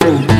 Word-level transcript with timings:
Boom. 0.00 0.39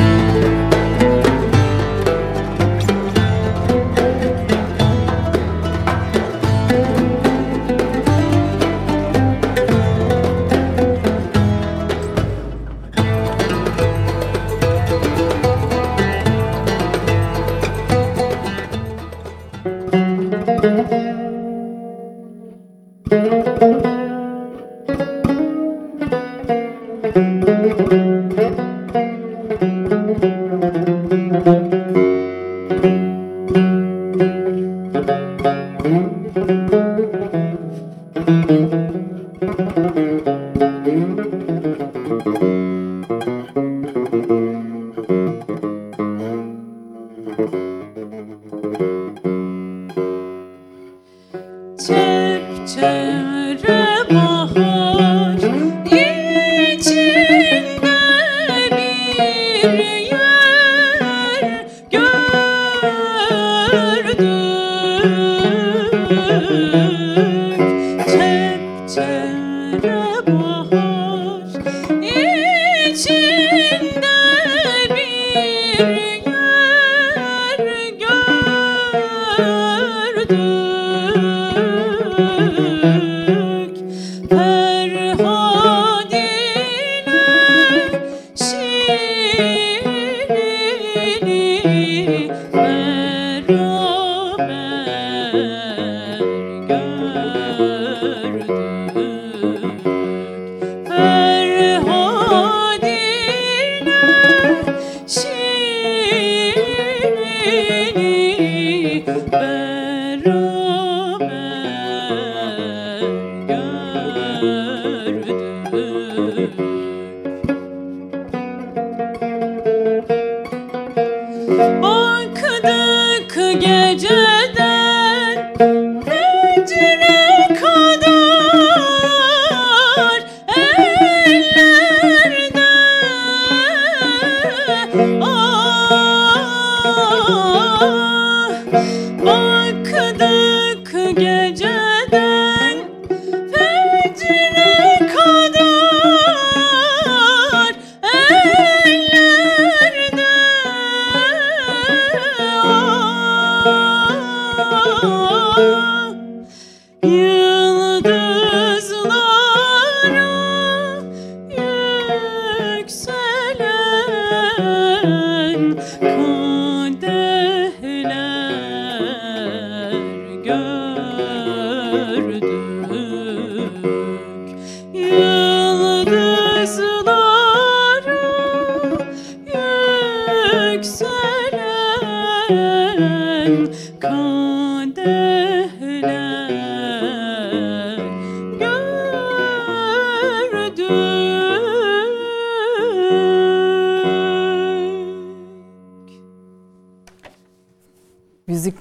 you. 157.03 157.40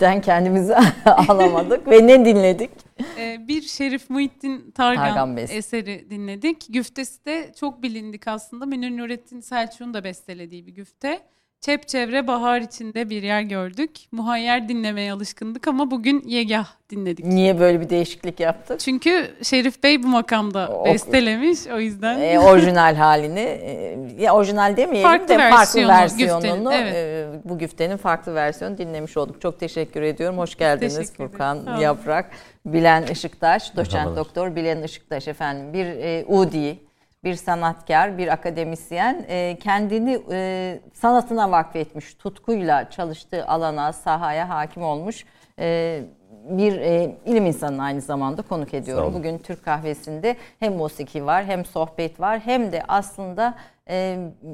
Müzikten 0.01 0.21
kendimizi 0.21 0.75
alamadık 1.29 1.89
ve 1.89 2.07
ne 2.07 2.25
dinledik? 2.25 2.71
Ee, 3.19 3.49
bir 3.49 3.63
Şerif 3.63 4.11
Muhittin 4.11 4.71
Targan, 4.71 5.15
Targan 5.15 5.37
eseri 5.37 6.11
dinledik. 6.11 6.67
Güftesi 6.69 7.25
de 7.25 7.53
çok 7.61 7.83
bilindik 7.83 8.29
aslında. 8.29 8.67
Münir 8.67 8.97
Nurettin 8.97 9.41
Selçuk'un 9.41 9.95
da 9.95 10.05
bestelediği 10.05 10.67
bir 10.67 10.73
güfte. 10.73 11.21
Çep 11.61 11.89
çevre 11.89 12.27
bahar 12.27 12.61
içinde 12.61 13.11
bir 13.11 13.23
yer 13.23 13.43
gördük. 13.43 13.91
Muhayyer 14.13 14.69
dinlemeye 14.69 15.13
alışkındık 15.13 15.69
ama 15.69 15.91
bugün 15.91 16.23
Yegah 16.27 16.67
dinledik. 16.91 17.25
Niye 17.25 17.61
böyle 17.61 17.81
bir 17.81 17.91
değişiklik 17.91 18.41
yaptık? 18.41 18.81
Çünkü 18.81 19.31
Şerif 19.43 19.83
Bey 19.83 20.03
bu 20.03 20.07
makamda 20.07 20.69
o, 20.69 20.85
bestelemiş 20.85 21.67
o 21.67 21.81
yüzden. 21.81 22.21
E, 22.21 22.39
orijinal 22.39 22.95
halini, 22.95 23.41
e, 23.41 23.99
ya 24.19 24.35
orijinal 24.35 24.77
demeyelim 24.77 25.11
farklı 25.11 25.29
de 25.29 25.39
farklı 25.39 25.89
versiyonunu, 25.89 26.73
evet. 26.73 26.95
e, 26.95 27.29
bu 27.45 27.59
güftenin 27.59 27.97
farklı 27.97 28.35
versiyonu 28.35 28.79
dinlemiş 28.79 29.17
olduk. 29.17 29.41
Çok 29.41 29.61
teşekkür 29.61 30.03
ediyorum. 30.03 30.39
Hoş 30.39 30.57
geldiniz 30.57 30.97
teşekkür 30.97 31.29
Furkan 31.29 31.79
Yaprak. 31.79 32.31
Bilen 32.67 33.03
Işıktaş, 33.07 33.77
doçent 33.77 34.17
doktor 34.17 34.57
Bilen 34.57 34.83
Işıktaş 34.83 35.29
efendim. 35.29 35.73
Bir 35.73 35.87
e, 35.87 36.25
Udi, 36.29 36.79
bir 37.25 37.35
sanatkar, 37.35 38.19
bir 38.19 38.29
akademisyen 38.29 39.25
e, 39.29 39.57
kendini 39.63 40.23
e, 40.31 40.81
sanatına 40.95 41.51
vakfetmiş, 41.51 42.15
tutkuyla 42.15 42.91
çalıştığı 42.91 43.47
alana, 43.47 43.93
sahaya 43.93 44.49
hakim 44.49 44.83
olmuş 44.83 45.25
e, 45.59 46.01
bir 46.51 46.73
ilim 47.27 47.47
insanı 47.47 47.83
aynı 47.83 48.01
zamanda 48.01 48.43
konuk 48.43 48.75
ediyorum. 48.75 49.15
Bugün 49.15 49.39
Türk 49.39 49.65
kahvesinde 49.65 50.37
hem 50.61 50.75
musiki 50.75 51.27
var, 51.27 51.45
hem 51.45 51.65
sohbet 51.65 52.21
var, 52.21 52.41
hem 52.41 52.73
de 52.73 52.83
aslında 52.89 53.55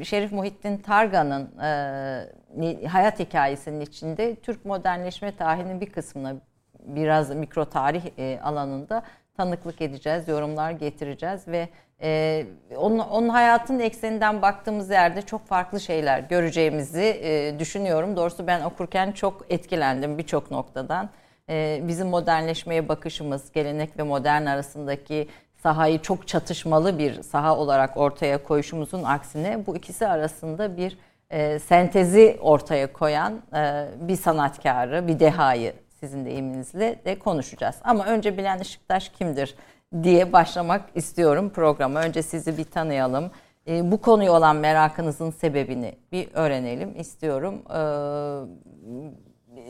Şerif 0.03 0.33
Muhittin 0.33 0.79
Targan'ın 0.79 1.51
hayat 2.87 3.19
hikayesinin 3.19 3.81
içinde 3.81 4.35
Türk 4.35 4.65
modernleşme 4.65 5.37
tarihinin 5.37 5.81
bir 5.81 5.91
kısmına 5.91 6.35
biraz 6.87 7.37
mikro 7.37 7.65
tarih 7.65 8.03
alanında 8.43 9.03
tanıklık 9.37 9.83
edeceğiz, 9.83 10.29
yorumlar 10.29 10.71
getireceğiz 10.71 11.49
ve 11.49 11.69
ee, 12.03 12.47
onun, 12.77 12.99
onun 12.99 13.29
hayatın 13.29 13.79
ekseninden 13.79 14.43
baktığımız 14.43 14.91
yerde 14.91 15.23
çok 15.23 15.47
farklı 15.47 15.81
şeyler 15.81 16.21
göreceğimizi 16.21 17.21
e, 17.23 17.59
düşünüyorum. 17.59 18.17
Doğrusu 18.17 18.47
ben 18.47 18.61
okurken 18.63 19.13
çok 19.13 19.47
etkilendim 19.51 20.19
birçok 20.19 20.51
noktadan. 20.51 21.11
Ee, 21.51 21.81
bizim 21.89 22.09
modernleşmeye 22.09 22.89
bakışımız, 22.89 23.53
gelenek 23.53 23.99
ve 23.99 24.03
modern 24.03 24.47
arasındaki 24.47 25.29
sahayı 25.63 26.03
çok 26.03 26.29
çatışmalı 26.29 26.99
bir 26.99 27.23
saha 27.23 27.57
olarak 27.57 27.97
ortaya 27.97 28.43
koyuşumuzun 28.43 29.03
aksine 29.03 29.67
bu 29.67 29.77
ikisi 29.77 30.07
arasında 30.07 30.77
bir 30.77 30.99
e, 31.31 31.59
sentezi 31.59 32.39
ortaya 32.41 32.93
koyan 32.93 33.43
e, 33.57 33.85
bir 34.01 34.17
sanatkarı, 34.17 35.09
bir 35.09 35.21
dehayı 35.21 35.73
sizin 36.01 36.25
deyiminizle 36.27 37.01
de 37.05 37.19
konuşacağız. 37.19 37.77
Ama 37.85 38.07
önce 38.07 38.39
Bilen 38.39 38.59
Işıktaş 38.59 39.09
kimdir? 39.09 39.55
Diye 40.03 40.33
başlamak 40.33 40.83
istiyorum 40.95 41.51
programa. 41.51 42.01
Önce 42.01 42.23
sizi 42.23 42.59
bir 42.59 42.65
tanıyalım. 42.65 43.31
E, 43.69 43.93
bu 43.93 44.01
konuya 44.01 44.33
olan 44.33 44.57
merakınızın 44.57 45.31
sebebini 45.31 45.95
bir 46.13 46.29
öğrenelim 46.35 47.01
istiyorum. 47.01 47.63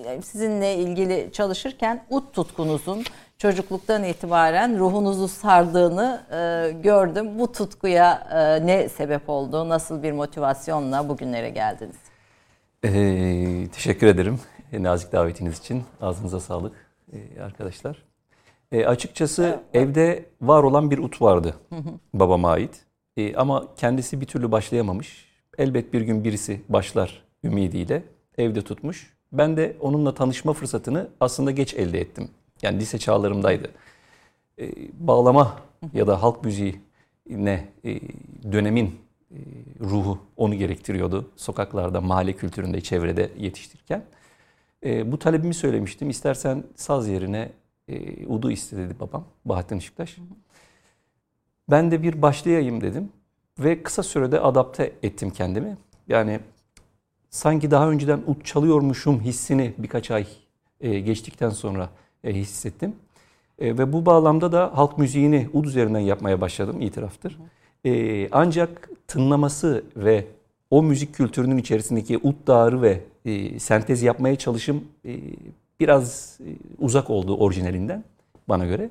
E, 0.06 0.22
sizinle 0.22 0.74
ilgili 0.74 1.30
çalışırken 1.32 2.04
ut 2.10 2.34
tutkunuzun 2.34 3.04
çocukluktan 3.38 4.04
itibaren 4.04 4.78
ruhunuzu 4.78 5.28
sardığını 5.28 6.22
e, 6.30 6.72
gördüm. 6.72 7.38
Bu 7.38 7.52
tutkuya 7.52 8.28
e, 8.32 8.66
ne 8.66 8.88
sebep 8.88 9.28
oldu? 9.28 9.68
Nasıl 9.68 10.02
bir 10.02 10.12
motivasyonla 10.12 11.08
bugünlere 11.08 11.50
geldiniz? 11.50 11.96
Ee, 12.84 13.68
teşekkür 13.72 14.06
ederim 14.06 14.40
nazik 14.72 15.12
davetiniz 15.12 15.58
için. 15.58 15.84
Ağzınıza 16.00 16.40
sağlık 16.40 16.76
ee, 17.12 17.40
arkadaşlar. 17.40 18.02
Ee, 18.72 18.84
açıkçası 18.84 19.60
evet. 19.74 19.88
evde 19.88 20.24
var 20.40 20.62
olan 20.62 20.90
bir 20.90 20.98
ut 20.98 21.22
vardı 21.22 21.54
babama 22.14 22.50
ait. 22.50 22.84
Ee, 23.16 23.34
ama 23.34 23.64
kendisi 23.76 24.20
bir 24.20 24.26
türlü 24.26 24.52
başlayamamış. 24.52 25.26
Elbet 25.58 25.92
bir 25.92 26.00
gün 26.00 26.24
birisi 26.24 26.60
başlar 26.68 27.22
ümidiyle 27.44 28.02
evde 28.38 28.62
tutmuş. 28.62 29.16
Ben 29.32 29.56
de 29.56 29.76
onunla 29.80 30.14
tanışma 30.14 30.52
fırsatını 30.52 31.08
aslında 31.20 31.50
geç 31.50 31.74
elde 31.74 32.00
ettim. 32.00 32.28
Yani 32.62 32.80
lise 32.80 32.98
çağlarımdaydı. 32.98 33.70
Ee, 34.58 34.70
bağlama 34.92 35.56
ya 35.92 36.06
da 36.06 36.22
halk 36.22 36.44
müziği 36.44 36.80
ne 37.30 37.68
e, 37.84 38.00
dönemin 38.52 38.98
e, 39.30 39.38
ruhu 39.80 40.18
onu 40.36 40.54
gerektiriyordu. 40.54 41.30
Sokaklarda, 41.36 42.00
mahalle 42.00 42.32
kültüründe, 42.32 42.80
çevrede 42.80 43.30
yetiştirirken. 43.38 44.04
E, 44.84 45.12
bu 45.12 45.18
talebimi 45.18 45.54
söylemiştim. 45.54 46.10
İstersen 46.10 46.64
saz 46.76 47.08
yerine 47.08 47.52
e, 47.88 48.26
udu 48.26 48.50
iste 48.50 48.76
dedi 48.76 48.94
babam. 49.00 49.24
Bahattin 49.44 49.76
Işıktaş. 49.76 50.16
Ben 51.70 51.90
de 51.90 52.02
bir 52.02 52.22
başlayayım 52.22 52.80
dedim. 52.80 53.08
Ve 53.58 53.82
kısa 53.82 54.02
sürede 54.02 54.40
adapte 54.40 54.92
ettim 55.02 55.30
kendimi. 55.30 55.76
Yani 56.08 56.40
sanki 57.30 57.70
daha 57.70 57.90
önceden 57.90 58.22
ut 58.26 58.44
çalıyormuşum 58.44 59.20
hissini 59.20 59.74
birkaç 59.78 60.10
ay 60.10 60.26
e, 60.80 61.00
geçtikten 61.00 61.50
sonra 61.50 61.90
e, 62.24 62.34
hissettim. 62.34 62.96
E, 63.58 63.78
ve 63.78 63.92
bu 63.92 64.06
bağlamda 64.06 64.52
da 64.52 64.70
halk 64.74 64.98
müziğini 64.98 65.48
ud 65.52 65.64
üzerinden 65.64 66.00
yapmaya 66.00 66.40
başladım 66.40 66.80
itiraftır. 66.80 67.38
E, 67.84 68.28
ancak 68.32 68.90
tınlaması 69.08 69.84
ve 69.96 70.26
o 70.70 70.82
müzik 70.82 71.14
kültürünün 71.14 71.58
içerisindeki 71.58 72.18
ut 72.18 72.46
dağarı 72.46 72.82
ve 72.82 73.00
e, 73.24 73.58
sentez 73.58 74.02
yapmaya 74.02 74.36
çalışım 74.36 74.84
e, 75.04 75.20
biraz 75.80 76.38
e, 76.40 76.48
uzak 76.78 77.10
oldu 77.10 77.36
orijinalinden 77.36 78.04
bana 78.48 78.66
göre. 78.66 78.90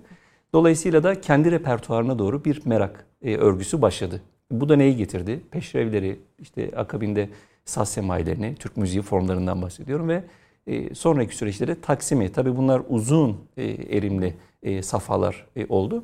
Dolayısıyla 0.53 1.03
da 1.03 1.21
kendi 1.21 1.51
repertuarına 1.51 2.19
doğru 2.19 2.45
bir 2.45 2.61
merak 2.65 3.05
e, 3.21 3.35
örgüsü 3.35 3.81
başladı. 3.81 4.21
Bu 4.51 4.69
da 4.69 4.75
neyi 4.75 4.95
getirdi? 4.95 5.41
Peşrevleri, 5.51 6.19
işte 6.39 6.71
akabinde 6.75 7.29
saz 7.65 7.89
semailerini, 7.89 8.55
Türk 8.55 8.77
müziği 8.77 9.01
formlarından 9.01 9.61
bahsediyorum 9.61 10.09
ve 10.09 10.23
e, 10.67 10.95
sonraki 10.95 11.35
süreçte 11.35 11.67
de 11.67 11.81
Taksim'i. 11.81 12.31
Tabi 12.31 12.57
bunlar 12.57 12.81
uzun 12.89 13.38
e, 13.57 13.63
erimli 13.97 14.33
e, 14.63 14.81
safhalar 14.81 15.47
oldu. 15.69 16.03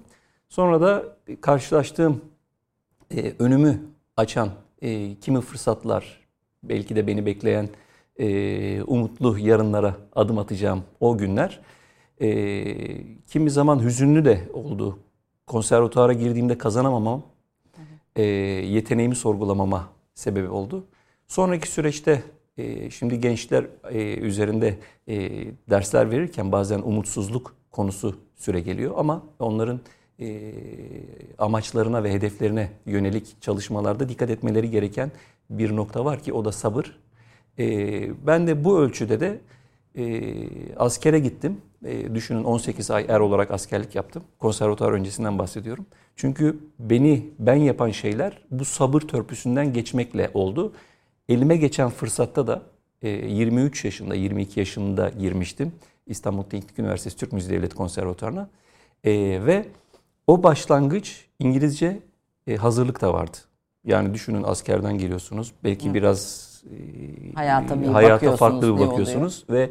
Sonra 0.49 0.81
da 0.81 1.03
karşılaştığım 1.41 2.21
önümü 3.39 3.81
açan 4.17 4.49
kimi 5.21 5.41
fırsatlar, 5.41 6.21
belki 6.63 6.95
de 6.95 7.07
beni 7.07 7.25
bekleyen 7.25 7.69
e, 8.21 8.83
umutlu 8.83 9.39
yarınlara 9.39 9.95
adım 10.15 10.37
atacağım 10.37 10.83
o 10.99 11.17
günler. 11.17 11.59
E, 12.21 12.27
kimi 13.27 13.51
zaman 13.51 13.83
hüzünlü 13.83 14.25
de 14.25 14.41
oldu. 14.53 14.99
Konservatuara 15.47 16.13
girdiğimde 16.13 16.57
kazanamamam, 16.57 17.23
e, 18.15 18.23
yeteneğimi 18.23 19.15
sorgulamama 19.15 19.87
sebebi 20.13 20.49
oldu. 20.49 20.83
Sonraki 21.27 21.71
süreçte 21.71 22.23
e, 22.57 22.89
şimdi 22.89 23.19
gençler 23.19 23.65
e, 23.89 24.17
üzerinde 24.17 24.77
e, 25.07 25.45
dersler 25.69 26.11
verirken 26.11 26.51
bazen 26.51 26.79
umutsuzluk 26.79 27.55
konusu 27.71 28.15
süre 28.35 28.59
geliyor 28.61 28.93
ama 28.97 29.23
onların 29.39 29.79
e, 30.19 30.53
amaçlarına 31.37 32.03
ve 32.03 32.13
hedeflerine 32.13 32.71
yönelik 32.85 33.41
çalışmalarda 33.41 34.09
dikkat 34.09 34.29
etmeleri 34.29 34.69
gereken 34.69 35.11
bir 35.49 35.75
nokta 35.75 36.05
var 36.05 36.19
ki 36.19 36.33
o 36.33 36.45
da 36.45 36.51
sabır. 36.51 36.95
E, 37.59 38.27
ben 38.27 38.47
de 38.47 38.63
bu 38.63 38.79
ölçüde 38.79 39.19
de 39.19 39.39
e, 39.97 40.75
askere 40.75 41.19
gittim. 41.19 41.61
E, 41.85 42.15
düşünün 42.15 42.43
18 42.43 42.91
ay 42.91 43.05
er 43.09 43.19
olarak 43.19 43.51
askerlik 43.51 43.95
yaptım. 43.95 44.23
Konservatuar 44.39 44.91
öncesinden 44.91 45.39
bahsediyorum. 45.39 45.85
Çünkü 46.15 46.59
beni 46.79 47.29
ben 47.39 47.55
yapan 47.55 47.91
şeyler 47.91 48.41
bu 48.51 48.65
sabır 48.65 49.01
törpüsünden 49.01 49.73
geçmekle 49.73 50.31
oldu. 50.33 50.73
Elime 51.29 51.57
geçen 51.57 51.89
fırsatta 51.89 52.47
da 52.47 52.61
23 53.03 53.85
yaşında, 53.85 54.15
22 54.15 54.59
yaşında 54.59 55.09
girmiştim. 55.09 55.71
İstanbul 56.07 56.43
Teknik 56.43 56.79
Üniversitesi 56.79 57.17
Türk 57.17 57.33
Müziği 57.33 57.57
Devleti 57.57 57.75
Konservatuarına. 57.75 58.49
ve 59.45 59.65
o 60.27 60.43
başlangıç 60.43 61.25
İngilizce 61.39 61.99
hazırlık 62.59 63.01
da 63.01 63.13
vardı. 63.13 63.37
Yani 63.85 64.13
düşünün 64.13 64.43
askerden 64.43 64.97
geliyorsunuz. 64.97 65.51
Belki 65.63 65.89
Hı. 65.89 65.93
biraz 65.93 66.50
hayata, 67.35 67.75
e, 67.75 67.87
hayata 67.87 68.35
farklı 68.35 68.75
bir 68.75 68.81
bakıyorsunuz 68.81 69.45
ve 69.49 69.69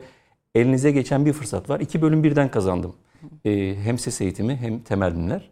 elinize 0.55 0.91
geçen 0.91 1.27
bir 1.27 1.33
fırsat 1.33 1.71
var. 1.71 1.81
İki 1.81 2.03
bölüm 2.03 2.25
birden 2.25 2.51
kazandım. 2.51 2.95
E, 3.45 3.75
hem 3.83 3.99
ses 3.99 4.21
eğitimi 4.21 4.57
hem 4.57 4.79
temel 4.79 5.15
dinler. 5.15 5.51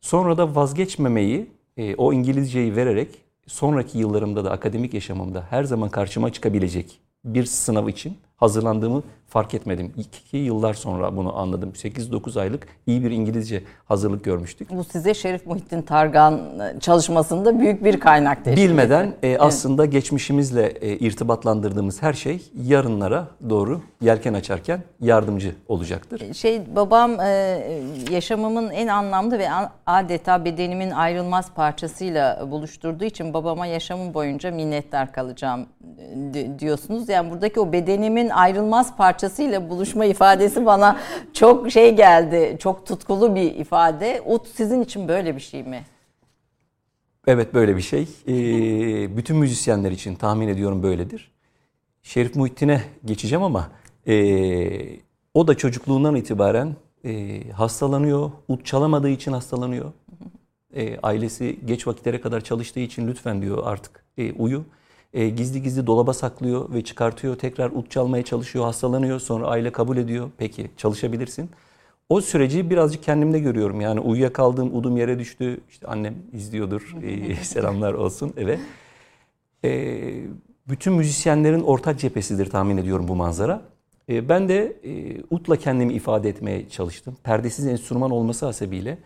Sonra 0.00 0.38
da 0.38 0.54
vazgeçmemeyi 0.54 1.46
e, 1.76 1.94
o 1.94 2.12
İngilizceyi 2.12 2.76
vererek 2.76 3.08
sonraki 3.46 3.98
yıllarımda 3.98 4.44
da 4.44 4.50
akademik 4.50 4.94
yaşamımda 4.94 5.46
her 5.50 5.64
zaman 5.64 5.88
karşıma 5.88 6.32
çıkabilecek 6.32 7.00
bir 7.24 7.44
sınav 7.44 7.88
için 7.88 8.18
hazırlandığımı 8.36 9.02
fark 9.30 9.54
etmedim. 9.54 9.92
İki 9.96 10.36
yıllar 10.36 10.74
sonra 10.74 11.16
bunu 11.16 11.38
anladım. 11.38 11.70
8-9 11.70 12.40
aylık 12.40 12.66
iyi 12.86 13.04
bir 13.04 13.10
İngilizce 13.10 13.62
hazırlık 13.84 14.24
görmüştük. 14.24 14.70
Bu 14.70 14.84
size 14.84 15.14
Şerif 15.14 15.46
Muhittin 15.46 15.82
Targan 15.82 16.40
çalışmasında 16.80 17.60
büyük 17.60 17.84
bir 17.84 18.00
kaynak 18.00 18.44
teşkil 18.44 18.62
Bilmeden 18.62 19.14
e, 19.22 19.38
aslında 19.38 19.82
evet. 19.82 19.92
geçmişimizle 19.92 20.66
e, 20.66 20.96
irtibatlandırdığımız 20.96 22.02
her 22.02 22.12
şey 22.12 22.42
yarınlara 22.62 23.26
doğru 23.50 23.80
yelken 24.00 24.34
açarken 24.34 24.82
yardımcı 25.00 25.54
olacaktır. 25.68 26.20
E, 26.20 26.34
şey 26.34 26.62
babam 26.76 27.20
e, 27.20 27.26
yaşamımın 28.10 28.70
en 28.70 28.86
anlamlı 28.86 29.38
ve 29.38 29.48
adeta 29.86 30.44
bedenimin 30.44 30.90
ayrılmaz 30.90 31.50
parçasıyla 31.54 32.46
buluşturduğu 32.50 33.04
için 33.04 33.34
babama 33.34 33.66
yaşamım 33.66 34.14
boyunca 34.14 34.50
minnettar 34.50 35.12
kalacağım 35.12 35.66
e, 36.34 36.58
diyorsunuz. 36.58 37.08
Yani 37.08 37.30
buradaki 37.30 37.60
o 37.60 37.72
bedenimin 37.72 38.28
ayrılmaz 38.28 38.96
parçası 38.96 39.19
parçasıyla 39.20 39.70
buluşma 39.70 40.04
ifadesi 40.04 40.66
bana 40.66 41.00
çok 41.32 41.70
şey 41.70 41.96
geldi. 41.96 42.56
Çok 42.60 42.86
tutkulu 42.86 43.34
bir 43.34 43.54
ifade. 43.54 44.22
Ut 44.26 44.46
sizin 44.54 44.82
için 44.82 45.08
böyle 45.08 45.36
bir 45.36 45.40
şey 45.40 45.62
mi? 45.62 45.84
Evet 47.26 47.54
böyle 47.54 47.76
bir 47.76 47.82
şey. 47.82 48.08
Ee, 48.28 49.16
bütün 49.16 49.36
müzisyenler 49.36 49.90
için 49.90 50.14
tahmin 50.14 50.48
ediyorum 50.48 50.82
böyledir. 50.82 51.30
Şerif 52.02 52.36
Muhittin'e 52.36 52.82
geçeceğim 53.04 53.42
ama 53.42 53.70
e, 54.06 54.14
o 55.34 55.46
da 55.46 55.54
çocukluğundan 55.54 56.16
itibaren 56.16 56.76
e, 57.04 57.42
hastalanıyor. 57.50 58.30
Ut 58.48 58.66
çalamadığı 58.66 59.10
için 59.10 59.32
hastalanıyor. 59.32 59.92
E, 60.76 60.98
ailesi 61.02 61.58
geç 61.64 61.86
vakitlere 61.86 62.20
kadar 62.20 62.40
çalıştığı 62.40 62.80
için 62.80 63.08
lütfen 63.08 63.42
diyor 63.42 63.58
artık 63.64 64.04
e, 64.18 64.32
uyu 64.32 64.64
e, 65.14 65.28
gizli 65.28 65.62
gizli 65.62 65.86
dolaba 65.86 66.12
saklıyor 66.12 66.74
ve 66.74 66.84
çıkartıyor. 66.84 67.36
Tekrar 67.36 67.70
ut 67.70 67.90
çalmaya 67.90 68.24
çalışıyor, 68.24 68.64
hastalanıyor. 68.64 69.20
Sonra 69.20 69.46
aile 69.46 69.72
kabul 69.72 69.96
ediyor. 69.96 70.30
Peki 70.38 70.70
çalışabilirsin. 70.76 71.50
O 72.08 72.20
süreci 72.20 72.70
birazcık 72.70 73.02
kendimde 73.02 73.38
görüyorum. 73.38 73.80
Yani 73.80 74.00
uyuyakaldığım 74.00 74.76
udum 74.76 74.96
yere 74.96 75.18
düştü. 75.18 75.60
İşte 75.70 75.86
annem 75.86 76.14
izliyordur. 76.32 76.96
E, 77.02 77.34
selamlar 77.34 77.94
olsun 77.94 78.32
eve. 78.36 78.58
E, 79.64 80.00
bütün 80.68 80.92
müzisyenlerin 80.92 81.62
ortak 81.62 81.98
cephesidir 82.00 82.50
tahmin 82.50 82.76
ediyorum 82.76 83.08
bu 83.08 83.16
manzara. 83.16 83.62
E, 84.08 84.28
ben 84.28 84.48
de 84.48 84.76
e, 84.84 85.22
utla 85.30 85.56
kendimi 85.56 85.92
ifade 85.92 86.28
etmeye 86.28 86.68
çalıştım. 86.68 87.16
Perdesiz 87.22 87.66
enstrüman 87.66 88.10
olması 88.10 88.46
hasebiyle 88.46 88.98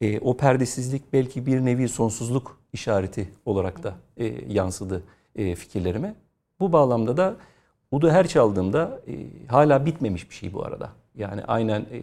e, 0.00 0.18
o 0.18 0.36
perdesizlik 0.36 1.12
belki 1.12 1.46
bir 1.46 1.64
nevi 1.64 1.88
sonsuzluk 1.88 2.58
işareti 2.72 3.28
olarak 3.46 3.82
da 3.82 3.94
e, 4.16 4.34
yansıdı 4.48 5.02
e, 5.36 5.54
fikirlerime. 5.54 6.14
Bu 6.60 6.72
bağlamda 6.72 7.16
da 7.16 7.36
Udu 7.92 8.10
her 8.10 8.28
çaldığımda 8.28 9.00
e, 9.08 9.12
hala 9.46 9.86
bitmemiş 9.86 10.30
bir 10.30 10.34
şey 10.34 10.52
bu 10.52 10.64
arada. 10.64 10.92
Yani 11.16 11.44
aynen 11.44 11.80
e, 11.80 12.00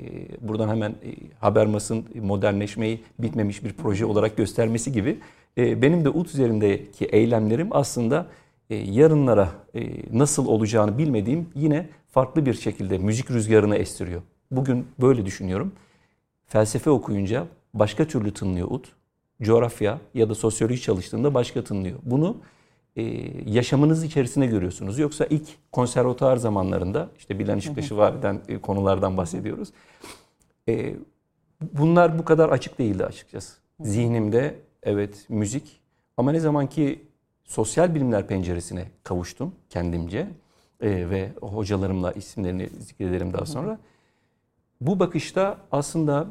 buradan 0.48 0.69
hemen 0.69 0.89
e, 0.89 1.15
Habermas'ın 1.39 2.05
modernleşmeyi 2.22 3.03
bitmemiş 3.19 3.63
bir 3.63 3.74
proje 3.74 4.05
olarak 4.05 4.38
göstermesi 4.38 4.91
gibi 4.91 5.19
e, 5.57 5.81
benim 5.81 6.05
de 6.05 6.10
ud 6.10 6.25
üzerindeki 6.25 7.05
eylemlerim 7.05 7.67
aslında 7.72 8.25
e, 8.69 8.75
yarınlara 8.75 9.50
e, 9.75 9.81
nasıl 10.17 10.48
olacağını 10.48 10.98
bilmediğim 10.98 11.50
yine 11.55 11.89
farklı 12.12 12.46
bir 12.46 12.53
şekilde 12.53 12.98
müzik 12.98 13.31
rüzgarını 13.31 13.75
estiriyor. 13.75 14.22
Bugün 14.51 14.88
böyle 15.01 15.25
düşünüyorum. 15.25 15.72
Felsefe 16.48 16.89
okuyunca 16.89 17.46
başka 17.74 18.07
türlü 18.07 18.34
tınlıyor 18.34 18.67
ud. 18.72 18.86
coğrafya 19.41 20.00
ya 20.13 20.29
da 20.29 20.36
sosyoloji 20.36 20.81
çalıştığında 20.81 21.34
başka 21.34 21.63
tınlıyor. 21.63 22.00
Bunu 22.03 22.38
yaşamınız 23.46 24.04
içerisine 24.04 24.46
görüyorsunuz. 24.46 25.00
Yoksa 25.00 25.25
ilk 25.25 25.48
konservatuar 25.72 26.38
zamanlarında 26.38 27.10
işte 27.18 27.39
Bilen 27.39 27.58
Işıktaş'ı 27.58 27.98
var 27.98 28.13
eden 28.13 28.42
e, 28.48 28.58
konulardan 28.58 29.18
bahsediyoruz. 29.18 29.70
E, 30.70 30.96
bunlar 31.74 32.20
bu 32.20 32.25
kadar 32.25 32.50
açık 32.50 32.80
değildi 32.80 33.06
açıkçası. 33.06 33.58
Zihnimde 33.80 34.60
evet 34.84 35.25
müzik 35.30 35.82
ama 36.18 36.32
ne 36.32 36.39
zaman 36.39 36.68
ki 36.68 37.08
sosyal 37.46 37.96
bilimler 37.96 38.27
penceresine 38.27 38.86
kavuştum 39.04 39.56
kendimce 39.70 40.27
e, 40.82 41.10
ve 41.10 41.32
hocalarımla 41.42 42.12
isimlerini 42.12 42.70
zikrederim 42.80 43.34
daha 43.34 43.46
sonra. 43.46 43.80
Bu 44.82 45.00
bakışta 45.00 45.58
aslında 45.72 46.22
e, 46.22 46.27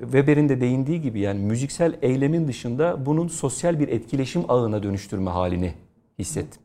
Weber'in 0.00 0.48
de 0.48 0.60
değindiği 0.60 1.00
gibi 1.00 1.20
yani 1.20 1.40
müziksel 1.40 1.96
eylemin 2.02 2.48
dışında 2.48 3.06
bunun 3.06 3.28
sosyal 3.28 3.80
bir 3.80 3.88
etkileşim 3.88 4.44
ağına 4.48 4.82
dönüştürme 4.82 5.30
halini 5.30 5.74
hissettim. 6.18 6.62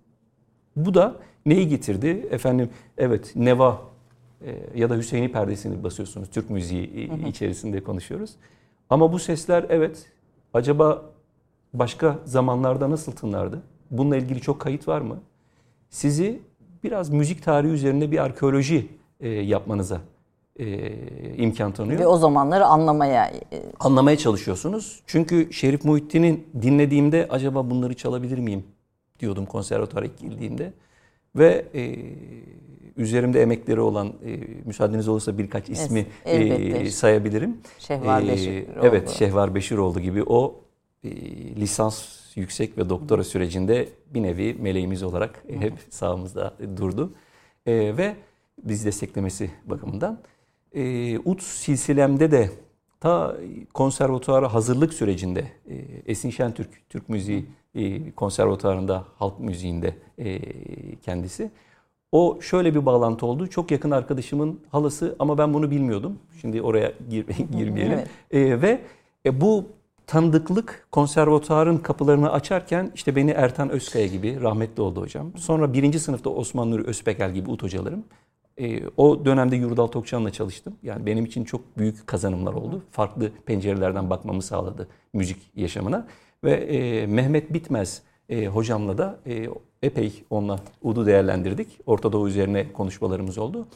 Bu 0.75 0.93
da 0.93 1.15
neyi 1.45 1.67
getirdi? 1.67 2.27
Efendim 2.31 2.69
evet 2.97 3.31
Neva 3.35 3.81
e, 4.45 4.55
ya 4.75 4.89
da 4.89 4.95
Hüseyin'i 4.95 5.31
perdesini 5.31 5.83
basıyorsunuz. 5.83 6.29
Türk 6.29 6.49
müziği 6.49 7.11
içerisinde 7.27 7.83
konuşuyoruz. 7.83 8.31
Ama 8.89 9.13
bu 9.13 9.19
sesler 9.19 9.65
evet 9.69 10.11
acaba 10.53 11.05
başka 11.73 12.19
zamanlarda 12.25 12.89
nasıl 12.89 13.11
tınlardı? 13.11 13.61
Bununla 13.91 14.17
ilgili 14.17 14.41
çok 14.41 14.59
kayıt 14.59 14.87
var 14.87 15.01
mı? 15.01 15.19
Sizi 15.89 16.39
biraz 16.83 17.09
müzik 17.09 17.43
tarihi 17.43 17.71
üzerinde 17.71 18.11
bir 18.11 18.17
arkeoloji 18.17 18.87
e, 19.19 19.29
yapmanıza 19.29 20.01
e, 20.59 20.91
imkan 21.37 21.71
tanıyor. 21.71 21.99
Ve 21.99 22.07
o 22.07 22.17
zamanları 22.17 22.65
anlamaya 22.65 23.25
e, 23.27 23.63
anlamaya 23.79 24.17
çalışıyorsunuz. 24.17 24.99
Çünkü 25.05 25.53
Şerif 25.53 25.85
Muhittin'in 25.85 26.47
dinlediğimde 26.61 27.27
acaba 27.29 27.69
bunları 27.69 27.93
çalabilir 27.93 28.37
miyim 28.37 28.63
diyordum 29.19 29.45
konservatuara 29.45 30.05
ilk 30.05 30.19
girdiğimde. 30.19 30.73
Ve 31.35 31.65
e, 31.75 31.95
üzerimde 32.97 33.41
emekleri 33.41 33.81
olan 33.81 34.07
e, 34.07 34.39
müsaadeniz 34.65 35.07
olursa 35.07 35.37
birkaç 35.37 35.69
ismi 35.69 36.05
e, 36.25 36.89
sayabilirim. 36.89 37.57
Şehvar 37.79 38.21
e, 38.21 38.27
Beşiroğlu. 38.27 38.87
Evet 38.87 39.09
Şehvar 39.09 39.55
Beşiroğlu 39.55 39.99
gibi 39.99 40.23
o 40.23 40.55
e, 41.03 41.09
lisans 41.55 42.05
yüksek 42.35 42.77
ve 42.77 42.89
doktora 42.89 43.23
sürecinde 43.23 43.89
bir 44.13 44.23
nevi 44.23 44.53
meleğimiz 44.53 45.03
olarak 45.03 45.43
hep 45.59 45.73
sağımızda 45.89 46.53
durdu. 46.77 47.13
E, 47.65 47.73
ve 47.97 48.15
biz 48.63 48.85
desteklemesi 48.85 49.51
bakımından 49.65 50.19
e, 50.75 51.19
UT 51.19 51.43
silsilemde 51.43 52.31
de 52.31 52.49
ta 52.99 53.35
konservatuara 53.73 54.53
hazırlık 54.53 54.93
sürecinde 54.93 55.45
e, 55.69 55.75
Esin 56.05 56.29
Şentürk, 56.29 56.89
Türk 56.89 57.09
Müziği 57.09 57.45
e, 57.75 58.11
konservatuarında 58.11 59.05
halk 59.19 59.39
müziğinde 59.39 59.95
e, 60.19 60.39
kendisi. 60.95 61.51
O 62.11 62.37
şöyle 62.41 62.75
bir 62.75 62.85
bağlantı 62.85 63.25
oldu. 63.25 63.47
Çok 63.47 63.71
yakın 63.71 63.91
arkadaşımın 63.91 64.59
halası 64.69 65.15
ama 65.19 65.37
ben 65.37 65.53
bunu 65.53 65.71
bilmiyordum. 65.71 66.19
Şimdi 66.41 66.61
oraya 66.61 66.93
gir, 67.09 67.25
girmeyelim. 67.57 67.99
Evet. 67.99 68.09
E, 68.31 68.61
ve 68.61 68.81
e, 69.25 69.41
bu 69.41 69.65
tanıdıklık 70.07 70.87
konservatuarın 70.91 71.77
kapılarını 71.77 72.31
açarken 72.31 72.91
işte 72.95 73.15
beni 73.15 73.31
Ertan 73.31 73.69
Özkaya 73.69 74.07
gibi 74.07 74.41
rahmetli 74.41 74.81
oldu 74.81 75.01
hocam. 75.01 75.31
Sonra 75.37 75.73
birinci 75.73 75.99
sınıfta 75.99 76.29
Osman 76.29 76.71
Nuri 76.71 76.83
Özpekel 76.83 77.33
gibi 77.33 77.49
ut 77.49 77.63
hocalarım. 77.63 78.03
E, 78.59 78.81
o 78.97 79.25
dönemde 79.25 79.55
Yurdal 79.55 79.87
Tokçan'la 79.87 80.31
çalıştım. 80.31 80.75
Yani 80.83 81.05
benim 81.05 81.25
için 81.25 81.43
çok 81.43 81.77
büyük 81.77 82.07
kazanımlar 82.07 82.53
oldu. 82.53 82.83
Farklı 82.91 83.31
pencerelerden 83.45 84.09
bakmamı 84.09 84.41
sağladı 84.41 84.87
müzik 85.13 85.37
yaşamına. 85.55 86.07
Ve 86.43 86.53
e, 86.53 87.07
Mehmet 87.07 87.53
Bitmez 87.53 88.01
e, 88.29 88.47
hocamla 88.47 88.97
da 88.97 89.19
e, 89.27 89.47
epey 89.83 90.23
onunla 90.29 90.59
Ud'u 90.81 91.05
değerlendirdik. 91.05 91.67
Orta 91.85 92.11
Doğu 92.11 92.27
üzerine 92.27 92.73
konuşmalarımız 92.73 93.37
oldu. 93.37 93.67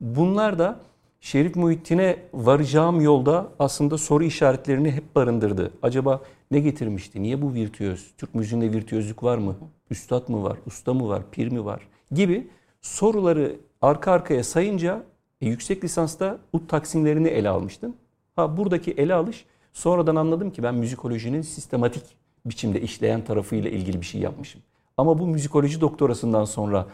Bunlar 0.00 0.58
da 0.58 0.80
Şerif 1.20 1.56
Muhittin'e 1.56 2.16
varacağım 2.34 3.00
yolda 3.00 3.48
aslında 3.58 3.98
soru 3.98 4.24
işaretlerini 4.24 4.90
hep 4.90 5.14
barındırdı. 5.14 5.70
Acaba 5.82 6.20
ne 6.50 6.60
getirmişti? 6.60 7.22
Niye 7.22 7.42
bu 7.42 7.54
virtüöz? 7.54 8.10
Türk 8.18 8.34
müziğinde 8.34 8.72
virtüözlük 8.72 9.22
var 9.22 9.38
mı? 9.38 9.56
Üstad 9.90 10.28
mı 10.28 10.42
var? 10.42 10.58
Usta 10.66 10.94
mı 10.94 11.08
var? 11.08 11.22
Pir 11.32 11.52
mi 11.52 11.64
var? 11.64 11.88
Gibi 12.12 12.46
soruları 12.80 13.56
arka 13.84 14.12
arkaya 14.12 14.44
sayınca 14.44 15.02
e, 15.40 15.48
yüksek 15.48 15.84
lisansta 15.84 16.38
ut 16.52 16.68
taksimlerini 16.68 17.28
ele 17.28 17.48
almıştım. 17.48 17.96
Ha 18.36 18.56
buradaki 18.56 18.92
ele 18.92 19.14
alış 19.14 19.44
sonradan 19.72 20.16
anladım 20.16 20.50
ki 20.50 20.62
ben 20.62 20.74
müzikolojinin 20.74 21.42
sistematik 21.42 22.02
biçimde 22.46 22.80
işleyen 22.80 23.24
tarafıyla 23.24 23.70
ilgili 23.70 24.00
bir 24.00 24.06
şey 24.06 24.20
yapmışım. 24.20 24.62
Ama 24.96 25.18
bu 25.18 25.26
müzikoloji 25.26 25.80
doktorasından 25.80 26.44
sonra 26.44 26.86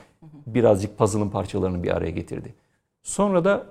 birazcık 0.47 0.99
puzzle'ın 0.99 1.31
parçalarını 1.31 1.83
bir 1.83 1.97
araya 1.97 2.11
getirdi. 2.11 2.55
Sonra 3.03 3.45
da 3.45 3.67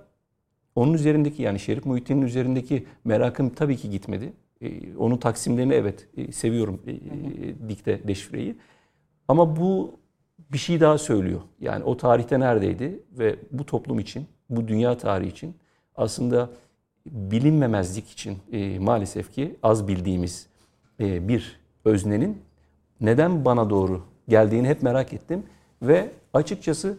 onun 0.75 0.93
üzerindeki 0.93 1.43
yani 1.43 1.59
Şerif 1.59 1.85
Muhittin'in 1.85 2.21
üzerindeki 2.21 2.85
merakım 3.03 3.49
tabii 3.49 3.77
ki 3.77 3.89
gitmedi. 3.89 4.33
Ee, 4.61 4.95
onun 4.97 5.17
taksimlerini 5.17 5.73
evet 5.73 6.07
e, 6.17 6.31
seviyorum 6.31 6.81
e, 6.87 6.91
e, 6.91 7.69
dikte 7.69 8.07
deşifreyi. 8.07 8.55
Ama 9.27 9.55
bu 9.55 9.99
bir 10.51 10.57
şey 10.57 10.81
daha 10.81 10.97
söylüyor. 10.97 11.41
Yani 11.59 11.83
o 11.83 11.97
tarihte 11.97 12.39
neredeydi 12.39 12.99
ve 13.11 13.35
bu 13.51 13.65
toplum 13.65 13.99
için, 13.99 14.27
bu 14.49 14.67
dünya 14.67 14.97
tarihi 14.97 15.29
için 15.29 15.55
aslında 15.95 16.49
bilinmemezlik 17.05 18.09
için 18.09 18.37
e, 18.51 18.79
maalesef 18.79 19.33
ki 19.33 19.55
az 19.63 19.87
bildiğimiz 19.87 20.47
e, 20.99 21.27
bir 21.27 21.59
öznenin 21.85 22.41
neden 23.01 23.45
bana 23.45 23.69
doğru 23.69 24.01
geldiğini 24.27 24.67
hep 24.67 24.83
merak 24.83 25.13
ettim. 25.13 25.43
Ve 25.81 26.11
açıkçası 26.33 26.97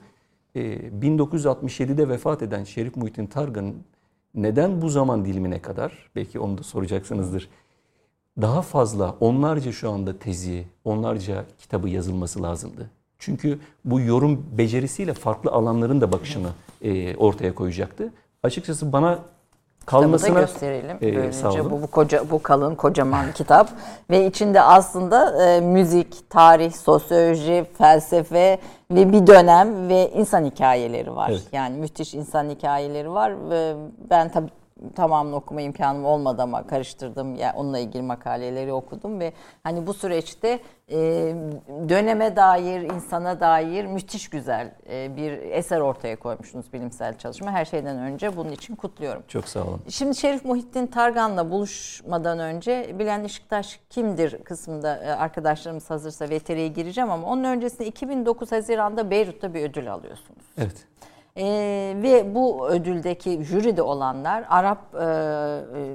e, 0.55 0.61
1967'de 0.77 2.09
vefat 2.09 2.43
eden 2.43 2.65
Şerif 2.65 2.97
Muhittin 2.97 3.27
Targan'ın 3.27 3.77
neden 4.35 4.83
bu 4.83 4.89
zaman 4.89 5.25
dilimine 5.25 5.63
kadar, 5.63 6.11
belki 6.17 6.41
onu 6.41 6.59
da 6.59 6.63
soracaksınızdır, 6.63 7.49
daha 8.41 8.63
fazla 8.63 9.17
onlarca 9.21 9.73
şu 9.73 9.91
anda 9.91 10.19
tezi, 10.19 10.65
onlarca 10.85 11.45
kitabı 11.59 11.89
yazılması 11.89 12.43
lazımdı. 12.43 12.91
Çünkü 13.21 13.59
bu 13.85 14.01
yorum 14.01 14.47
becerisiyle 14.59 15.15
farklı 15.15 15.51
alanların 15.51 16.01
da 16.01 16.13
bakışını 16.13 16.49
e, 16.83 17.17
ortaya 17.17 17.55
koyacaktı. 17.55 18.13
Açıkçası 18.43 18.93
bana 18.93 19.19
kalmasına 19.87 20.35
da 20.35 20.41
gösterelim. 20.41 20.97
E, 20.97 21.17
Böylece 21.17 21.65
bu, 21.65 21.83
bu 21.83 21.87
koca 21.87 22.31
bu 22.31 22.43
kalın 22.43 22.75
kocaman 22.75 23.33
kitap 23.33 23.71
ve 24.11 24.27
içinde 24.27 24.61
aslında 24.61 25.47
e, 25.47 25.61
müzik, 25.61 26.31
tarih, 26.31 26.73
sosyoloji, 26.73 27.67
felsefe 27.79 28.59
ve 28.91 29.13
bir 29.13 29.27
dönem 29.27 29.89
ve 29.89 30.11
insan 30.11 30.45
hikayeleri 30.45 31.17
var. 31.17 31.31
Evet. 31.31 31.43
Yani 31.53 31.77
müthiş 31.77 32.15
insan 32.15 32.51
hikayeleri 32.51 33.13
var 33.13 33.51
ve 33.51 33.75
ben 34.11 34.29
tabii 34.29 34.51
tamamını 34.95 35.37
okuma 35.37 35.61
imkanım 35.61 36.05
olmadı 36.05 36.43
ama 36.43 36.67
karıştırdım. 36.67 37.35
Yani 37.35 37.53
onunla 37.57 37.79
ilgili 37.79 38.03
makaleleri 38.03 38.73
okudum 38.73 39.21
ve 39.21 39.33
hani 39.63 39.87
bu 39.87 39.95
süreçte 39.95 40.61
e, 40.91 40.99
döneme 41.89 42.37
dair, 42.37 42.81
insana 42.81 43.41
dair 43.41 43.85
müthiş 43.85 44.29
güzel 44.29 44.75
e, 44.91 45.17
bir 45.17 45.33
eser 45.33 45.81
ortaya 45.81 46.17
koymuşsunuz 46.17 46.73
bilimsel 46.73 47.19
çalışma. 47.19 47.53
Her 47.53 47.65
şeyden 47.65 47.99
önce 47.99 48.37
bunun 48.37 48.53
için 48.53 48.77
kutluyorum. 48.77 49.23
Çok 49.29 49.49
sağ 49.49 49.61
olun. 49.61 49.81
Şimdi 49.89 50.15
Şerif 50.15 50.45
Muhittin 50.45 50.87
Targan'la 50.87 51.51
buluşmadan 51.51 52.39
önce 52.39 52.99
Bilen 52.99 53.25
Işıktaş 53.25 53.81
kimdir 53.91 54.45
kısmında 54.45 54.97
e, 54.97 55.11
arkadaşlarımız 55.11 55.91
hazırsa 55.91 56.25
VTR'ye 56.25 56.69
gireceğim 56.69 57.11
ama 57.11 57.27
onun 57.27 57.45
öncesinde 57.45 57.87
2009 57.87 58.53
Haziran'da 58.53 59.11
Beyrut'ta 59.11 59.55
bir 59.55 59.63
ödül 59.63 59.93
alıyorsunuz. 59.93 60.45
Evet. 60.59 60.87
Ee, 61.37 61.95
ve 62.03 62.35
bu 62.35 62.69
ödüldeki 62.69 63.45
jüride 63.45 63.83
olanlar 63.83 64.45
Arap 64.49 64.95
e, 64.95 64.99
e, 64.99 65.05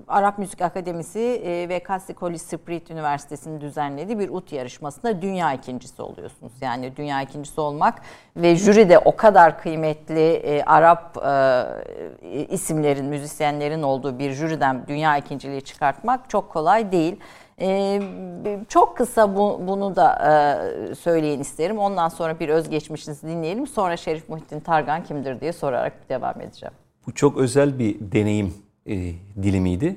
Arap 0.08 0.38
Müzik 0.38 0.62
Akademisi 0.62 1.20
e, 1.20 1.70
ve 1.70 1.84
Castle 1.88 2.16
College 2.16 2.38
Spirit 2.38 2.92
Üniversitesi'nin 2.92 3.62
düzenlediği 3.62 4.20
bir 4.20 4.30
ut 4.30 4.52
yarışmasında 4.52 5.22
dünya 5.22 5.54
ikincisi 5.54 6.02
oluyorsunuz. 6.02 6.54
Yani 6.62 6.96
dünya 6.96 7.22
ikincisi 7.22 7.62
olmak 7.62 8.02
ve 8.38 8.56
jüride 8.56 9.00
o 9.00 9.16
kadar 9.16 9.60
kıymetli 9.62 10.34
e, 10.34 10.64
Arap 10.64 11.18
e, 11.18 12.46
isimlerin, 12.50 13.06
müzisyenlerin 13.06 13.82
olduğu 13.82 14.20
bir 14.20 14.32
jüriden 14.32 14.88
dünya 14.88 15.18
ikinciliği 15.18 15.62
çıkartmak 15.62 16.30
çok 16.30 16.50
kolay 16.50 16.92
değil. 16.92 17.20
Ee, 17.62 18.02
çok 18.70 18.98
kısa 18.98 19.36
bu, 19.36 19.62
bunu 19.68 19.96
da 19.96 20.16
e, 20.92 20.96
söyleyin 20.96 21.40
isterim. 21.40 21.78
Ondan 21.78 22.10
sonra 22.10 22.40
bir 22.40 22.50
özgeçmişinizi 22.50 23.28
dinleyelim. 23.28 23.68
Sonra 23.68 23.98
Şerif 23.98 24.30
Muhittin 24.30 24.60
Targan 24.60 25.04
kimdir 25.04 25.42
diye 25.42 25.54
sorarak 25.54 26.10
devam 26.10 26.42
edeceğim. 26.42 26.74
Bu 27.08 27.14
çok 27.14 27.38
özel 27.38 27.80
bir 27.80 27.98
deneyim 28.00 28.54
e, 28.86 28.96
dilimiydi. 29.44 29.96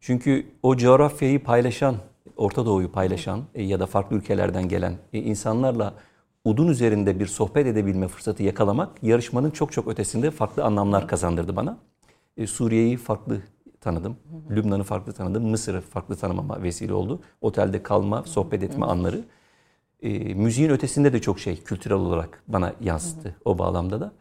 Çünkü 0.00 0.46
o 0.62 0.76
coğrafyayı 0.76 1.44
paylaşan, 1.44 1.96
Orta 2.36 2.66
Doğu'yu 2.66 2.92
paylaşan 2.92 3.42
e, 3.54 3.62
ya 3.62 3.80
da 3.80 3.86
farklı 3.86 4.16
ülkelerden 4.16 4.68
gelen 4.68 4.94
insanlarla 5.12 5.94
udun 6.44 6.68
üzerinde 6.68 7.20
bir 7.20 7.26
sohbet 7.26 7.66
edebilme 7.66 8.08
fırsatı 8.08 8.42
yakalamak 8.42 9.02
yarışmanın 9.02 9.50
çok 9.50 9.72
çok 9.72 9.88
ötesinde 9.88 10.30
farklı 10.30 10.64
anlamlar 10.64 11.08
kazandırdı 11.08 11.56
bana. 11.56 11.76
Suriye'yi 12.46 12.96
farklı 12.96 13.40
tanıdım. 13.84 14.16
Lübnan'ı 14.50 14.82
farklı 14.82 15.12
tanıdım. 15.12 15.46
Mısır'ı 15.46 15.80
farklı 15.80 16.16
tanımama 16.16 16.62
vesile 16.62 16.92
oldu. 16.92 17.20
Otelde 17.40 17.82
kalma, 17.82 18.22
sohbet 18.22 18.62
etme 18.62 18.86
anları. 18.86 19.20
E, 20.02 20.34
müziğin 20.34 20.70
ötesinde 20.70 21.12
de 21.12 21.20
çok 21.20 21.38
şey 21.38 21.62
kültürel 21.62 21.96
olarak 21.96 22.42
bana 22.48 22.72
yansıttı 22.80 23.36
o 23.44 23.58
bağlamda 23.58 24.00
da. 24.00 24.12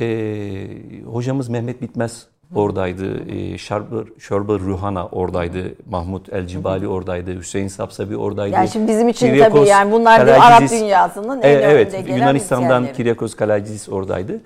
E, 0.00 1.02
hocamız 1.04 1.48
Mehmet 1.48 1.82
Bitmez 1.82 2.26
oradaydı. 2.54 3.30
E, 3.30 3.58
Şarbır, 3.58 4.08
Şörbür 4.18 4.60
Ruhana 4.60 5.06
oradaydı. 5.06 5.74
Mahmut 5.90 6.32
El 6.32 6.46
Cibali 6.46 6.88
oradaydı. 6.88 7.38
Hüseyin 7.38 7.68
Sapsabi 7.68 8.16
oradaydı. 8.16 8.54
Yani 8.54 8.68
şimdi 8.68 8.88
bizim 8.88 9.08
için 9.08 9.26
Kiryakos 9.26 9.58
tabii 9.58 9.68
yani 9.68 9.92
bunlar 9.92 10.26
bir 10.26 10.46
Arap 10.46 10.70
dünyasının 10.70 11.42
en 11.42 11.48
e, 11.48 11.52
evet, 11.52 11.92
gelen 11.92 12.16
Yunanistan'dan 12.16 12.92
Kiryakos 12.92 13.34
Kalacizis 13.34 13.88
oradaydı. 13.88 14.40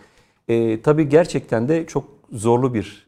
E, 0.48 0.82
tabii 0.82 1.08
gerçekten 1.08 1.68
de 1.68 1.86
çok 1.86 2.04
zorlu 2.32 2.74
bir 2.74 3.07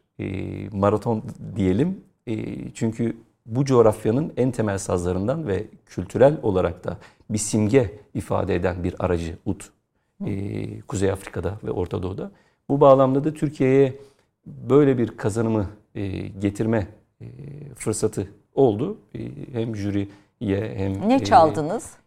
maraton 0.71 1.23
diyelim. 1.55 2.01
E, 2.27 2.35
çünkü 2.73 3.17
bu 3.45 3.65
coğrafyanın 3.65 4.33
en 4.37 4.51
temel 4.51 4.77
sazlarından 4.77 5.47
ve 5.47 5.67
kültürel 5.85 6.37
olarak 6.43 6.83
da 6.83 6.97
bir 7.29 7.37
simge 7.37 7.99
ifade 8.13 8.55
eden 8.55 8.83
bir 8.83 8.95
aracı 8.99 9.37
ut. 9.45 9.69
E, 10.25 10.81
Kuzey 10.81 11.11
Afrika'da 11.11 11.59
ve 11.63 11.71
Orta 11.71 12.03
Doğu'da. 12.03 12.31
Bu 12.69 12.81
bağlamda 12.81 13.23
da 13.23 13.33
Türkiye'ye 13.33 13.99
böyle 14.45 14.97
bir 14.97 15.17
kazanımı 15.17 15.69
e, 15.95 16.07
getirme 16.27 16.87
e, 17.21 17.25
fırsatı 17.75 18.27
oldu. 18.53 18.97
E, 19.15 19.19
hem 19.53 19.75
jüriye 19.75 20.75
hem... 20.75 21.09
Ne 21.09 21.23
çaldınız? 21.23 21.85
E, 21.85 22.01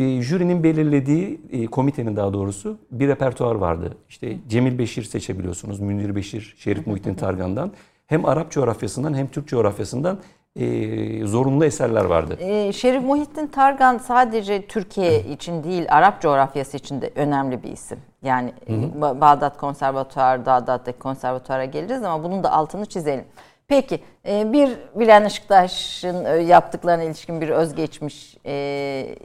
jürinin 0.00 0.62
belirlediği, 0.64 1.40
e, 1.52 1.66
komitenin 1.66 2.16
daha 2.16 2.32
doğrusu 2.32 2.78
bir 2.90 3.08
repertuar 3.08 3.54
vardı. 3.54 3.96
İşte 4.08 4.36
Cemil 4.48 4.78
Beşir 4.78 5.02
seçebiliyorsunuz, 5.02 5.80
Münir 5.80 6.16
Beşir, 6.16 6.54
Şerif 6.58 6.86
Muhittin 6.86 7.14
Targan'dan. 7.14 7.72
Hem 8.06 8.24
Arap 8.24 8.50
coğrafyasından 8.50 9.14
hem 9.14 9.26
Türk 9.26 9.48
coğrafyasından 9.48 10.18
e, 10.56 11.26
zorunlu 11.26 11.64
eserler 11.64 12.04
vardı. 12.04 12.36
E, 12.40 12.72
Şerif 12.72 13.02
Muhittin 13.02 13.46
Targan 13.46 13.98
sadece 13.98 14.66
Türkiye 14.66 15.20
için 15.24 15.64
değil 15.64 15.86
Arap 15.88 16.22
coğrafyası 16.22 16.76
için 16.76 17.00
de 17.00 17.12
önemli 17.14 17.62
bir 17.62 17.72
isim. 17.72 17.98
Yani 18.22 18.52
hı 18.66 18.72
hı. 18.72 19.20
Bağdat 19.20 19.56
Konservatuar, 19.56 20.46
Bağdat'taki 20.46 20.98
konservatuara 20.98 21.64
geliriz 21.64 22.02
ama 22.02 22.24
bunun 22.24 22.44
da 22.44 22.52
altını 22.52 22.86
çizelim. 22.86 23.24
Peki 23.68 24.00
e, 24.28 24.52
bir 24.52 24.70
Bilen 24.94 25.24
Işıktaş'ın 25.24 26.24
e, 26.24 26.30
yaptıklarına 26.30 27.02
ilişkin 27.02 27.40
bir 27.40 27.48
özgeçmiş 27.48 28.36
e, 28.46 29.16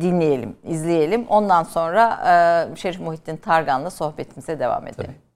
dinleyelim, 0.00 0.56
izleyelim. 0.64 1.26
Ondan 1.28 1.62
sonra 1.62 2.18
Şerif 2.76 3.00
Muhittin 3.00 3.36
Targan'la 3.36 3.90
sohbetimize 3.90 4.60
devam 4.60 4.86
edelim. 4.86 4.96
Tabii. 4.96 5.27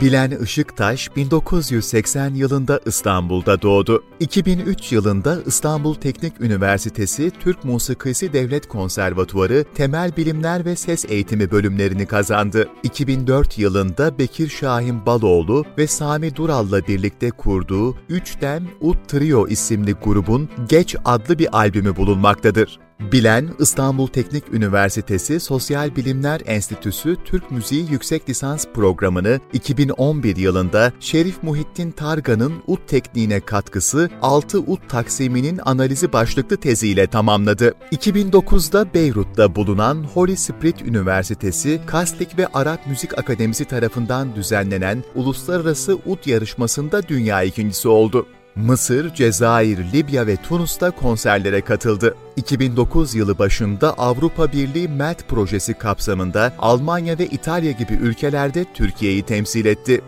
Bilen 0.00 0.30
Işıktaş 0.30 1.16
1980 1.16 2.34
yılında 2.34 2.80
İstanbul'da 2.86 3.62
doğdu. 3.62 4.04
2003 4.20 4.92
yılında 4.92 5.38
İstanbul 5.46 5.94
Teknik 5.94 6.40
Üniversitesi 6.40 7.30
Türk 7.40 7.64
Musikisi 7.64 8.32
Devlet 8.32 8.68
Konservatuarı 8.68 9.64
Temel 9.74 10.16
Bilimler 10.16 10.64
ve 10.64 10.76
Ses 10.76 11.04
Eğitimi 11.08 11.50
bölümlerini 11.50 12.06
kazandı. 12.06 12.68
2004 12.82 13.58
yılında 13.58 14.18
Bekir 14.18 14.48
Şahin 14.48 15.06
Baloğlu 15.06 15.64
ve 15.78 15.86
Sami 15.86 16.36
Dural'la 16.36 16.86
birlikte 16.86 17.30
kurduğu 17.30 17.96
Üç 18.08 18.40
Dem 18.40 18.68
Ut 18.80 19.08
Trio 19.08 19.48
isimli 19.48 19.92
grubun 19.92 20.48
Geç 20.68 20.96
adlı 21.04 21.38
bir 21.38 21.58
albümü 21.58 21.96
bulunmaktadır. 21.96 22.87
Bilen, 23.00 23.48
İstanbul 23.58 24.06
Teknik 24.06 24.44
Üniversitesi 24.52 25.40
Sosyal 25.40 25.96
Bilimler 25.96 26.40
Enstitüsü 26.46 27.16
Türk 27.24 27.50
Müziği 27.50 27.90
Yüksek 27.90 28.28
Lisans 28.28 28.66
Programı'nı 28.74 29.40
2011 29.52 30.36
yılında 30.36 30.92
Şerif 31.00 31.42
Muhittin 31.42 31.90
Targan'ın 31.90 32.52
ut 32.66 32.88
tekniğine 32.88 33.40
katkısı 33.40 34.10
6 34.22 34.58
ut 34.58 34.88
taksiminin 34.88 35.60
analizi 35.64 36.12
başlıklı 36.12 36.56
teziyle 36.56 37.06
tamamladı. 37.06 37.74
2009'da 37.92 38.94
Beyrut'ta 38.94 39.54
bulunan 39.54 40.04
Holy 40.14 40.36
Spirit 40.36 40.82
Üniversitesi 40.82 41.80
Kaslik 41.86 42.38
ve 42.38 42.46
Arap 42.46 42.86
Müzik 42.86 43.18
Akademisi 43.18 43.64
tarafından 43.64 44.34
düzenlenen 44.34 45.04
Uluslararası 45.14 45.98
Ut 46.06 46.26
Yarışması'nda 46.26 47.08
dünya 47.08 47.42
ikincisi 47.42 47.88
oldu. 47.88 48.26
Mısır, 48.58 49.14
Cezayir, 49.14 49.78
Libya 49.92 50.26
ve 50.26 50.36
Tunus'ta 50.36 50.90
konserlere 50.90 51.60
katıldı. 51.60 52.14
2009 52.36 53.14
yılı 53.14 53.38
başında 53.38 53.94
Avrupa 53.94 54.52
Birliği 54.52 54.88
MELT 54.88 55.28
projesi 55.28 55.74
kapsamında 55.74 56.52
Almanya 56.58 57.18
ve 57.18 57.26
İtalya 57.26 57.70
gibi 57.70 57.92
ülkelerde 57.92 58.64
Türkiye'yi 58.74 59.22
temsil 59.22 59.66
etti. 59.66 60.00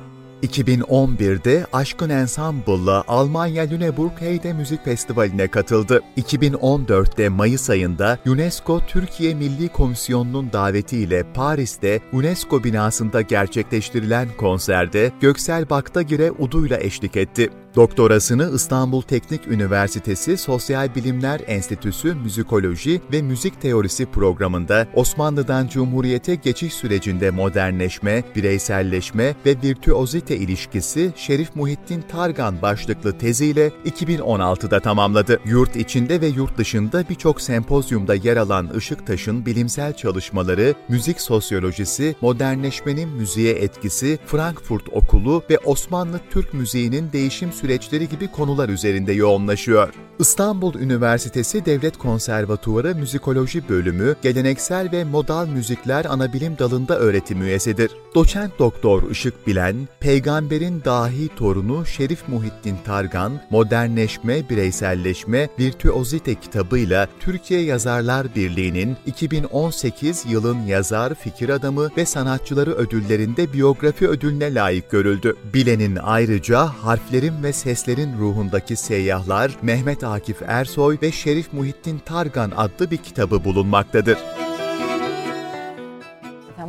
2011'de 0.43 1.67
Aşkın 1.73 2.11
Ensemble'la 2.11 3.05
Almanya 3.09 3.65
Lüneburg 3.65 4.21
Heide 4.21 4.53
Müzik 4.53 4.85
Festivali'ne 4.85 5.49
katıldı. 5.49 6.01
2014'te 6.17 7.29
Mayıs 7.29 7.71
ayında 7.71 8.19
UNESCO 8.27 8.81
Türkiye 8.87 9.35
Milli 9.35 9.69
Komisyonu'nun 9.69 10.53
davetiyle 10.53 11.33
Paris'te 11.35 12.01
UNESCO 12.13 12.65
binasında 12.65 13.21
gerçekleştirilen 13.21 14.29
konserde 14.39 15.13
Göksel 15.21 15.71
Baktagir'e 15.71 16.31
uduyla 16.31 16.79
eşlik 16.81 17.17
etti. 17.17 17.51
Doktorasını 17.77 18.51
İstanbul 18.55 19.03
Teknik 19.03 19.49
Üniversitesi 19.49 20.37
Sosyal 20.37 20.95
Bilimler 20.95 21.41
Enstitüsü 21.47 22.15
Müzikoloji 22.15 23.01
ve 23.13 23.23
Müzik 23.23 23.61
Teorisi 23.61 24.07
programında 24.07 24.87
Osmanlı'dan 24.95 25.69
Cumhuriyete 25.69 26.35
geçiş 26.35 26.75
sürecinde 26.75 27.31
modernleşme, 27.31 28.25
bireyselleşme 28.37 29.35
ve 29.47 29.57
virtüozite 29.63 30.37
ilişkisi 30.37 31.13
Şerif 31.17 31.57
Muhittin 31.57 32.05
Targan 32.13 32.63
başlıklı 32.63 33.19
teziyle 33.19 33.73
2016'da 33.87 34.81
tamamladı. 34.81 35.41
Yurt 35.45 35.77
içinde 35.77 36.21
ve 36.21 36.27
yurt 36.27 36.59
dışında 36.59 37.05
birçok 37.11 37.41
sempozyumda 37.41 38.15
yer 38.15 38.37
alan 38.37 38.71
Işıktaş'ın 38.79 39.47
bilimsel 39.47 39.93
çalışmaları, 39.97 40.75
müzik 40.89 41.21
sosyolojisi, 41.21 42.17
modernleşmenin 42.21 43.09
müziğe 43.09 43.55
etkisi, 43.55 44.19
Frankfurt 44.27 44.89
Okulu 44.93 45.43
ve 45.51 45.59
Osmanlı 45.59 46.21
Türk 46.31 46.55
müziğinin 46.55 47.13
değişim 47.13 47.53
süreçleri 47.61 48.09
gibi 48.09 48.29
konular 48.29 48.69
üzerinde 48.69 49.13
yoğunlaşıyor. 49.13 49.95
İstanbul 50.19 50.75
Üniversitesi 50.75 51.65
Devlet 51.65 51.99
Konservatuvarı 51.99 52.95
Müzikoloji 52.95 53.69
Bölümü, 53.69 54.17
Geleneksel 54.23 54.93
ve 54.93 55.05
Modal 55.05 55.47
Müzikler 55.47 56.05
Anabilim 56.05 56.59
Dalında 56.59 56.99
öğretim 56.99 57.43
üyesidir. 57.43 57.91
Doçent 58.15 58.59
Doktor 58.59 59.11
Işık 59.11 59.47
Bilen, 59.47 59.89
Peygamberin 60.01 60.83
Dahi 60.85 61.29
Torunu 61.37 61.87
Şerif 61.87 62.29
Muhittin 62.29 62.77
Targan, 62.85 63.41
Modernleşme, 63.51 64.49
Bireyselleşme, 64.51 65.49
Virtüozite 65.59 66.35
kitabıyla 66.35 67.09
Türkiye 67.21 67.63
Yazarlar 67.63 68.35
Birliği'nin 68.37 68.97
2018 69.07 70.25
yılın 70.29 70.61
yazar, 70.61 71.15
fikir 71.15 71.49
adamı 71.49 71.91
ve 71.97 72.07
sanatçıları 72.07 72.71
ödüllerinde 72.71 73.53
biyografi 73.53 74.09
ödülüne 74.09 74.55
layık 74.55 74.91
görüldü. 74.91 75.37
Bilen'in 75.55 75.99
ayrıca 76.03 76.67
harflerin 76.67 77.43
ve 77.43 77.50
seslerin 77.53 78.19
ruhundaki 78.19 78.77
seyyahlar 78.77 79.57
Mehmet 79.63 80.05
Akif 80.05 80.43
Ersoy 80.47 80.99
ve 81.03 81.13
Şerif 81.13 81.53
Muhittin 81.53 81.99
Targan 81.99 82.53
adlı 82.57 82.91
bir 82.91 82.97
kitabı 82.97 83.45
bulunmaktadır. 83.45 84.19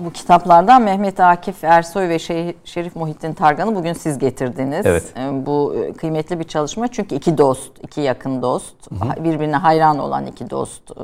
Bu 0.05 0.11
kitaplardan 0.11 0.81
Mehmet 0.81 1.19
Akif 1.19 1.63
Ersoy 1.63 2.09
ve 2.09 2.19
Şerif 2.63 2.95
Muhittin 2.95 3.33
Targan'ı 3.33 3.75
bugün 3.75 3.93
siz 3.93 4.19
getirdiniz. 4.19 4.85
Evet. 4.85 5.03
Ee, 5.17 5.45
bu 5.45 5.75
e, 5.75 5.93
kıymetli 5.93 6.39
bir 6.39 6.43
çalışma 6.43 6.87
çünkü 6.87 7.15
iki 7.15 7.37
dost, 7.37 7.71
iki 7.83 8.01
yakın 8.01 8.41
dost, 8.41 8.91
hı 8.91 8.95
hı. 8.95 9.23
birbirine 9.23 9.55
hayran 9.55 9.99
olan 9.99 10.27
iki 10.27 10.49
dost. 10.49 10.91
Ee, 10.91 11.03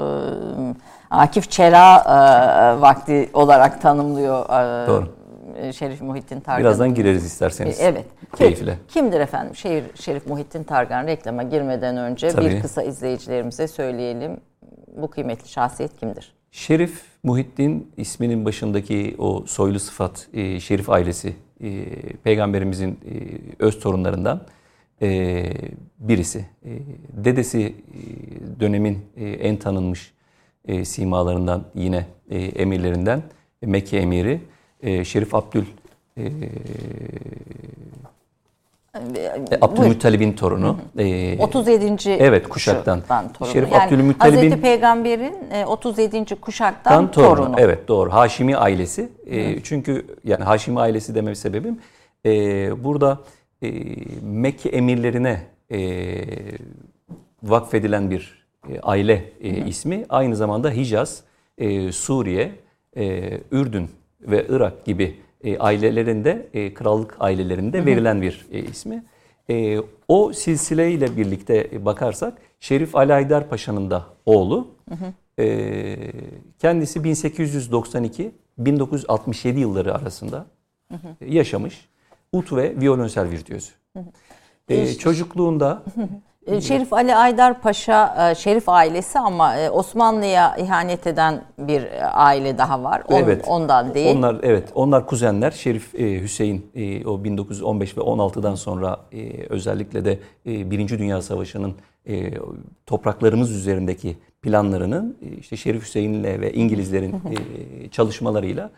Akif 1.10 1.52
Çera 1.52 1.98
e, 1.98 2.82
vakti 2.82 3.30
olarak 3.34 3.82
tanımlıyor 3.82 4.46
e, 4.46 4.88
Doğru. 4.88 5.08
Şerif 5.74 6.02
Muhittin 6.02 6.39
Targan. 6.39 6.63
Birazdan 6.63 6.93
gireriz 6.96 7.26
isterseniz. 7.26 7.80
Evet. 7.82 8.06
Keyifle. 8.38 8.78
Kimdir 8.88 9.20
efendim? 9.20 9.56
Şehir 9.56 9.84
Şerif 9.96 10.28
Muhittin 10.28 10.63
Targan 10.63 11.08
reklama 11.08 11.43
girmeden 11.43 11.98
önce 11.98 12.28
Tabii. 12.30 12.46
bir 12.46 12.62
kısa 12.62 12.84
izleyicilerimize 12.84 13.67
söyleyelim. 13.67 14.38
Bu 14.98 15.10
kıymetli 15.10 15.50
şahsiyet 15.50 16.00
kimdir? 16.00 16.34
Şerif 16.52 17.02
Muhittin 17.24 17.91
isminin 17.98 18.46
başındaki 18.46 19.15
o 19.17 19.43
soylu 19.48 19.80
sıfat 19.80 20.28
e, 20.34 20.60
Şerif 20.60 20.89
ailesi 20.89 21.34
e, 21.63 21.86
peygamberimizin 22.24 22.91
e, 22.91 23.13
öz 23.60 23.80
torunlarından 23.80 24.41
e, 25.02 25.43
birisi. 26.00 26.39
E, 26.65 26.70
dedesi 27.26 27.62
e, 27.62 28.00
dönemin 28.60 29.00
e, 29.17 29.30
en 29.30 29.58
tanınmış 29.58 30.13
e, 30.65 30.86
simalarından 30.86 31.63
yine 31.76 32.06
e, 32.30 32.38
emirlerinden 32.39 33.22
Mekke 33.62 33.98
emiri 33.98 34.41
e, 34.82 35.06
Şerif 35.06 35.36
Abdül 35.36 35.66
e, 36.18 36.24
E, 39.16 39.58
Abdülmuttalib'in 39.62 40.34
torunu. 40.34 40.78
Hı 40.96 41.02
hı. 41.04 41.08
E, 41.08 41.38
37. 41.40 42.10
Evet 42.10 42.50
kuşaktan. 42.50 43.02
Torunu. 43.34 43.54
Şerif 43.54 43.72
yani 43.72 43.84
Abdülmuttalib'in 43.84 44.38
Hazreti 44.38 44.62
Peygamber'in 44.62 45.36
37. 45.66 46.18
E, 46.18 46.24
kuşaktan 46.36 47.12
torunu. 47.12 47.36
torunu. 47.36 47.56
Evet 47.58 47.88
doğru. 47.88 48.13
Haşimi 48.13 48.58
ailesi. 48.58 49.10
E, 49.26 49.63
çünkü 49.63 50.06
yani 50.24 50.44
Haşimi 50.44 50.80
ailesi 50.80 51.16
deme 51.16 51.36
sebebim 51.36 51.80
e, 52.26 52.84
burada 52.84 53.20
e, 53.62 53.72
Mekke 54.22 54.70
emirlerine 54.70 55.42
e, 55.72 55.80
vakfedilen 57.44 58.12
bir 58.12 58.48
e, 58.70 58.80
aile 58.80 59.32
e, 59.42 59.50
ismi. 59.50 60.06
Aynı 60.10 60.36
zamanda 60.36 60.72
Hicaz, 60.72 61.24
e, 61.58 61.92
Suriye, 61.92 62.52
e, 62.98 63.32
Ürdün 63.52 63.90
ve 64.21 64.45
Irak 64.49 64.86
gibi 64.86 65.19
e, 65.43 65.58
ailelerinde, 65.58 66.47
e, 66.53 66.73
krallık 66.73 67.15
ailelerinde 67.19 67.86
verilen 67.86 68.21
bir 68.21 68.45
e, 68.51 68.60
ismi. 68.60 69.03
E, 69.49 69.80
o 70.08 70.34
silsileyle 70.34 71.17
birlikte 71.17 71.86
bakarsak 71.86 72.38
Şerif 72.60 72.95
Ali 72.95 73.12
Haydar 73.12 73.49
Paşa'nın 73.49 73.91
da 73.91 74.06
oğlu. 74.25 74.67
Hı 74.89 74.95
hı. 74.95 75.13
E, 75.43 75.97
kendisi 76.60 76.99
1892-1967 76.99 79.60
yılları 79.60 79.95
arasında 79.95 80.45
hı 80.91 80.95
hı. 80.95 81.25
yaşamış. 81.25 81.89
Ut 82.32 82.53
ve 82.53 82.82
violonsel 82.82 83.30
virtüözü. 83.30 83.71
E, 84.69 84.93
çocukluğunda 84.93 85.84
e, 85.97 86.01
Şerif 86.62 86.93
Ali 86.93 87.15
Aydar 87.15 87.62
Paşa, 87.62 88.31
e, 88.31 88.36
Şerif 88.36 88.69
ailesi 88.69 89.19
ama 89.19 89.55
e, 89.57 89.69
Osmanlı'ya 89.69 90.57
ihanet 90.57 91.07
eden 91.07 91.43
bir 91.57 91.88
aile 92.13 92.57
daha 92.57 92.83
var. 92.83 93.03
On, 93.07 93.15
evet. 93.15 93.45
Ondan 93.47 93.93
değil. 93.93 94.17
Onlar 94.17 94.36
evet, 94.43 94.69
onlar 94.75 95.05
kuzenler. 95.05 95.51
Şerif 95.51 95.93
Hüseyin 95.93 96.71
o 97.05 97.23
1915 97.23 97.97
ve 97.97 98.01
16'dan 98.01 98.55
sonra 98.55 98.99
özellikle 99.49 100.05
de 100.05 100.19
Birinci 100.45 100.99
Dünya 100.99 101.21
Savaşı'nın 101.21 101.75
topraklarımız 102.86 103.51
üzerindeki 103.51 104.17
planlarının 104.41 105.17
işte 105.39 105.57
Şerif 105.57 105.83
Hüseyin'le 105.83 106.41
ve 106.41 106.53
İngilizlerin 106.53 107.15
çalışmalarıyla 107.91 108.69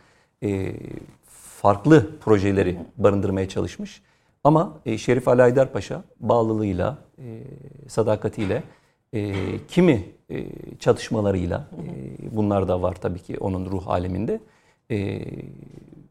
farklı 1.62 2.20
projeleri 2.20 2.78
barındırmaya 2.98 3.50
çalışmış. 3.50 4.02
Ama 4.44 4.82
e, 4.86 4.98
Şerif 4.98 5.28
Ali 5.28 5.42
Aydar 5.44 5.72
Paşa 5.74 6.04
bağlılığıyla, 6.20 6.98
e, 7.18 7.44
sadakatiyle, 7.88 8.64
e, 9.14 9.34
kimi 9.68 10.06
e, 10.30 10.46
çatışmalarıyla, 10.80 11.68
e, 11.78 12.36
bunlar 12.36 12.68
da 12.68 12.82
var 12.82 12.96
tabii 12.96 13.20
ki 13.20 13.38
onun 13.40 13.66
ruh 13.66 13.88
aleminde. 13.88 14.40
E, 14.92 15.22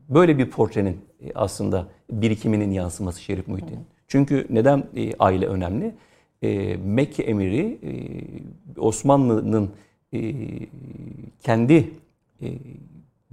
böyle 0.08 0.38
bir 0.38 0.50
portrenin 0.50 1.00
e, 1.20 1.32
aslında 1.34 1.86
birikiminin 2.10 2.70
yansıması 2.70 3.20
Şerif 3.20 3.48
Muhittin. 3.48 3.78
Çünkü 4.08 4.46
neden 4.50 4.84
e, 4.96 5.12
aile 5.18 5.46
önemli? 5.46 5.94
E, 6.42 6.76
Mekke 6.76 7.22
emiri 7.22 7.78
e, 7.82 7.92
Osmanlı'nın 8.80 9.70
e, 10.12 10.34
kendi 11.40 11.90
e, 12.42 12.46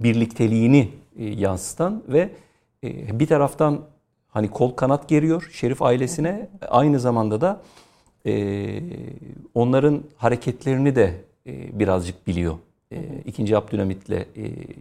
birlikteliğini 0.00 0.88
e, 1.18 1.24
yansıtan 1.24 2.02
ve 2.08 2.30
e, 2.84 3.20
bir 3.20 3.26
taraftan 3.26 3.80
hani 4.36 4.50
kol 4.50 4.70
kanat 4.70 5.08
geriyor 5.08 5.48
Şerif 5.52 5.82
ailesine. 5.82 6.48
Aynı 6.68 7.00
zamanda 7.00 7.40
da 7.40 7.60
e, 8.26 8.80
onların 9.54 10.02
hareketlerini 10.16 10.96
de 10.96 11.14
e, 11.46 11.78
birazcık 11.78 12.26
biliyor. 12.26 12.54
E, 12.92 12.98
İkinci 13.24 13.56
Abdülhamit'le 13.56 14.10
e, 14.10 14.26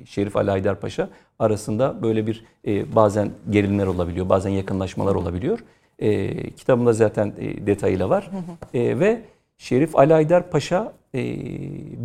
Şerif 0.05 0.35
Ali 0.35 0.49
Haydar 0.49 0.79
Paşa 0.79 1.09
arasında 1.39 2.01
böyle 2.03 2.27
bir 2.27 2.45
e, 2.67 2.95
bazen 2.95 3.31
gerilimler 3.49 3.87
olabiliyor, 3.87 4.29
bazen 4.29 4.49
yakınlaşmalar 4.49 5.15
olabiliyor. 5.15 5.59
E, 5.99 6.49
kitabımda 6.51 6.93
zaten 6.93 7.33
e, 7.39 7.67
detayıyla 7.67 8.09
var. 8.09 8.31
E, 8.73 8.99
ve 8.99 9.21
Şerif 9.57 9.95
Ali 9.95 10.13
Haydar 10.13 10.49
Paşa 10.49 10.93
e, 11.13 11.19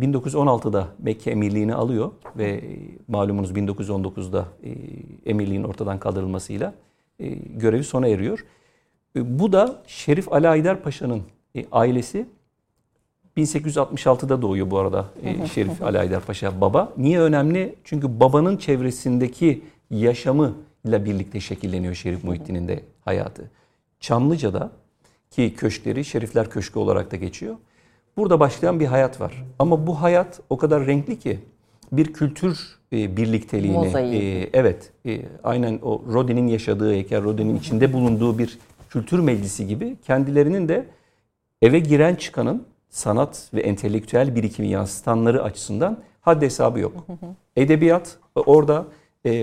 1916'da 0.01 0.87
Mekke 0.99 1.31
emirliğini 1.31 1.75
alıyor 1.75 2.11
ve 2.37 2.49
e, 2.51 2.61
malumunuz 3.07 3.51
1919'da 3.51 4.45
e, 4.63 4.69
emirliğin 5.29 5.63
ortadan 5.63 5.99
kaldırılmasıyla 5.99 6.73
görevi 7.29 7.83
sona 7.83 8.07
eriyor. 8.07 8.45
E, 9.15 9.39
bu 9.39 9.53
da 9.53 9.81
Şerif 9.87 10.33
Ali 10.33 10.49
Aydar 10.49 10.83
Paşa'nın 10.83 11.21
e, 11.55 11.65
ailesi 11.71 12.25
1866'da 13.37 14.41
doğuyor 14.41 14.71
bu 14.71 14.77
arada 14.77 15.05
Şerif 15.53 15.83
Ali 15.83 15.99
Aydar 15.99 16.25
Paşa 16.25 16.61
baba. 16.61 16.93
Niye 16.97 17.19
önemli? 17.19 17.75
Çünkü 17.83 18.19
babanın 18.19 18.57
çevresindeki 18.57 19.63
yaşamı 19.89 20.53
ile 20.85 21.05
birlikte 21.05 21.39
şekilleniyor 21.39 21.95
Şerif 21.95 22.23
Muhittin'in 22.23 22.67
de 22.67 22.83
hayatı. 23.05 23.51
Çamlıca'da 23.99 24.71
ki 25.31 25.53
köşkleri 25.57 26.05
Şerifler 26.05 26.49
Köşkü 26.49 26.79
olarak 26.79 27.11
da 27.11 27.15
geçiyor. 27.15 27.55
Burada 28.17 28.39
başlayan 28.39 28.79
bir 28.79 28.85
hayat 28.85 29.21
var. 29.21 29.45
Ama 29.59 29.87
bu 29.87 30.01
hayat 30.01 30.39
o 30.49 30.57
kadar 30.57 30.87
renkli 30.87 31.19
ki 31.19 31.39
bir 31.91 32.13
kültür 32.13 32.59
e, 32.93 33.17
birlikteliğini, 33.17 34.15
e, 34.15 34.49
evet 34.53 34.91
e, 35.05 35.21
aynen 35.43 35.79
o 35.81 36.03
Rodin'in 36.13 36.47
yaşadığı 36.47 36.93
heykel, 36.93 37.23
Rodin'in 37.23 37.57
içinde 37.57 37.93
bulunduğu 37.93 38.37
bir 38.37 38.57
kültür 38.89 39.19
meclisi 39.19 39.67
gibi 39.67 39.95
kendilerinin 40.05 40.67
de 40.67 40.85
eve 41.61 41.79
giren 41.79 42.15
çıkanın 42.15 42.65
sanat 42.89 43.49
ve 43.53 43.61
entelektüel 43.61 44.35
birikimi 44.35 44.67
yansıtanları 44.67 45.43
açısından 45.43 45.99
haddi 46.21 46.45
hesabı 46.45 46.79
yok. 46.79 47.05
Edebiyat 47.55 48.17
orada, 48.35 48.85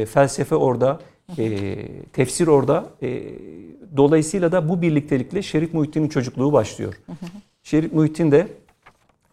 felsefe 0.06 0.54
orada, 0.54 1.00
e, 1.38 1.76
tefsir 2.12 2.46
orada. 2.46 2.87
E, 3.02 3.22
dolayısıyla 3.96 4.52
da 4.52 4.68
bu 4.68 4.82
birliktelikle 4.82 5.42
Şerif 5.42 5.74
Muhittin'in 5.74 6.08
çocukluğu 6.08 6.52
başlıyor. 6.52 6.94
Şerif 7.62 7.92
Muhittin 7.92 8.32
de 8.32 8.48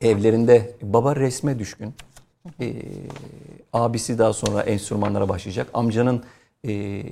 evlerinde 0.01 0.71
baba 0.82 1.15
resme 1.15 1.60
düşkün. 1.60 1.93
E, 2.62 2.74
abisi 3.74 4.18
daha 4.18 4.34
sonra 4.34 4.62
enstrümanlara 4.62 5.30
başlayacak. 5.30 5.68
Amcanın 5.74 6.24
e, 6.68 7.04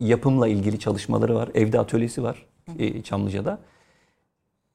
yapımla 0.00 0.48
ilgili 0.48 0.78
çalışmaları 0.78 1.34
var. 1.34 1.48
Evde 1.54 1.78
atölyesi 1.78 2.22
var 2.22 2.46
e, 2.78 3.02
Çamlıca'da. 3.02 3.58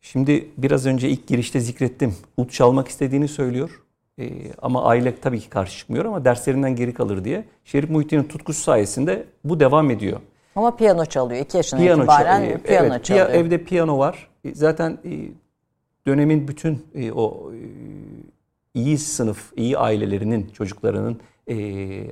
Şimdi 0.01 0.49
biraz 0.57 0.85
önce 0.85 1.09
ilk 1.09 1.27
girişte 1.27 1.59
zikrettim. 1.59 2.15
Ut 2.37 2.51
çalmak 2.51 2.87
istediğini 2.87 3.27
söylüyor. 3.27 3.81
E, 4.19 4.29
ama 4.61 4.83
aile 4.83 5.15
tabii 5.19 5.39
ki 5.39 5.49
karşı 5.49 5.77
çıkmıyor 5.77 6.05
ama 6.05 6.25
derslerinden 6.25 6.75
geri 6.75 6.93
kalır 6.93 7.23
diye. 7.23 7.45
Şerif 7.65 7.89
Muhittin'in 7.89 8.23
tutkusu 8.23 8.61
sayesinde 8.61 9.25
bu 9.43 9.59
devam 9.59 9.91
ediyor. 9.91 10.19
Ama 10.55 10.75
piyano 10.75 11.05
çalıyor. 11.05 11.45
2 11.45 11.57
yaşına 11.57 11.79
piyano 11.79 12.01
itibaren 12.01 12.49
çal- 12.49 12.59
piyano 12.59 12.87
evet, 12.87 13.05
çalıyor. 13.05 13.29
Evde 13.29 13.63
piyano 13.63 13.97
var. 13.97 14.27
E, 14.45 14.55
zaten 14.55 14.97
e, 15.05 15.11
dönemin 16.07 16.47
bütün 16.47 16.85
e, 16.95 17.11
o 17.11 17.51
iyi 18.77 18.97
sınıf, 18.97 19.53
iyi 19.55 19.77
ailelerinin 19.77 20.47
çocuklarının 20.47 21.19
e, 21.47 21.55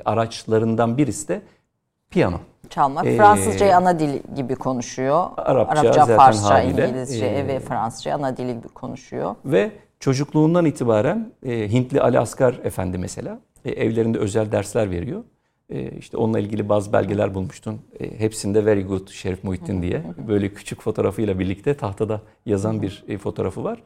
araçlarından 0.03 0.97
birisi 0.97 1.27
de 1.27 1.41
piyano. 2.09 2.39
Çalmak. 2.69 3.05
Ee, 3.05 3.17
Fransızcayı 3.17 3.75
ana 3.75 3.99
dil 3.99 4.19
gibi 4.35 4.55
konuşuyor. 4.55 5.27
Arapça, 5.37 5.81
Arapça 5.81 6.05
Farsça, 6.05 6.49
haliyle, 6.49 6.89
İngilizce 6.89 7.25
e, 7.25 7.47
ve 7.47 7.59
Fransızca 7.59 8.13
ana 8.13 8.37
dili 8.37 8.53
gibi 8.53 8.67
konuşuyor. 8.67 9.35
Ve 9.45 9.71
çocukluğundan 9.99 10.65
itibaren 10.65 11.31
e, 11.45 11.71
Hintli 11.71 12.01
Ali 12.01 12.19
Asgar 12.19 12.59
Efendi 12.63 12.97
mesela 12.97 13.39
e, 13.65 13.71
evlerinde 13.71 14.17
özel 14.17 14.51
dersler 14.51 14.91
veriyor. 14.91 15.23
E, 15.69 15.89
işte 15.89 16.17
onunla 16.17 16.39
ilgili 16.39 16.69
bazı 16.69 16.93
belgeler 16.93 17.33
bulmuştun. 17.33 17.81
E, 17.99 18.19
hepsinde 18.19 18.65
very 18.65 18.83
good 18.83 19.09
Şerif 19.09 19.43
Muhittin 19.43 19.81
diye. 19.81 20.03
Böyle 20.27 20.53
küçük 20.53 20.81
fotoğrafıyla 20.81 21.39
birlikte 21.39 21.73
tahtada 21.73 22.21
yazan 22.45 22.81
bir 22.81 23.03
e, 23.07 23.17
fotoğrafı 23.17 23.63
var. 23.63 23.79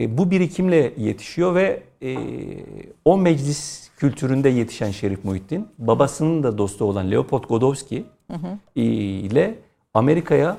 E, 0.00 0.18
bu 0.18 0.30
birikimle 0.30 0.92
yetişiyor 0.96 1.54
ve 1.54 1.82
e, 2.02 2.16
o 3.04 3.18
meclis 3.18 3.90
kültüründe 3.96 4.48
yetişen 4.48 4.90
Şerif 4.90 5.24
Muhittin, 5.24 5.68
babasının 5.78 6.42
da 6.42 6.58
dostu 6.58 6.84
olan 6.84 7.10
Leopold 7.10 7.44
Godowski 7.44 8.04
hı 8.30 8.36
hı. 8.36 8.80
ile 8.80 9.54
Amerika'ya 9.94 10.56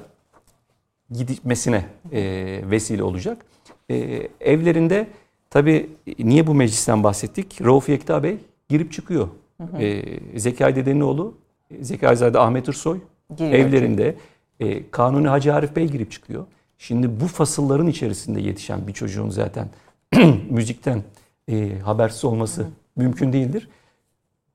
gitmesine 1.11 1.85
e, 2.11 2.21
vesile 2.69 3.03
olacak. 3.03 3.45
E, 3.89 4.27
evlerinde 4.39 5.07
tabi 5.49 5.89
niye 6.19 6.47
bu 6.47 6.53
meclisten 6.55 7.03
bahsettik? 7.03 7.61
Rauf 7.61 7.89
Yekta 7.89 8.23
Bey 8.23 8.37
girip 8.69 8.91
çıkıyor. 8.91 9.27
Hı 9.57 9.63
hı. 9.63 9.81
E, 9.81 10.39
Zekai 10.39 10.75
Dede'nin 10.75 11.01
oğlu, 11.01 11.33
Zekaizade 11.81 12.39
Ahmet 12.39 12.67
Irsoy 12.67 12.99
Giriyor 13.37 13.53
evlerinde. 13.53 14.15
E, 14.59 14.91
Kanuni 14.91 15.27
Hacı 15.27 15.53
Arif 15.53 15.75
Bey 15.75 15.87
girip 15.87 16.11
çıkıyor. 16.11 16.45
Şimdi 16.77 17.19
bu 17.19 17.27
fasılların 17.27 17.87
içerisinde 17.87 18.41
yetişen 18.41 18.87
bir 18.87 18.93
çocuğun 18.93 19.29
zaten 19.29 19.69
müzikten 20.49 21.03
e, 21.47 21.79
habersiz 21.79 22.25
olması 22.25 22.61
Hı. 22.61 22.67
mümkün 22.95 23.33
değildir. 23.33 23.69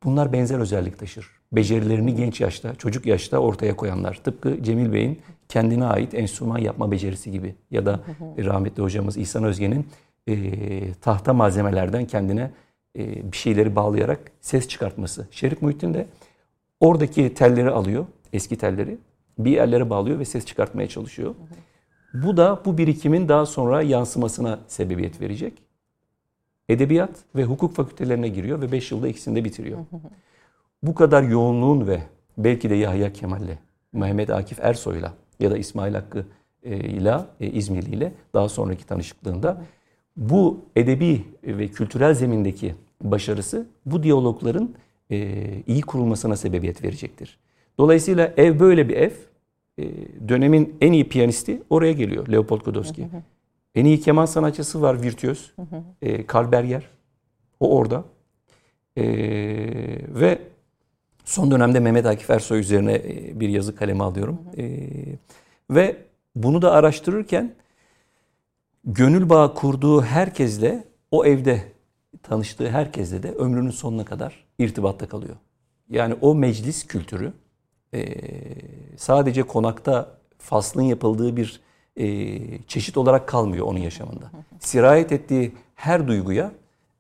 Bunlar 0.04 0.32
benzer 0.32 0.58
özellik 0.58 0.98
taşır. 0.98 1.26
Becerilerini 1.52 2.14
genç 2.14 2.40
yaşta, 2.40 2.74
çocuk 2.74 3.06
yaşta 3.06 3.38
ortaya 3.38 3.76
koyanlar. 3.76 4.20
Tıpkı 4.24 4.62
Cemil 4.62 4.92
Bey'in 4.92 5.20
kendine 5.48 5.84
ait 5.84 6.14
enstrüman 6.14 6.58
yapma 6.58 6.90
becerisi 6.90 7.30
gibi. 7.30 7.54
Ya 7.70 7.86
da 7.86 8.00
hı 8.36 8.44
rahmetli 8.44 8.82
hocamız 8.82 9.16
İhsan 9.16 9.44
Özge'nin 9.44 9.86
e, 10.28 10.94
tahta 10.94 11.32
malzemelerden 11.32 12.06
kendine 12.06 12.50
e, 12.98 13.32
bir 13.32 13.36
şeyleri 13.36 13.76
bağlayarak 13.76 14.20
ses 14.40 14.68
çıkartması. 14.68 15.28
Şerif 15.30 15.62
Muhittin 15.62 15.94
de 15.94 16.06
oradaki 16.80 17.34
telleri 17.34 17.70
alıyor, 17.70 18.06
eski 18.32 18.58
telleri 18.58 18.98
bir 19.38 19.50
yerlere 19.50 19.90
bağlıyor 19.90 20.18
ve 20.18 20.24
ses 20.24 20.46
çıkartmaya 20.46 20.88
çalışıyor. 20.88 21.34
Bu 22.14 22.36
da 22.36 22.62
bu 22.64 22.78
birikimin 22.78 23.28
daha 23.28 23.46
sonra 23.46 23.82
yansımasına 23.82 24.58
sebebiyet 24.66 25.20
verecek. 25.20 25.62
Edebiyat 26.68 27.10
ve 27.36 27.44
hukuk 27.44 27.74
fakültelerine 27.74 28.28
giriyor 28.28 28.60
ve 28.60 28.72
5 28.72 28.92
yılda 28.92 29.08
ikisini 29.08 29.36
de 29.36 29.44
bitiriyor. 29.44 29.78
Bu 30.82 30.94
kadar 30.94 31.22
yoğunluğun 31.22 31.86
ve 31.86 32.02
belki 32.38 32.70
de 32.70 32.74
Yahya 32.74 33.12
Kemal'le, 33.12 33.58
Mehmet 33.92 34.30
Akif 34.30 34.60
Ersoy'la 34.60 35.12
ya 35.40 35.50
da 35.50 35.58
İsmail 35.58 35.94
Hakkı 35.94 36.24
e, 36.62 36.76
ile 36.76 37.16
e, 37.40 37.46
İzmirli 37.46 37.96
ile 37.96 38.12
daha 38.34 38.48
sonraki 38.48 38.86
tanışıklığında 38.86 39.62
bu 40.16 40.64
edebi 40.76 41.24
ve 41.44 41.68
kültürel 41.68 42.14
zemindeki 42.14 42.74
başarısı 43.02 43.66
bu 43.86 44.02
diyalogların 44.02 44.70
e, 45.10 45.46
iyi 45.66 45.82
kurulmasına 45.82 46.36
sebebiyet 46.36 46.84
verecektir. 46.84 47.38
Dolayısıyla 47.78 48.32
ev 48.36 48.60
böyle 48.60 48.88
bir 48.88 48.96
ev. 48.96 49.10
Dönemin 50.28 50.76
en 50.80 50.92
iyi 50.92 51.08
piyanisti 51.08 51.62
oraya 51.70 51.92
geliyor 51.92 52.28
Leopold 52.28 52.60
Godowski. 52.60 53.08
En 53.74 53.84
iyi 53.84 54.00
keman 54.00 54.26
sanatçısı 54.26 54.82
var 54.82 55.02
virtüöz. 55.02 55.52
Karl 56.26 56.52
Berger. 56.52 56.88
O 57.60 57.76
orada. 57.76 58.04
Ve 58.96 60.38
son 61.24 61.50
dönemde 61.50 61.80
Mehmet 61.80 62.06
Akif 62.06 62.30
Ersoy 62.30 62.60
üzerine 62.60 63.02
bir 63.40 63.48
yazı 63.48 63.76
kaleme 63.76 64.04
alıyorum. 64.04 64.38
Ve 65.70 65.96
bunu 66.34 66.62
da 66.62 66.72
araştırırken 66.72 67.54
gönül 68.84 69.28
bağı 69.28 69.54
kurduğu 69.54 70.02
herkesle 70.02 70.84
o 71.10 71.24
evde 71.24 71.62
tanıştığı 72.22 72.70
herkesle 72.70 73.22
de 73.22 73.32
ömrünün 73.32 73.70
sonuna 73.70 74.04
kadar 74.04 74.44
irtibatta 74.58 75.08
kalıyor. 75.08 75.36
Yani 75.88 76.14
o 76.20 76.34
meclis 76.34 76.86
kültürü 76.86 77.32
e, 77.94 78.04
sadece 78.96 79.42
konakta 79.42 80.08
faslın 80.38 80.82
yapıldığı 80.82 81.36
bir 81.36 81.60
e, 81.96 82.62
çeşit 82.62 82.96
olarak 82.96 83.28
kalmıyor 83.28 83.66
onun 83.66 83.78
yaşamında. 83.78 84.30
Sirayet 84.60 85.12
ettiği 85.12 85.52
her 85.74 86.08
duyguya 86.08 86.52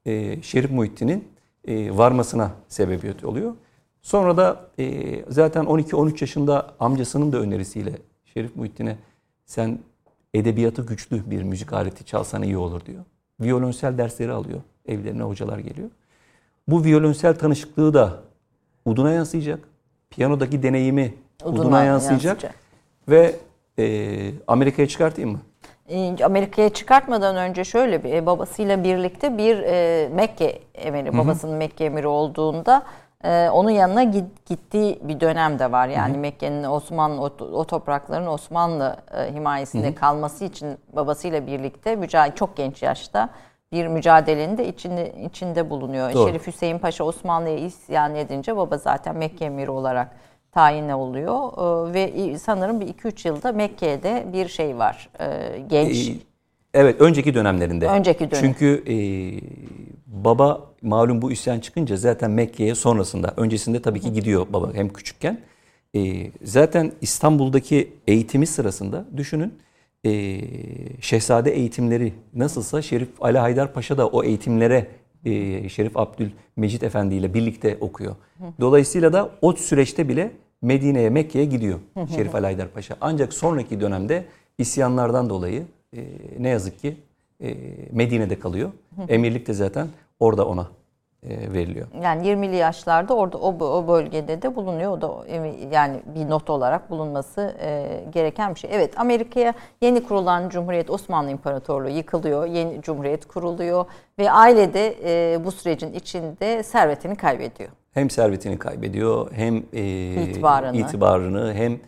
e, 0.06 0.42
Şerif 0.42 0.70
Muhittin'in 0.70 1.28
e, 1.68 1.96
varmasına 1.96 2.52
sebebiyet 2.68 3.24
oluyor. 3.24 3.54
Sonra 4.02 4.36
da 4.36 4.70
zaten 5.28 5.64
12-13 5.64 6.16
yaşında 6.20 6.74
amcasının 6.80 7.32
da 7.32 7.38
önerisiyle 7.38 7.92
Şerif 8.24 8.56
Muhittin'e 8.56 8.98
sen 9.46 9.78
edebiyatı 10.34 10.86
güçlü 10.86 11.30
bir 11.30 11.42
müzik 11.42 11.72
aleti 11.72 12.04
çalsan 12.04 12.42
iyi 12.42 12.56
olur 12.56 12.84
diyor. 12.86 13.04
Violonsel 13.40 13.98
dersleri 13.98 14.32
alıyor. 14.32 14.60
Evlerine 14.86 15.22
hocalar 15.22 15.58
geliyor. 15.58 15.90
Bu 16.68 16.84
violonsel 16.84 17.38
tanışıklığı 17.38 17.94
da 17.94 18.22
uduna 18.84 19.12
yansıyacak. 19.12 19.68
Piyanodaki 20.10 20.62
deneyimi 20.62 21.14
uduna, 21.44 21.60
uduna 21.60 21.84
yansıyacak. 21.84 22.24
yansıyacak. 22.24 22.54
Ve 23.08 23.36
e, 23.78 23.84
Amerika'ya 24.46 24.88
çıkartayım 24.88 25.30
mı? 25.30 25.38
E, 25.88 26.24
Amerika'ya 26.24 26.68
çıkartmadan 26.68 27.36
önce 27.36 27.64
şöyle 27.64 28.04
bir 28.04 28.12
e, 28.12 28.26
babasıyla 28.26 28.84
birlikte 28.84 29.38
bir 29.38 29.58
e, 29.58 30.08
Mekke 30.08 30.58
emiri, 30.74 31.18
babasının 31.18 31.56
Mekke 31.56 31.84
emiri 31.84 32.06
olduğunda 32.06 32.82
ee, 33.24 33.50
onun 33.52 33.70
yanına 33.70 34.02
gittiği 34.46 34.98
bir 35.02 35.20
dönem 35.20 35.58
de 35.58 35.72
var. 35.72 35.88
Yani 35.88 36.18
Mekke'nin 36.18 36.64
Osmanlı 36.64 37.22
o, 37.22 37.44
o 37.44 37.64
toprakların 37.64 38.26
Osmanlı 38.26 38.96
e, 39.16 39.34
himayesinde 39.34 39.86
hı 39.86 39.90
hı. 39.90 39.94
kalması 39.94 40.44
için 40.44 40.78
babasıyla 40.92 41.46
birlikte 41.46 41.96
mücadele 41.96 42.34
çok 42.34 42.56
genç 42.56 42.82
yaşta 42.82 43.28
bir 43.72 43.86
mücadelenin 43.86 44.58
de 44.58 44.68
içinde 44.68 45.12
içinde 45.26 45.70
bulunuyor. 45.70 46.14
Doğru. 46.14 46.28
Şerif 46.28 46.46
Hüseyin 46.46 46.78
Paşa 46.78 47.04
Osmanlı'ya 47.04 47.58
isyan 47.58 48.14
edince 48.14 48.56
baba 48.56 48.78
zaten 48.78 49.16
Mekke 49.16 49.44
emiri 49.44 49.70
olarak 49.70 50.16
tayin 50.52 50.88
oluyor 50.88 51.52
ee, 51.88 51.94
ve 51.94 52.38
sanırım 52.38 52.80
bir 52.80 52.86
2-3 52.86 53.28
yılda 53.28 53.52
Mekke'de 53.52 54.26
bir 54.32 54.48
şey 54.48 54.78
var. 54.78 55.08
Ee, 55.20 55.62
genç 55.68 56.08
ee, 56.08 56.12
Evet, 56.74 57.00
önceki 57.00 57.34
dönemlerinde. 57.34 57.86
Önceki 57.86 58.30
dönem. 58.30 58.42
Çünkü 58.42 58.84
e, 58.88 58.96
baba 60.06 60.60
malum 60.82 61.22
bu 61.22 61.32
isyan 61.32 61.60
çıkınca 61.60 61.96
zaten 61.96 62.30
Mekke'ye 62.30 62.74
sonrasında, 62.74 63.34
öncesinde 63.36 63.82
tabii 63.82 64.00
ki 64.00 64.12
gidiyor 64.12 64.46
baba 64.50 64.74
hem 64.74 64.88
küçükken. 64.88 65.40
E, 65.96 66.30
zaten 66.42 66.92
İstanbul'daki 67.00 67.92
eğitimi 68.06 68.46
sırasında 68.46 69.04
düşünün 69.16 69.54
e, 70.06 70.40
şehzade 71.00 71.50
eğitimleri 71.50 72.12
nasılsa 72.34 72.82
Şerif 72.82 73.08
Ali 73.20 73.38
Haydar 73.38 73.72
Paşa 73.72 73.98
da 73.98 74.06
o 74.06 74.24
eğitimlere 74.24 74.86
e, 75.24 75.68
Şerif 75.68 75.96
Abdülmecit 75.96 76.82
Efendi 76.82 77.14
ile 77.14 77.34
birlikte 77.34 77.76
okuyor. 77.80 78.16
Dolayısıyla 78.60 79.12
da 79.12 79.30
o 79.42 79.52
süreçte 79.52 80.08
bile 80.08 80.30
Medine'ye, 80.62 81.10
Mekke'ye 81.10 81.44
gidiyor 81.44 81.78
Şerif 82.14 82.34
Ali 82.34 82.44
Haydar 82.44 82.68
Paşa. 82.68 82.96
Ancak 83.00 83.32
sonraki 83.32 83.80
dönemde 83.80 84.24
isyanlardan 84.58 85.30
dolayı 85.30 85.62
e, 85.96 86.04
ne 86.38 86.48
yazık 86.48 86.80
ki 86.80 86.96
e, 87.42 87.56
Medine'de 87.92 88.38
kalıyor. 88.38 88.70
Emirlik 89.08 89.46
de 89.46 89.52
zaten 89.52 89.88
orada 90.20 90.46
ona 90.46 90.68
veriliyor. 91.24 91.86
Yani 92.02 92.28
20'li 92.28 92.56
yaşlarda 92.56 93.14
orada 93.14 93.38
o, 93.38 93.64
o 93.64 93.88
bölgede 93.88 94.42
de 94.42 94.56
bulunuyor. 94.56 94.92
O 94.92 95.00
da 95.00 95.26
yani 95.72 96.00
bir 96.14 96.30
not 96.30 96.50
olarak 96.50 96.90
bulunması 96.90 97.56
e, 97.60 98.00
gereken 98.12 98.54
bir 98.54 98.60
şey. 98.60 98.70
Evet 98.72 99.00
Amerika'ya 99.00 99.54
yeni 99.80 100.02
kurulan 100.02 100.48
Cumhuriyet 100.48 100.90
Osmanlı 100.90 101.30
İmparatorluğu 101.30 101.88
yıkılıyor. 101.88 102.46
Yeni 102.46 102.82
Cumhuriyet 102.82 103.26
kuruluyor 103.26 103.84
ve 104.18 104.30
ailede 104.30 104.96
e, 105.04 105.44
bu 105.44 105.52
sürecin 105.52 105.92
içinde 105.92 106.62
servetini 106.62 107.16
kaybediyor. 107.16 107.70
Hem 107.92 108.10
servetini 108.10 108.58
kaybediyor 108.58 109.32
hem 109.32 109.56
e, 109.72 109.82
itibarını. 110.22 110.76
itibarını 110.76 111.54
hem 111.54 111.78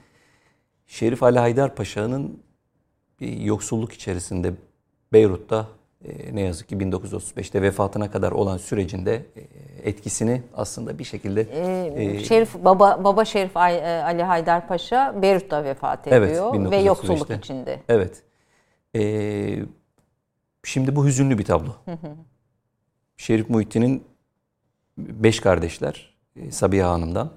Şerif 0.87 1.23
Ali 1.23 1.38
Haydar 1.38 1.75
Paşa'nın 1.75 2.42
bir 3.21 3.40
yoksulluk 3.40 3.92
içerisinde 3.92 4.53
Beyrut'ta 5.12 5.61
e, 5.61 5.82
ne 6.33 6.41
yazık 6.41 6.69
ki 6.69 6.77
1935'te 6.77 7.62
vefatına 7.62 8.11
kadar 8.11 8.33
olan 8.33 8.57
sürecinde 8.57 9.15
e, 9.15 9.88
etkisini 9.88 10.43
aslında 10.55 10.99
bir 10.99 11.05
şekilde 11.05 11.41
ee, 11.41 12.25
Şerif 12.25 12.55
baba 12.55 13.05
baba 13.05 13.25
Şerif 13.25 13.57
Ali 13.57 14.23
Haydar 14.23 14.69
Paşa 14.69 15.23
Beyrut'ta 15.23 15.65
vefat 15.65 16.07
ediyor 16.07 16.55
evet, 16.55 16.71
ve 16.71 16.77
yoksulluk 16.77 17.31
içinde. 17.31 17.81
Evet. 17.88 18.23
Ee, 18.97 19.59
şimdi 20.65 20.97
bu 20.97 21.07
hüzünlü 21.07 21.38
bir 21.38 21.45
tablo. 21.45 21.71
Şerif 23.17 23.51
Muhittin'in 23.51 24.05
beş 24.99 25.41
kardeşler 25.41 26.15
Sabiha 26.51 26.91
Hanım'dan. 26.91 27.31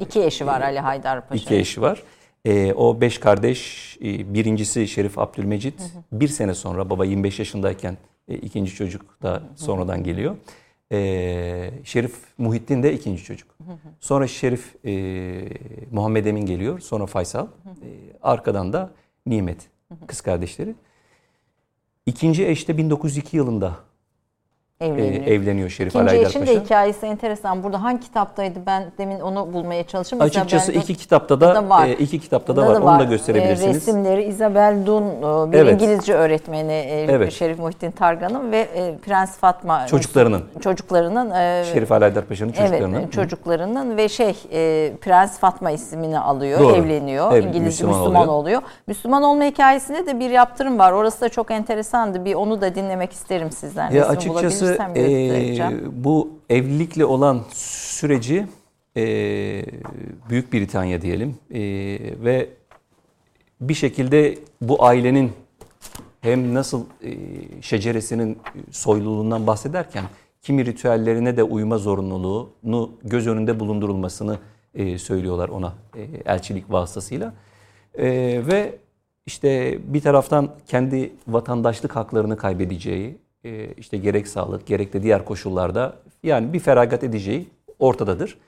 iki 0.00 0.22
eşi 0.22 0.46
var 0.46 0.60
Ali 0.60 0.80
Haydar 0.80 1.28
Paşa. 1.28 1.44
İki 1.44 1.56
eşi 1.56 1.80
var. 1.82 2.02
E, 2.44 2.72
o 2.72 3.00
beş 3.00 3.18
kardeş 3.18 3.92
e, 4.02 4.34
birincisi 4.34 4.88
Şerif 4.88 5.18
Abdülmecit 5.18 5.80
hı 5.80 5.84
hı. 5.84 6.20
bir 6.20 6.28
sene 6.28 6.54
sonra 6.54 6.90
baba 6.90 7.04
25 7.04 7.38
yaşındayken 7.38 7.96
e, 8.28 8.34
ikinci 8.34 8.74
çocuk 8.74 9.22
da 9.22 9.42
sonradan 9.56 10.04
geliyor. 10.04 10.36
E, 10.92 11.70
Şerif 11.84 12.14
Muhittin 12.38 12.82
de 12.82 12.92
ikinci 12.92 13.24
çocuk. 13.24 13.48
Hı 13.66 13.72
hı. 13.72 13.76
Sonra 14.00 14.26
Şerif 14.26 14.86
e, 14.86 14.92
Muhammed 15.90 16.26
Emin 16.26 16.46
geliyor 16.46 16.80
sonra 16.80 17.06
Faysal. 17.06 17.46
Hı 17.46 17.70
hı. 17.70 17.74
E, 17.74 17.90
arkadan 18.22 18.72
da 18.72 18.90
Nimet 19.26 19.68
kız 20.06 20.20
kardeşleri. 20.20 20.74
İkinci 22.06 22.46
eşte 22.46 22.78
1902 22.78 23.36
yılında 23.36 23.76
evleniyor. 24.82 25.26
E, 25.26 25.34
evleniyor 25.34 25.70
Şerif 25.70 25.94
İkinci 25.94 26.10
Ali 26.10 26.24
eşin 26.24 26.46
de 26.46 26.60
hikayesi 26.60 27.06
enteresan. 27.06 27.62
Burada 27.62 27.82
hangi 27.82 28.00
kitaptaydı? 28.00 28.58
Ben 28.66 28.84
demin 28.98 29.20
onu 29.20 29.52
bulmaya 29.52 29.84
çalıştım. 29.84 30.20
Açıkçası 30.20 30.72
iki 30.72 30.94
kitapta 30.94 31.40
da, 31.40 31.54
da 31.54 31.68
var. 31.68 31.86
E, 31.86 31.92
iki 31.92 32.20
kitapta 32.20 32.56
da, 32.56 32.62
da 32.62 32.66
var. 32.66 32.80
var. 32.80 32.92
Onu 32.94 33.00
da 33.00 33.04
gösterebilirsiniz. 33.04 33.76
E, 33.76 33.80
resimleri 33.80 34.22
Isabel 34.22 34.86
Dun 34.86 35.04
bir 35.52 35.58
evet. 35.58 35.72
İngilizce 35.72 36.14
öğretmeni 36.14 36.72
e, 36.72 37.06
evet. 37.10 37.32
Şerif 37.32 37.58
Muhittin 37.58 37.90
Targan'ın 37.90 38.52
ve 38.52 38.58
e, 38.58 38.96
Prens 38.98 39.36
Fatma 39.36 39.86
çocuklarının 39.86 40.42
çocuklarının 40.60 41.30
e, 41.30 41.64
Şerif 41.72 41.92
Ali 41.92 42.04
Haydar 42.04 42.24
Paşa'nın 42.24 42.52
çocuklarının 42.52 43.00
evet, 43.00 43.12
çocuklarının 43.12 43.96
ve 43.96 44.08
şey 44.08 44.36
e, 44.52 44.92
Prens 45.00 45.38
Fatma 45.38 45.70
ismini 45.70 46.18
alıyor, 46.18 46.60
Doğru. 46.60 46.76
evleniyor. 46.76 47.32
Evet, 47.32 47.44
İngiliz 47.44 47.66
Müslüman, 47.66 47.98
Müslüman 47.98 48.28
oluyor. 48.28 48.34
oluyor. 48.34 48.62
Müslüman 48.86 49.22
olma 49.22 49.44
hikayesinde 49.44 50.06
de 50.06 50.20
bir 50.20 50.30
yaptırım 50.30 50.78
var. 50.78 50.92
Orası 50.92 51.20
da 51.20 51.28
çok 51.28 51.50
enteresandı. 51.50 52.24
Bir 52.24 52.34
onu 52.34 52.60
da 52.60 52.74
dinlemek 52.74 53.12
isterim 53.12 53.50
sizden. 53.50 53.90
Ya 53.90 54.08
açıkçası 54.08 54.71
e, 54.96 56.04
bu 56.04 56.30
evlilikle 56.50 57.04
olan 57.04 57.42
süreci 57.54 58.46
e, 58.96 59.02
Büyük 60.30 60.52
Britanya 60.52 61.02
diyelim 61.02 61.36
e, 61.50 61.60
ve 62.24 62.48
bir 63.60 63.74
şekilde 63.74 64.38
bu 64.60 64.84
ailenin 64.84 65.32
hem 66.20 66.54
nasıl 66.54 66.84
e, 67.02 67.10
şeceresinin 67.62 68.38
soyluluğundan 68.70 69.46
bahsederken 69.46 70.04
kimi 70.42 70.66
ritüellerine 70.66 71.36
de 71.36 71.42
uyma 71.42 71.78
zorunluluğunu 71.78 72.90
göz 73.04 73.26
önünde 73.26 73.60
bulundurulmasını 73.60 74.38
e, 74.74 74.98
söylüyorlar 74.98 75.48
ona 75.48 75.74
e, 75.96 76.02
elçilik 76.32 76.70
vasıtasıyla. 76.70 77.34
E, 77.94 78.06
ve 78.46 78.78
işte 79.26 79.78
bir 79.94 80.00
taraftan 80.00 80.50
kendi 80.66 81.12
vatandaşlık 81.28 81.96
haklarını 81.96 82.36
kaybedeceği, 82.36 83.18
işte 83.76 83.96
gerek 83.96 84.28
sağlık 84.28 84.66
gerek 84.66 84.92
de 84.92 85.02
diğer 85.02 85.24
koşullarda 85.24 85.96
yani 86.22 86.52
bir 86.52 86.58
feragat 86.58 87.04
edeceği 87.04 87.46
ortadadır. 87.78 88.38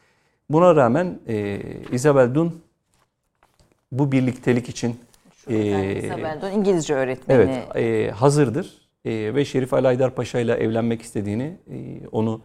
Buna 0.51 0.77
rağmen 0.77 1.19
e, 1.29 1.61
Isabel 1.93 2.35
Dun 2.35 2.61
bu 3.93 4.13
birliktelik 4.13 4.69
için 4.69 4.97
e, 5.51 5.57
İngilizce 6.55 6.95
öğretmeni. 6.95 7.39
Evet, 7.39 7.77
e, 7.77 8.11
hazırdır. 8.11 8.85
E, 9.05 9.35
ve 9.35 9.45
Şerif 9.45 9.75
Ali 9.75 9.89
Aydar 9.89 10.15
Paşa 10.15 10.41
ile 10.41 10.53
evlenmek 10.53 11.03
istediğini, 11.03 11.57
e, 11.71 12.07
onu 12.13 12.41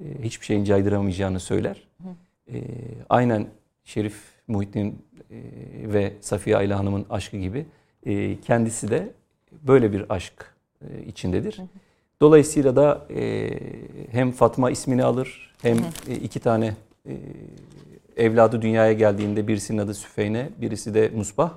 e, 0.00 0.22
hiçbir 0.22 0.46
şeyin 0.46 0.64
caydıramayacağını 0.64 1.40
söyler. 1.40 1.88
E, 2.52 2.62
aynen 3.08 3.46
Şerif 3.84 4.14
Muhittin 4.48 5.04
e, 5.30 5.36
ve 5.92 6.12
Safiye 6.20 6.56
Ayla 6.56 6.78
Hanım'ın 6.78 7.06
aşkı 7.10 7.36
gibi 7.36 7.66
e, 8.06 8.40
kendisi 8.40 8.90
de 8.90 9.10
böyle 9.52 9.92
bir 9.92 10.04
aşk 10.08 10.54
e, 10.82 11.02
içindedir. 11.02 11.60
Dolayısıyla 12.22 12.76
da 12.76 13.06
e, 13.10 13.50
hem 14.10 14.32
Fatma 14.32 14.70
ismini 14.70 15.04
alır 15.04 15.54
hem 15.62 15.78
e, 16.08 16.14
iki 16.14 16.40
tane 16.40 16.74
e, 17.06 17.14
evladı 18.16 18.62
dünyaya 18.62 18.92
geldiğinde 18.92 19.48
birisinin 19.48 19.78
adı 19.78 19.94
Süfeyne, 19.94 20.48
birisi 20.60 20.94
de 20.94 21.10
Musbah 21.14 21.52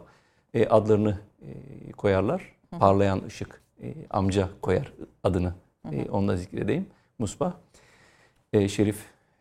e, 0.54 0.68
adlarını 0.68 1.18
e, 1.42 1.92
koyarlar. 1.92 2.54
Parlayan 2.80 3.22
ışık 3.28 3.62
e, 3.84 3.94
amca 4.10 4.50
koyar 4.62 4.94
adını. 5.24 5.54
E, 5.92 6.10
onu 6.10 6.28
da 6.28 6.38
zikredeyim. 6.38 6.86
Musbah. 7.20 7.54
E, 8.54 8.68
Şerif 8.68 8.98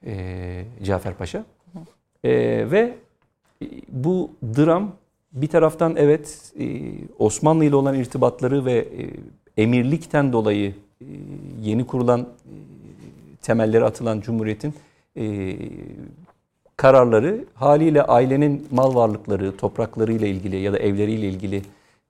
e, 0.07 0.65
Cafer 0.83 1.15
Paşa. 1.15 1.45
E, 2.25 2.31
ve 2.71 2.95
bu 3.89 4.31
dram 4.57 4.93
bir 5.33 5.49
taraftan 5.49 5.97
evet 5.97 6.53
e, 6.61 6.65
Osmanlı 7.19 7.65
ile 7.65 7.77
olan 7.77 7.95
irtibatları 7.95 8.65
ve 8.65 8.73
e, 8.73 9.11
emirlikten 9.63 10.33
dolayı 10.33 10.71
e, 10.71 10.75
yeni 11.63 11.87
kurulan 11.87 12.21
e, 12.21 12.27
temelleri 13.43 13.85
atılan 13.85 14.21
Cumhuriyet'in 14.21 14.75
e, 15.17 15.57
kararları 16.77 17.45
haliyle 17.55 18.03
ailenin 18.03 18.69
mal 18.71 18.95
varlıkları, 18.95 19.57
topraklarıyla 19.57 20.27
ilgili 20.27 20.57
ya 20.57 20.73
da 20.73 20.79
evleriyle 20.79 21.29
ilgili 21.29 21.63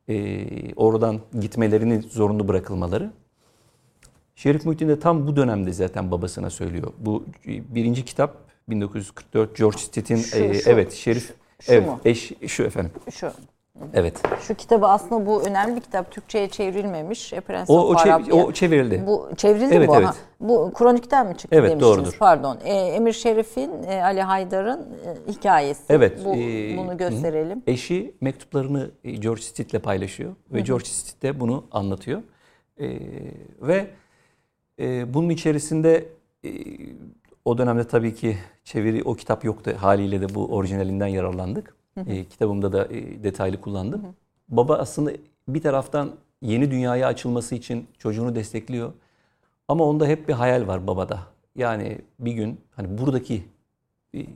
e, 0.09 0.75
oradan 0.75 1.21
gitmelerini 1.41 2.03
zorunlu 2.03 2.49
bırakılmaları. 2.49 3.11
Şerif 4.37 4.65
Muhittin 4.65 4.89
de 4.89 5.01
tam 5.01 5.27
bu 5.27 5.37
dönemde 5.37 5.73
zaten 5.73 6.11
babasına 6.11 6.51
söylüyor. 6.51 6.93
Bu 6.99 7.25
birinci 7.47 8.05
kitap 8.05 8.37
1944 8.69 9.57
George 9.57 9.79
Stitt'in 9.79 10.17
e, 10.17 10.61
evet 10.67 10.93
Şerif 10.93 11.35
şu 11.61 11.73
evet 11.73 11.87
mu? 11.87 12.01
eş 12.05 12.33
şu 12.47 12.63
efendim. 12.63 12.93
Şu. 13.11 13.33
Evet. 13.95 14.23
Şu 14.41 14.55
kitabı 14.55 14.87
aslında 14.87 15.27
bu 15.27 15.43
önemli 15.43 15.77
bir 15.77 15.81
kitap. 15.81 16.11
Türkçe'ye 16.11 16.49
çevrilmemiş. 16.49 17.33
O, 17.69 17.89
o, 17.89 17.97
çev, 17.97 18.33
o 18.33 18.53
çevrildi. 18.53 19.03
Bu 19.07 19.31
çevrildi 19.37 19.75
evet, 19.75 19.89
bu. 19.89 19.97
Evet. 19.97 20.07
Ha. 20.07 20.15
Bu 20.41 20.73
kronikten 20.75 21.27
mi 21.27 21.37
çıktı 21.37 21.57
evet, 21.57 21.71
demiştiniz? 21.71 21.97
Doğrudur. 21.97 22.17
Pardon. 22.19 22.59
E, 22.65 22.73
Emir 22.73 23.13
Şerif'in, 23.13 23.83
e, 23.83 24.03
Ali 24.03 24.23
Haydar'ın 24.23 24.81
e, 24.81 25.33
hikayesi. 25.33 25.83
Evet. 25.89 26.25
Bu, 26.25 26.35
e, 26.35 26.77
bunu 26.77 26.97
gösterelim. 26.97 27.59
Hı. 27.59 27.63
Eşi 27.67 28.15
mektuplarını 28.21 28.91
e, 29.05 29.11
George 29.11 29.43
Stitt'le 29.43 29.83
paylaşıyor. 29.83 30.31
Ve 30.53 30.59
hı 30.59 30.61
hı. 30.61 30.65
George 30.65 30.85
Stitt 30.85 31.23
de 31.23 31.41
bunu 31.41 31.65
anlatıyor. 31.71 32.23
E, 32.81 32.99
ve 33.63 33.87
e, 34.81 35.15
bunun 35.15 35.29
içerisinde 35.29 36.09
e, 36.45 36.51
o 37.45 37.59
dönemde 37.59 37.85
tabii 37.85 38.15
ki 38.15 38.37
çeviri 38.65 39.03
o 39.05 39.15
kitap 39.15 39.45
yoktu. 39.45 39.73
Haliyle 39.79 40.21
de 40.21 40.35
bu 40.35 40.47
orijinalinden 40.47 41.07
yararlandık. 41.07 41.82
E, 41.97 42.25
kitabımda 42.25 42.73
da 42.73 42.87
e, 42.87 43.23
detaylı 43.23 43.61
kullandım. 43.61 44.03
Baba 44.49 44.77
aslında 44.77 45.13
bir 45.49 45.63
taraftan 45.63 46.11
yeni 46.43 46.71
dünyaya 46.71 47.07
açılması 47.07 47.55
için 47.55 47.87
çocuğunu 47.99 48.35
destekliyor. 48.35 48.93
Ama 49.69 49.85
onda 49.85 50.07
hep 50.07 50.29
bir 50.29 50.33
hayal 50.33 50.67
var 50.67 50.87
babada. 50.87 51.19
Yani 51.57 51.99
bir 52.19 52.33
gün 52.33 52.61
hani 52.77 52.99
buradaki 52.99 53.45
e, 54.15 54.27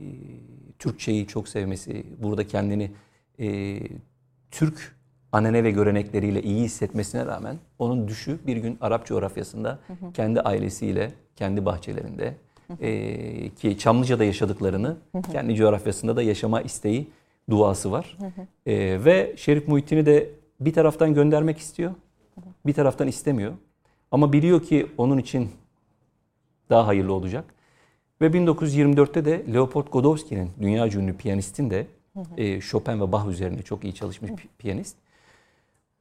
Türkçeyi 0.79 1.27
çok 1.27 1.47
sevmesi, 1.47 2.05
burada 2.21 2.47
kendini 2.47 2.91
e, 3.39 3.79
Türk 4.51 4.95
anane 5.31 5.63
ve 5.63 5.71
görenekleriyle 5.71 6.43
iyi 6.43 6.63
hissetmesine 6.63 7.25
rağmen 7.25 7.57
onun 7.79 8.07
düşü 8.07 8.39
bir 8.47 8.57
gün 8.57 8.77
Arap 8.81 9.05
coğrafyasında 9.05 9.79
hı 9.87 9.93
hı. 9.93 10.13
kendi 10.13 10.41
ailesiyle, 10.41 11.11
kendi 11.35 11.65
bahçelerinde 11.65 12.33
hı 12.67 12.73
hı. 12.73 12.85
E, 12.85 13.49
ki 13.49 13.77
Çamlıca'da 13.77 14.23
yaşadıklarını 14.23 14.97
hı 15.11 15.17
hı. 15.17 15.21
kendi 15.31 15.55
coğrafyasında 15.55 16.15
da 16.15 16.21
yaşama 16.21 16.61
isteği 16.61 17.07
duası 17.49 17.91
var. 17.91 18.17
Hı 18.19 18.25
hı. 18.25 18.71
E, 18.71 19.05
ve 19.05 19.33
Şerif 19.37 19.67
Muhittin'i 19.67 20.05
de 20.05 20.29
bir 20.59 20.73
taraftan 20.73 21.13
göndermek 21.13 21.57
istiyor, 21.57 21.91
bir 22.65 22.73
taraftan 22.73 23.07
istemiyor. 23.07 23.53
Ama 24.11 24.33
biliyor 24.33 24.63
ki 24.63 24.87
onun 24.97 25.17
için 25.17 25.49
daha 26.69 26.87
hayırlı 26.87 27.13
olacak. 27.13 27.45
Ve 28.21 28.27
1924'te 28.27 29.25
de 29.25 29.53
Leopold 29.53 29.87
Godowski'nin, 29.87 30.51
dünya 30.61 30.87
ünlü 30.87 31.17
piyanistin 31.17 31.69
de 31.69 31.87
hı 32.13 32.19
hı. 32.19 32.41
E, 32.41 32.61
Chopin 32.61 33.01
ve 33.01 33.11
Bach 33.11 33.27
üzerine 33.27 33.61
çok 33.61 33.83
iyi 33.83 33.93
çalışmış 33.93 34.31
hı. 34.31 34.35
piyanist. 34.57 34.95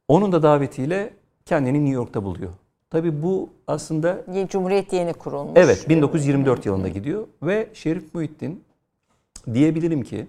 Onun 0.09 0.32
da 0.32 0.42
davetiyle 0.42 1.12
kendini 1.44 1.85
New 1.85 1.94
York'ta 1.94 2.24
buluyor. 2.24 2.52
Tabi 2.90 3.22
bu 3.22 3.50
aslında... 3.66 4.24
Cumhuriyet 4.48 4.92
yeni 4.92 5.12
kurulmuş. 5.12 5.52
Evet 5.56 5.88
1924 5.88 6.66
yılında 6.66 6.88
gidiyor 6.88 7.26
ve 7.42 7.68
Şerif 7.72 8.14
Muhittin 8.14 8.64
diyebilirim 9.54 10.02
ki 10.02 10.26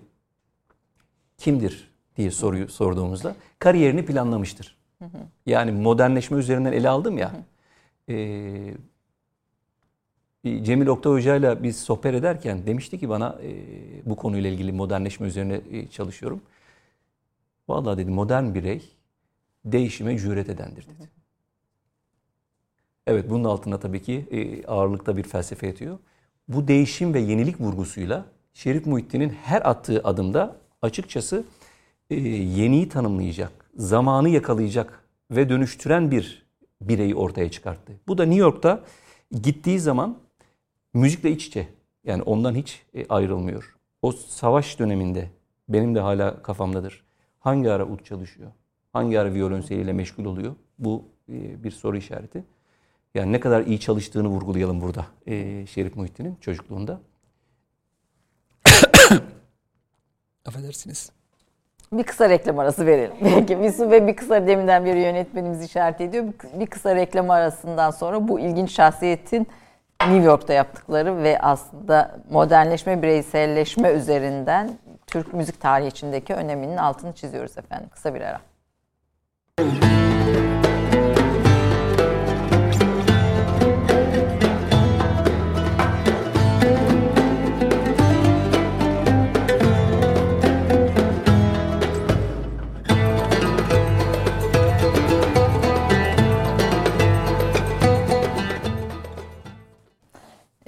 kimdir 1.37 1.91
diye 2.17 2.31
soruyu 2.31 2.67
sorduğumuzda 2.67 3.35
kariyerini 3.59 4.05
planlamıştır. 4.05 4.77
Yani 5.45 5.71
modernleşme 5.71 6.37
üzerinden 6.37 6.71
ele 6.71 6.89
aldım 6.89 7.17
ya. 7.17 7.31
E, 8.09 8.73
Cemil 10.43 10.87
Oktay 10.87 11.13
Hoca 11.13 11.35
ile 11.35 11.63
biz 11.63 11.79
sohbet 11.79 12.15
ederken 12.15 12.65
demişti 12.65 12.99
ki 12.99 13.09
bana 13.09 13.39
e, 13.43 13.51
bu 14.05 14.15
konuyla 14.15 14.49
ilgili 14.49 14.71
modernleşme 14.71 15.27
üzerine 15.27 15.61
e, 15.71 15.87
çalışıyorum. 15.87 16.41
Vallahi 17.67 17.97
dedi 17.97 18.11
modern 18.11 18.53
birey 18.53 18.91
değişime 19.65 20.17
cüret 20.17 20.49
edendir 20.49 20.83
dedi. 20.83 21.09
Evet 23.07 23.29
bunun 23.29 23.43
altında 23.43 23.79
tabii 23.79 24.01
ki 24.01 24.25
e, 24.31 24.65
ağırlıkta 24.65 25.17
bir 25.17 25.23
felsefe 25.23 25.67
yatıyor. 25.67 25.99
Bu 26.47 26.67
değişim 26.67 27.13
ve 27.13 27.19
yenilik 27.19 27.61
vurgusuyla 27.61 28.25
Şerif 28.53 28.85
Muhittin'in 28.85 29.29
her 29.29 29.69
attığı 29.69 30.01
adımda 30.03 30.55
açıkçası 30.87 31.43
e, 32.09 32.15
yeniyi 32.29 32.89
tanımlayacak, 32.89 33.51
zamanı 33.75 34.29
yakalayacak 34.29 35.03
ve 35.31 35.49
dönüştüren 35.49 36.11
bir 36.11 36.47
bireyi 36.81 37.15
ortaya 37.15 37.51
çıkarttı. 37.51 37.93
Bu 38.07 38.17
da 38.17 38.23
New 38.23 38.39
York'ta 38.39 38.83
gittiği 39.41 39.79
zaman 39.79 40.17
müzikle 40.93 41.31
iç 41.31 41.47
içe. 41.47 41.67
Yani 42.03 42.21
ondan 42.23 42.55
hiç 42.55 42.81
e, 42.93 43.07
ayrılmıyor. 43.07 43.75
O 44.01 44.11
savaş 44.11 44.79
döneminde 44.79 45.29
benim 45.69 45.95
de 45.95 45.99
hala 45.99 46.41
kafamdadır. 46.41 47.03
Hangi 47.39 47.71
ara 47.71 47.85
ut 47.85 48.05
çalışıyor? 48.05 48.51
Hangi 48.93 49.19
ara 49.19 49.33
violonseliyle 49.33 49.93
meşgul 49.93 50.25
oluyor? 50.25 50.55
Bu 50.79 51.03
e, 51.29 51.63
bir 51.63 51.71
soru 51.71 51.97
işareti. 51.97 52.43
Yani 53.15 53.31
ne 53.31 53.39
kadar 53.39 53.65
iyi 53.65 53.79
çalıştığını 53.79 54.27
vurgulayalım 54.27 54.81
burada 54.81 55.05
e, 55.27 55.65
Şerif 55.65 55.95
Muhittin'in 55.95 56.35
çocukluğunda. 56.41 57.01
Affedersiniz. 60.47 61.11
Bir 61.91 62.03
kısa 62.03 62.29
reklam 62.29 62.59
arası 62.59 62.85
verelim. 62.85 63.13
Peki 63.23 63.71
su 63.71 63.91
ve 63.91 64.07
bir 64.07 64.15
kısa 64.15 64.47
deminden 64.47 64.85
beri 64.85 64.99
yönetmenimiz 64.99 65.63
işaret 65.63 66.01
ediyor. 66.01 66.25
Bir 66.53 66.67
kısa 66.67 66.95
reklam 66.95 67.29
arasından 67.29 67.91
sonra 67.91 68.27
bu 68.27 68.39
ilginç 68.39 68.71
şahsiyetin 68.71 69.47
New 70.01 70.23
York'ta 70.23 70.53
yaptıkları 70.53 71.23
ve 71.23 71.39
aslında 71.39 72.19
modernleşme, 72.29 73.01
bireyselleşme 73.01 73.89
üzerinden 73.89 74.77
Türk 75.07 75.33
müzik 75.33 75.61
tarihi 75.61 75.87
içindeki 75.87 76.33
öneminin 76.33 76.77
altını 76.77 77.13
çiziyoruz 77.13 77.57
efendim. 77.57 77.89
Kısa 77.93 78.15
bir 78.15 78.21
ara. 78.21 78.41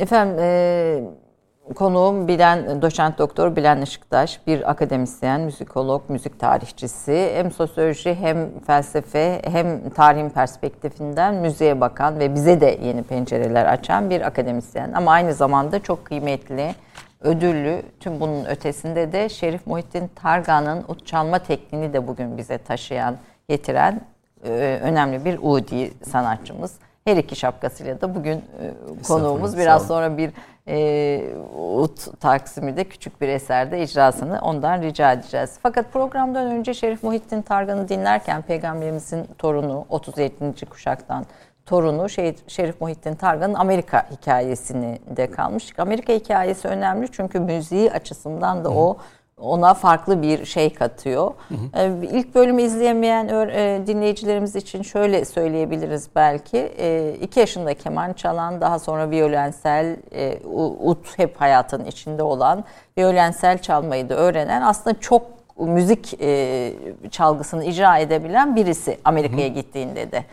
Efendim 0.10 0.36
e, 0.40 1.74
konuğum 1.76 2.28
bilen 2.28 2.82
doçent 2.82 3.18
doktor 3.18 3.56
Bilen 3.56 3.82
Işıktaş, 3.82 4.48
bir 4.48 4.72
akademisyen, 4.72 5.42
müzikolog, 5.42 6.10
müzik 6.10 6.40
tarihçisi. 6.40 7.32
Hem 7.34 7.52
sosyoloji 7.52 8.16
hem 8.16 8.60
felsefe 8.60 9.42
hem 9.44 9.90
tarihin 9.90 10.30
perspektifinden 10.30 11.36
müziğe 11.36 11.82
bakan 11.82 12.20
ve 12.20 12.36
bize 12.36 12.62
de 12.62 12.80
yeni 12.84 13.04
pencereler 13.04 13.66
açan 13.66 14.10
bir 14.10 14.22
akademisyen. 14.22 14.94
Ama 14.94 15.12
aynı 15.12 15.34
zamanda 15.34 15.80
çok 15.80 16.06
kıymetli, 16.06 16.76
ödüllü, 17.22 17.82
tüm 18.00 18.20
bunun 18.20 18.46
ötesinde 18.46 19.12
de 19.12 19.30
Şerif 19.30 19.68
Muhittin 19.68 20.08
Targan'ın 20.16 20.84
ut 20.88 21.08
çalma 21.08 21.40
tekniğini 21.40 21.94
de 21.94 22.08
bugün 22.08 22.38
bize 22.38 22.58
taşıyan, 22.58 23.18
getiren 23.50 24.02
e, 24.46 24.80
önemli 24.84 25.26
bir 25.26 25.40
Udi 25.42 25.92
sanatçımız 26.04 26.72
her 27.06 27.18
iki 27.18 27.36
şapkasıyla 27.36 28.02
da 28.02 28.16
bugün 28.16 28.38
e, 28.38 28.74
konuğumuz 29.08 29.58
biraz 29.58 29.88
sonra 29.88 30.18
bir 30.18 30.32
e, 30.68 31.34
Ut 31.58 32.20
Taksim'i 32.20 32.78
de 32.78 32.84
küçük 32.84 33.22
bir 33.22 33.28
eserde 33.28 33.84
icrasını 33.84 34.40
ondan 34.42 34.82
rica 34.82 35.12
edeceğiz. 35.12 35.60
Fakat 35.64 35.94
programdan 35.94 36.46
önce 36.46 36.74
Şerif 36.74 37.04
Muhittin 37.04 37.42
Targan'ı 37.42 37.90
dinlerken 37.90 38.42
Peygamberimizin 38.42 39.26
torunu 39.38 39.86
37. 39.90 40.66
kuşaktan 40.66 41.26
torunu 41.66 42.10
Şerif 42.48 42.82
Muhittin 42.82 43.16
Targan'ın 43.16 43.54
Amerika 43.54 44.06
hikayesini 44.12 45.00
de 45.18 45.32
kalmıştık. 45.32 45.80
Amerika 45.80 46.14
hikayesi 46.14 46.68
önemli 46.68 47.08
çünkü 47.12 47.40
müziği 47.40 47.92
açısından 47.92 48.66
da 48.66 48.70
o 48.70 48.98
ona 49.42 49.74
farklı 49.74 50.22
bir 50.22 50.46
şey 50.46 50.74
katıyor. 50.74 51.32
Hı 51.50 51.56
hı. 51.56 51.82
Ee, 51.82 52.08
ilk 52.12 52.36
bölümü 52.36 52.62
izleyemeyen 52.62 53.28
e, 53.28 53.88
dinleyicilerimiz 53.88 54.56
için 54.56 54.82
şöyle 54.82 55.26
söyleyebiliriz 55.26 56.08
belki. 56.16 56.58
Ee, 56.58 57.16
iki 57.22 57.40
yaşında 57.40 57.74
keman 57.74 58.14
çalan, 58.14 58.62
daha 58.62 58.80
sonra 58.80 59.10
violensel, 59.10 59.98
e, 60.12 60.40
ut 60.84 61.20
hep 61.20 61.42
hayatın 61.42 61.86
içinde 61.86 62.24
olan, 62.24 62.64
violensel 62.98 63.58
çalmayı 63.58 64.10
da 64.10 64.16
öğrenen 64.16 64.62
aslında 64.62 65.00
çok 65.00 65.22
müzik 65.58 66.22
e, 66.22 66.74
çalgısını 67.12 67.66
icra 67.66 67.98
edebilen 67.98 68.56
birisi 68.56 68.98
Amerika'ya 69.06 69.48
gittiğinde 69.48 70.12
de 70.12 70.24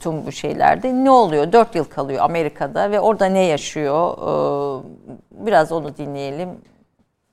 tüm 0.00 0.26
bu 0.26 0.32
şeylerde. 0.32 1.04
Ne 1.04 1.10
oluyor? 1.10 1.52
Dört 1.52 1.74
yıl 1.74 1.84
kalıyor 1.84 2.20
Amerika'da 2.22 2.90
ve 2.90 3.00
orada 3.00 3.26
ne 3.26 3.44
yaşıyor? 3.44 4.12
Ee, 4.18 4.82
biraz 5.30 5.72
onu 5.72 5.96
dinleyelim. 5.96 6.48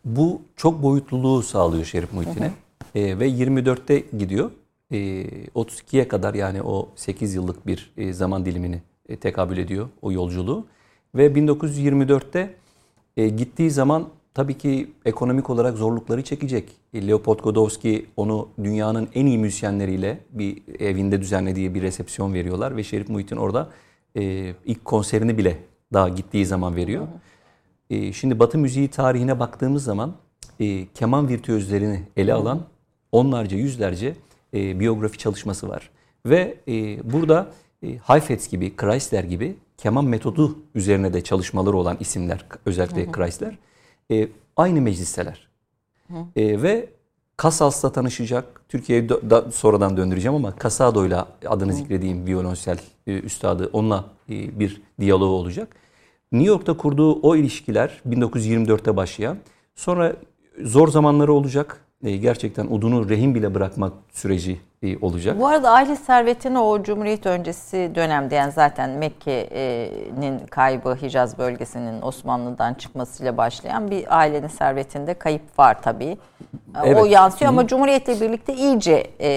Bu 0.05 0.41
çok 0.55 0.83
boyutluluğu 0.83 1.41
sağlıyor 1.41 1.85
Şerif 1.85 2.13
Muhittin'e. 2.13 2.51
E, 2.95 3.19
ve 3.19 3.29
24'te 3.29 4.03
gidiyor. 4.17 4.51
E, 4.91 4.97
32'ye 5.55 6.07
kadar 6.07 6.33
yani 6.33 6.61
o 6.61 6.89
8 6.95 7.35
yıllık 7.35 7.67
bir 7.67 7.91
e, 7.97 8.13
zaman 8.13 8.45
dilimini 8.45 8.81
e, 9.09 9.15
tekabül 9.15 9.57
ediyor 9.57 9.89
o 10.01 10.11
yolculuğu. 10.11 10.65
Ve 11.15 11.27
1924'te 11.27 12.53
e, 13.17 13.29
gittiği 13.29 13.71
zaman 13.71 14.09
tabii 14.33 14.57
ki 14.57 14.89
ekonomik 15.05 15.49
olarak 15.49 15.77
zorlukları 15.77 16.23
çekecek. 16.23 16.69
E, 16.93 17.07
Leopold 17.07 17.39
Godowski 17.39 18.05
onu 18.17 18.47
dünyanın 18.63 19.09
en 19.13 19.25
iyi 19.25 19.37
müzisyenleriyle 19.37 20.19
bir 20.31 20.61
evinde 20.79 21.21
düzenlediği 21.21 21.75
bir 21.75 21.81
resepsiyon 21.81 22.33
veriyorlar. 22.33 22.77
Ve 22.77 22.83
Şerif 22.83 23.09
Muhittin 23.09 23.37
orada 23.37 23.69
e, 24.17 24.53
ilk 24.65 24.85
konserini 24.85 25.37
bile 25.37 25.57
daha 25.93 26.09
gittiği 26.09 26.45
zaman 26.45 26.75
veriyor. 26.75 27.01
Hı 27.01 27.05
hı. 27.05 27.28
E, 27.89 28.13
şimdi 28.13 28.39
Batı 28.39 28.57
müziği 28.57 28.87
tarihine 28.87 29.39
baktığımız 29.39 29.83
zaman 29.83 30.13
e, 30.59 30.87
keman 30.87 31.29
virtüözlerini 31.29 32.03
ele 32.17 32.33
alan 32.33 32.61
onlarca, 33.11 33.57
yüzlerce 33.57 34.15
e, 34.53 34.79
biyografi 34.79 35.17
çalışması 35.17 35.69
var. 35.69 35.89
Ve 36.25 36.57
e, 36.67 36.73
burada 37.13 37.51
e, 37.83 37.97
Heifetz 37.97 38.49
gibi, 38.49 38.75
Chrysler 38.77 39.23
gibi 39.23 39.55
keman 39.77 40.05
metodu 40.05 40.59
üzerine 40.75 41.13
de 41.13 41.23
çalışmaları 41.23 41.77
olan 41.77 41.97
isimler, 41.99 42.45
özellikle 42.65 43.03
hı 43.05 43.07
hı. 43.07 43.11
Chrysler, 43.11 43.57
e, 44.11 44.27
aynı 44.57 44.81
meclisteler. 44.81 45.49
E, 46.35 46.61
ve 46.61 46.89
Casas'la 47.43 47.91
tanışacak. 47.91 48.61
Türkiye'ye 48.69 49.09
da, 49.09 49.51
sonradan 49.51 49.97
döndüreceğim 49.97 50.35
ama 50.35 50.53
Casado 50.63 51.05
ile 51.05 51.17
adını 51.47 51.73
zikrediğim 51.73 52.25
violonsel 52.25 52.79
e, 53.07 53.19
üstadı 53.19 53.69
onunla 53.73 54.05
e, 54.29 54.59
bir 54.59 54.81
diyaloğu 54.99 55.35
olacak. 55.35 55.75
New 56.31 56.47
York'ta 56.47 56.77
kurduğu 56.77 57.13
o 57.21 57.35
ilişkiler 57.35 58.01
1924'te 58.09 58.97
başlayan 58.97 59.37
sonra 59.75 60.15
zor 60.63 60.87
zamanları 60.87 61.33
olacak. 61.33 61.85
E, 62.03 62.17
gerçekten 62.17 62.67
udunu 62.67 63.09
rehin 63.09 63.35
bile 63.35 63.55
bırakmak 63.55 63.93
süreci 64.11 64.59
olacak. 65.01 65.39
Bu 65.39 65.47
arada 65.47 65.71
aile 65.71 65.95
servetini 65.95 66.59
o 66.59 66.83
Cumhuriyet 66.83 67.25
öncesi 67.25 67.91
dönemde 67.95 68.35
yani 68.35 68.51
zaten 68.51 68.89
Mekke'nin 68.89 70.39
kaybı 70.49 70.95
Hicaz 71.01 71.37
bölgesinin 71.37 72.01
Osmanlı'dan 72.01 72.73
çıkmasıyla 72.73 73.37
başlayan 73.37 73.91
bir 73.91 74.17
ailenin 74.17 74.47
servetinde 74.47 75.13
kayıp 75.13 75.59
var 75.59 75.81
tabii. 75.81 76.17
Evet. 76.83 76.97
O 76.97 77.05
yansıyor 77.05 77.49
ama 77.49 77.67
Cumhuriyet'le 77.67 78.21
birlikte 78.21 78.55
iyice 78.55 79.07
e, 79.19 79.29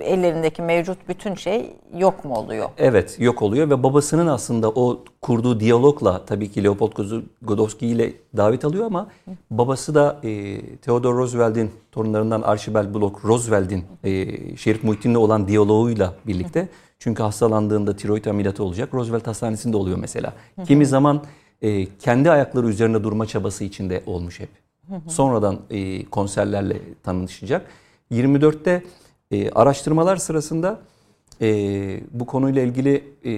ellerindeki 0.00 0.62
mevcut 0.62 1.08
bütün 1.08 1.34
şey 1.34 1.76
yok 1.96 2.24
mu 2.24 2.34
oluyor? 2.34 2.68
Evet 2.78 3.16
yok 3.20 3.42
oluyor 3.42 3.70
ve 3.70 3.82
babasının 3.82 4.26
aslında 4.26 4.68
o 4.70 5.04
kurduğu 5.22 5.60
diyalogla 5.60 6.24
tabii 6.26 6.50
ki 6.50 6.64
Leopold 6.64 6.92
Godowski 7.42 7.86
ile 7.86 8.12
davet 8.36 8.64
alıyor 8.64 8.86
ama 8.86 9.08
babası 9.50 9.94
da 9.94 10.16
e, 10.22 10.60
Theodore 10.76 11.18
Roosevelt'in 11.18 11.70
torunlarından 11.92 12.42
Archibald 12.42 12.94
Block 12.94 13.24
Roosevelt'in 13.24 13.84
e, 14.04 14.56
Şerif 14.68 14.84
Muhittin'le 14.84 15.14
olan 15.14 15.48
diyaloğuyla 15.48 16.14
birlikte. 16.26 16.68
Çünkü 16.98 17.22
hastalandığında 17.22 17.96
tiroid 17.96 18.24
ameliyatı 18.24 18.62
olacak. 18.64 18.94
Roosevelt 18.94 19.26
Hastanesi'nde 19.26 19.76
oluyor 19.76 19.98
mesela. 19.98 20.32
Kimi 20.66 20.86
zaman 20.86 21.24
e, 21.62 21.86
kendi 21.96 22.30
ayakları 22.30 22.68
üzerinde 22.68 23.04
durma 23.04 23.26
çabası 23.26 23.64
içinde 23.64 24.02
olmuş 24.06 24.40
hep. 24.40 24.48
Sonradan 25.06 25.58
e, 25.70 26.04
konserlerle 26.04 26.80
tanışacak. 27.02 27.66
24'te 28.12 28.82
e, 29.30 29.50
araştırmalar 29.50 30.16
sırasında 30.16 30.80
e, 31.40 31.48
bu 32.10 32.26
konuyla 32.26 32.62
ilgili 32.62 33.04
e, 33.24 33.32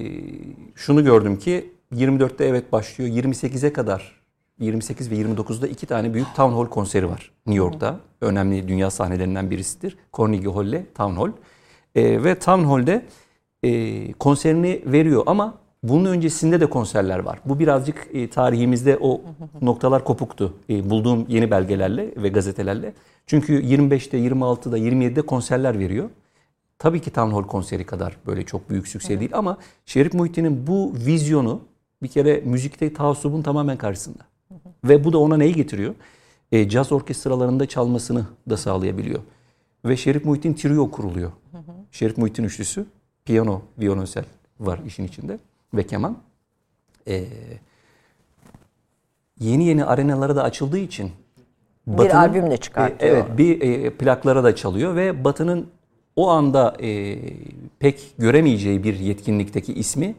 şunu 0.75 1.03
gördüm 1.03 1.39
ki 1.39 1.71
24'te 1.93 2.45
evet 2.45 2.71
başlıyor. 2.71 3.09
28'e 3.09 3.73
kadar 3.73 4.20
28 4.61 5.11
ve 5.11 5.15
29'da 5.15 5.67
iki 5.67 5.85
tane 5.85 6.13
büyük 6.13 6.35
Town 6.35 6.53
Hall 6.53 6.65
konseri 6.65 7.09
var 7.09 7.31
New 7.47 7.63
York'ta. 7.63 7.99
Önemli 8.21 8.67
dünya 8.67 8.91
sahnelerinden 8.91 9.51
birisidir. 9.51 9.97
Carnegie 10.17 10.53
Hall'le 10.53 10.85
Town 10.95 11.15
Hall. 11.15 11.31
E, 11.95 12.23
ve 12.23 12.39
Town 12.39 12.63
Hall'de 12.63 13.05
e, 13.63 14.13
konserini 14.13 14.81
veriyor 14.85 15.23
ama 15.25 15.57
bunun 15.83 16.05
öncesinde 16.05 16.59
de 16.59 16.65
konserler 16.65 17.19
var. 17.19 17.39
Bu 17.45 17.59
birazcık 17.59 18.07
e, 18.13 18.29
tarihimizde 18.29 18.97
o 19.01 19.21
noktalar 19.61 20.03
kopuktu. 20.03 20.53
E, 20.69 20.89
bulduğum 20.89 21.25
yeni 21.29 21.51
belgelerle 21.51 22.13
ve 22.17 22.29
gazetelerle. 22.29 22.93
Çünkü 23.27 23.61
25'te, 23.61 24.17
26'da, 24.17 24.77
27'de 24.77 25.21
konserler 25.21 25.79
veriyor. 25.79 26.09
Tabii 26.79 26.99
ki 26.99 27.11
Town 27.11 27.31
Hall 27.31 27.43
konseri 27.43 27.85
kadar 27.85 28.17
böyle 28.27 28.45
çok 28.45 28.69
büyük 28.69 28.87
sükse 28.87 29.19
değil 29.19 29.31
ama 29.33 29.57
Şerif 29.85 30.13
Muhittin'in 30.13 30.67
bu 30.67 30.93
vizyonu 31.05 31.61
bir 32.03 32.07
kere 32.07 32.41
müzikte 32.45 32.93
taassubun 32.93 33.41
tamamen 33.41 33.77
karşısında. 33.77 34.30
Ve 34.83 35.03
bu 35.03 35.13
da 35.13 35.17
ona 35.17 35.37
neyi 35.37 35.55
getiriyor? 35.55 35.95
E, 36.51 36.69
caz 36.69 36.91
orkestralarında 36.91 37.65
çalmasını 37.65 38.25
da 38.49 38.57
sağlayabiliyor. 38.57 39.19
Ve 39.85 39.97
Şerif 39.97 40.25
Muhittin 40.25 40.53
Trio 40.53 40.91
kuruluyor. 40.91 41.31
Şerif 41.91 42.17
Muhittin 42.17 42.43
üçlüsü. 42.43 42.85
Piyano, 43.25 43.61
violonsel 43.79 44.25
var 44.59 44.79
işin 44.85 45.03
içinde 45.03 45.39
ve 45.73 45.83
keman. 45.83 46.17
E, 47.07 47.25
yeni 49.39 49.63
yeni 49.63 49.85
arenalara 49.85 50.35
da 50.35 50.43
açıldığı 50.43 50.77
için 50.77 51.11
bir 51.87 52.17
albüm 52.19 52.51
de 52.51 52.57
çıkartıyor. 52.57 53.11
E, 53.11 53.13
evet, 53.13 53.37
bir 53.37 53.61
e, 53.61 53.89
plaklara 53.89 54.43
da 54.43 54.55
çalıyor 54.55 54.95
ve 54.95 55.23
Batı'nın 55.23 55.67
o 56.15 56.29
anda 56.29 56.75
e, 56.81 57.19
pek 57.79 58.13
göremeyeceği 58.17 58.83
bir 58.83 58.99
yetkinlikteki 58.99 59.73
ismi 59.73 60.15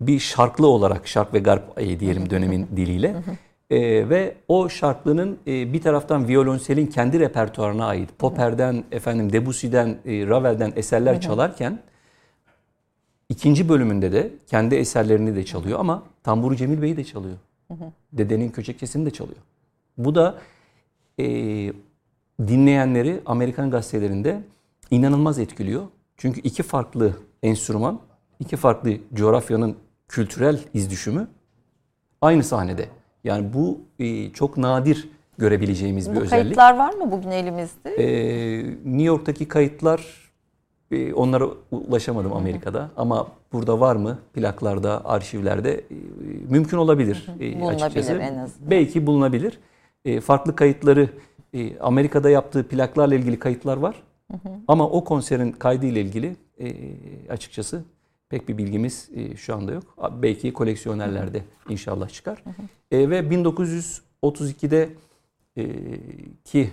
bir 0.00 0.18
şarklı 0.18 0.66
olarak 0.66 1.08
şark 1.08 1.34
ve 1.34 1.38
garp 1.38 1.80
e, 1.80 2.00
diyelim 2.00 2.30
dönemin 2.30 2.68
diliyle 2.76 3.22
e, 3.72 4.08
ve 4.08 4.34
o 4.48 4.68
şarklının 4.68 5.38
e, 5.46 5.72
bir 5.72 5.80
taraftan 5.80 6.28
violonselin 6.28 6.86
kendi 6.86 7.20
repertuarına 7.20 7.86
ait 7.86 8.10
Popper'den 8.18 8.84
efendim 8.92 9.32
Debussy'den 9.32 9.88
e, 10.06 10.26
Ravel'den 10.26 10.72
eserler 10.76 11.20
çalarken 11.20 11.78
İkinci 13.32 13.68
bölümünde 13.68 14.12
de 14.12 14.30
kendi 14.46 14.74
eserlerini 14.74 15.36
de 15.36 15.44
çalıyor 15.44 15.80
ama 15.80 16.02
Tamburu 16.22 16.56
Cemil 16.56 16.82
Bey'i 16.82 16.96
de 16.96 17.04
çalıyor. 17.04 17.36
Hı 17.68 17.74
hı. 17.74 17.92
Dedenin 18.12 18.48
Köçekçesi'ni 18.48 19.06
de 19.06 19.10
çalıyor. 19.10 19.38
Bu 19.98 20.14
da 20.14 20.38
e, 21.20 21.24
dinleyenleri 22.40 23.20
Amerikan 23.26 23.70
gazetelerinde 23.70 24.40
inanılmaz 24.90 25.38
etkiliyor. 25.38 25.82
Çünkü 26.16 26.40
iki 26.40 26.62
farklı 26.62 27.12
enstrüman, 27.42 28.00
iki 28.40 28.56
farklı 28.56 28.92
coğrafyanın 29.14 29.76
kültürel 30.08 30.60
izdüşümü 30.74 31.28
aynı 32.20 32.44
sahnede. 32.44 32.88
Yani 33.24 33.52
bu 33.52 33.80
e, 33.98 34.32
çok 34.32 34.56
nadir 34.56 35.08
görebileceğimiz 35.38 36.10
bu 36.10 36.14
bir 36.14 36.20
özellik. 36.20 36.52
Bu 36.52 36.56
kayıtlar 36.56 36.76
var 36.78 36.94
mı 36.94 37.12
bugün 37.12 37.30
elimizde? 37.30 37.94
Ee, 37.94 38.64
New 38.84 39.02
York'taki 39.02 39.48
kayıtlar 39.48 40.22
Onlara 41.14 41.46
ulaşamadım 41.70 42.32
Amerika'da 42.32 42.90
ama 42.96 43.28
burada 43.52 43.80
var 43.80 43.96
mı 43.96 44.18
plaklarda, 44.34 45.04
arşivlerde 45.04 45.74
e, 45.74 45.84
mümkün 46.48 46.76
olabilir 46.76 47.26
e, 47.40 47.60
bulunabilir 47.60 47.84
açıkçası. 47.84 48.12
en 48.12 48.38
azından. 48.38 48.70
Belki 48.70 49.06
bulunabilir. 49.06 49.58
E, 50.04 50.20
farklı 50.20 50.56
kayıtları 50.56 51.08
Amerika'da 51.80 52.30
yaptığı 52.30 52.68
plaklarla 52.68 53.14
ilgili 53.14 53.38
kayıtlar 53.38 53.76
var. 53.76 54.02
Ama 54.68 54.88
o 54.88 55.04
konserin 55.04 55.52
kaydı 55.52 55.86
ile 55.86 56.00
ilgili 56.00 56.36
açıkçası 57.30 57.84
pek 58.32 58.48
bir 58.48 58.58
bilgimiz 58.58 59.10
şu 59.36 59.54
anda 59.56 59.72
yok. 59.72 59.84
Belki 60.22 60.52
koleksiyonerlerde 60.52 61.42
inşallah 61.68 62.08
çıkar. 62.08 62.44
Ve 62.92 63.20
1932'de 63.20 64.88
ki 66.44 66.70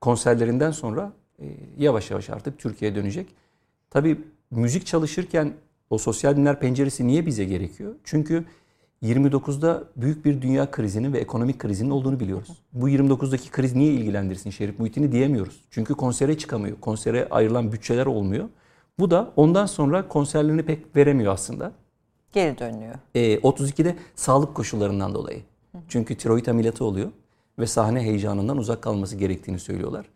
konserlerinden 0.00 0.70
sonra 0.70 1.12
yavaş 1.78 2.10
yavaş 2.10 2.30
artık 2.30 2.58
Türkiye'ye 2.58 2.96
dönecek. 2.96 3.26
Tabii 3.90 4.18
müzik 4.50 4.86
çalışırken 4.86 5.52
o 5.90 5.98
sosyal 5.98 6.36
dinler 6.36 6.60
penceresi 6.60 7.06
niye 7.06 7.26
bize 7.26 7.44
gerekiyor? 7.44 7.94
Çünkü 8.04 8.44
29'da 9.02 9.84
büyük 9.96 10.24
bir 10.24 10.42
dünya 10.42 10.70
krizinin 10.70 11.12
ve 11.12 11.18
ekonomik 11.18 11.58
krizinin 11.58 11.90
olduğunu 11.90 12.20
biliyoruz. 12.20 12.62
Bu 12.72 12.88
29'daki 12.88 13.50
kriz 13.50 13.74
niye 13.74 13.92
ilgilendirsin 13.92 14.50
Şerif 14.50 14.78
Muhittin'i 14.78 15.12
diyemiyoruz. 15.12 15.64
Çünkü 15.70 15.94
konsere 15.94 16.38
çıkamıyor. 16.38 16.80
Konsere 16.80 17.28
ayrılan 17.30 17.72
bütçeler 17.72 18.06
olmuyor. 18.06 18.48
Bu 18.98 19.10
da 19.10 19.32
ondan 19.36 19.66
sonra 19.66 20.08
konserlerini 20.08 20.62
pek 20.62 20.96
veremiyor 20.96 21.32
aslında. 21.32 21.72
Geri 22.32 22.58
dönüyor. 22.58 22.94
E, 23.14 23.36
32'de 23.38 23.96
sağlık 24.14 24.54
koşullarından 24.54 25.14
dolayı. 25.14 25.42
Çünkü 25.88 26.16
tiroid 26.16 26.46
ameliyatı 26.46 26.84
oluyor 26.84 27.10
ve 27.58 27.66
sahne 27.66 28.00
heyecanından 28.00 28.56
uzak 28.56 28.82
kalması 28.82 29.16
gerektiğini 29.16 29.58
söylüyorlar. 29.58 30.06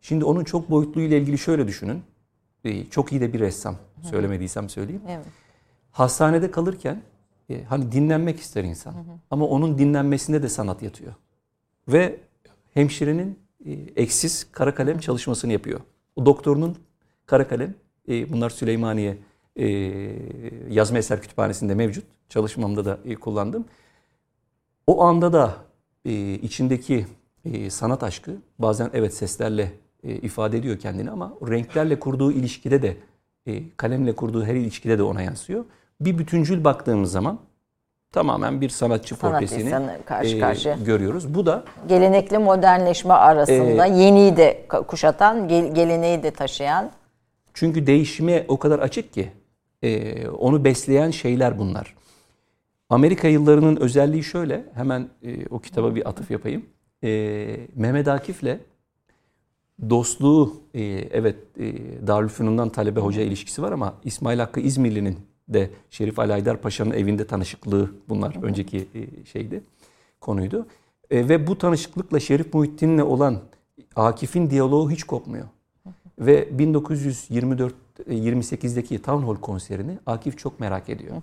Şimdi 0.00 0.24
onun 0.24 0.44
çok 0.44 0.70
boyutlu 0.70 1.00
ile 1.00 1.18
ilgili 1.18 1.38
şöyle 1.38 1.68
düşünün. 1.68 2.02
E, 2.64 2.84
çok 2.84 3.12
iyi 3.12 3.20
de 3.20 3.32
bir 3.32 3.40
ressam. 3.40 3.76
Söylemediysem 4.02 4.68
söyleyeyim. 4.68 5.02
Evet. 5.08 5.26
Hastanede 5.90 6.50
kalırken 6.50 7.02
e, 7.50 7.64
hani 7.64 7.92
dinlenmek 7.92 8.40
ister 8.40 8.64
insan. 8.64 8.92
Hı 8.92 8.98
hı. 8.98 9.02
Ama 9.30 9.46
onun 9.46 9.78
dinlenmesinde 9.78 10.42
de 10.42 10.48
sanat 10.48 10.82
yatıyor. 10.82 11.12
Ve 11.88 12.20
hemşirenin 12.74 13.38
e, 13.66 13.72
eksiz 13.72 14.52
kara 14.52 14.74
kalem 14.74 14.98
çalışmasını 14.98 15.52
yapıyor. 15.52 15.80
O 16.16 16.26
doktorunun 16.26 16.78
kara 17.26 17.48
kalem 17.48 17.74
e, 18.08 18.32
bunlar 18.32 18.50
Süleymaniye 18.50 19.16
e, 19.56 19.66
yazma 20.70 20.98
eser 20.98 21.22
kütüphanesinde 21.22 21.74
mevcut. 21.74 22.04
Çalışmamda 22.28 22.84
da 22.84 22.98
e, 23.04 23.14
kullandım. 23.14 23.64
O 24.86 25.02
anda 25.02 25.32
da 25.32 25.54
e, 26.04 26.32
içindeki 26.34 27.06
e, 27.44 27.70
sanat 27.70 28.02
aşkı 28.02 28.36
bazen 28.58 28.90
evet 28.94 29.14
seslerle 29.14 29.72
e, 30.04 30.14
ifade 30.14 30.58
ediyor 30.58 30.78
kendini 30.78 31.10
ama 31.10 31.32
renklerle 31.48 31.98
kurduğu 32.00 32.32
ilişkide 32.32 32.82
de 32.82 32.96
e, 33.46 33.62
kalemle 33.76 34.14
kurduğu 34.14 34.44
her 34.44 34.54
ilişkide 34.54 34.98
de 34.98 35.02
ona 35.02 35.22
yansıyor 35.22 35.64
bir 36.00 36.18
bütüncül 36.18 36.64
baktığımız 36.64 37.12
zaman 37.12 37.38
tamamen 38.12 38.60
bir 38.60 38.68
sanatçı 38.68 39.14
Sanat 39.14 39.32
portresini 39.32 39.70
karşı 40.04 40.36
e, 40.36 40.40
karşı. 40.40 40.76
görüyoruz. 40.84 41.34
Bu 41.34 41.46
da 41.46 41.64
gelenekli 41.88 42.38
modernleşme 42.38 43.14
arasında 43.14 43.86
e, 43.86 43.90
yeniyi 43.90 44.36
de 44.36 44.66
kuşatan, 44.68 45.48
geleneği 45.48 46.22
de 46.22 46.30
taşıyan. 46.30 46.90
Çünkü 47.54 47.86
değişime 47.86 48.44
o 48.48 48.58
kadar 48.58 48.78
açık 48.78 49.12
ki 49.12 49.32
e, 49.82 50.28
onu 50.28 50.64
besleyen 50.64 51.10
şeyler 51.10 51.58
bunlar. 51.58 51.94
Amerika 52.88 53.28
yıllarının 53.28 53.76
özelliği 53.76 54.24
şöyle, 54.24 54.64
hemen 54.74 55.08
e, 55.22 55.46
o 55.46 55.58
kitaba 55.58 55.94
bir 55.94 56.08
atıf 56.08 56.30
yapayım. 56.30 56.66
E, 57.04 57.08
Mehmet 57.74 58.08
Akif'le 58.08 58.58
dostluğu, 59.90 60.56
e, 60.74 60.82
evet 61.10 61.36
Darülfünun'dan 62.06 62.68
talebe 62.68 63.00
hoca 63.00 63.22
ilişkisi 63.22 63.62
var 63.62 63.72
ama 63.72 63.94
İsmail 64.04 64.38
Hakkı 64.38 64.60
İzmirli'nin 64.60 65.18
de 65.48 65.70
Şerif 65.90 66.18
Alaydar 66.18 66.60
Paşa'nın 66.60 66.90
evinde 66.90 67.26
tanışıklığı 67.26 67.90
bunlar 68.08 68.42
önceki 68.42 68.88
şeydi 69.32 69.62
konuydu. 70.20 70.66
Ve 71.10 71.46
bu 71.46 71.58
tanışıklıkla 71.58 72.20
Şerif 72.20 72.54
Muhittin'le 72.54 72.98
olan 72.98 73.40
Akif'in 73.96 74.50
diyaloğu 74.50 74.90
hiç 74.90 75.04
kopmuyor. 75.04 75.46
Ve 76.18 76.58
1924 76.58 77.74
28'deki 78.08 78.94
e, 78.94 79.02
Town 79.02 79.26
Hall 79.26 79.36
konserini 79.36 79.98
Akif 80.06 80.38
çok 80.38 80.60
merak 80.60 80.88
ediyor. 80.88 81.16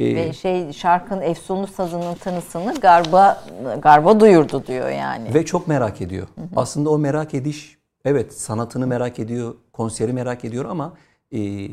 ee, 0.00 0.04
Ve 0.14 0.32
şey 0.32 0.72
şarkının 0.72 1.20
efsunlu 1.20 1.66
sazının 1.66 2.14
tınısını 2.14 2.74
Garba 2.74 3.44
Garba 3.82 4.20
duyurdu 4.20 4.64
diyor 4.66 4.88
yani. 4.88 5.34
Ve 5.34 5.44
çok 5.44 5.68
merak 5.68 6.00
ediyor. 6.00 6.28
Aslında 6.56 6.90
o 6.90 6.98
merak 6.98 7.34
ediş 7.34 7.78
evet 8.04 8.34
sanatını 8.34 8.86
merak 8.86 9.18
ediyor, 9.18 9.54
konseri 9.72 10.12
merak 10.12 10.44
ediyor 10.44 10.64
ama 10.64 10.92
e, 11.34 11.68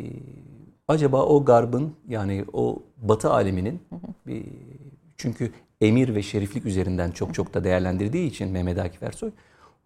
acaba 0.87 1.23
o 1.23 1.45
garbın 1.45 1.93
yani 2.07 2.45
o 2.53 2.83
batı 2.97 3.31
aleminin 3.31 3.81
bir, 4.27 4.45
çünkü 5.17 5.51
emir 5.81 6.15
ve 6.15 6.21
şeriflik 6.21 6.65
üzerinden 6.65 7.11
çok 7.11 7.33
çok 7.33 7.53
da 7.53 7.63
değerlendirdiği 7.63 8.29
için 8.29 8.51
Mehmet 8.51 8.79
Akif 8.79 9.03
Ersoy 9.03 9.31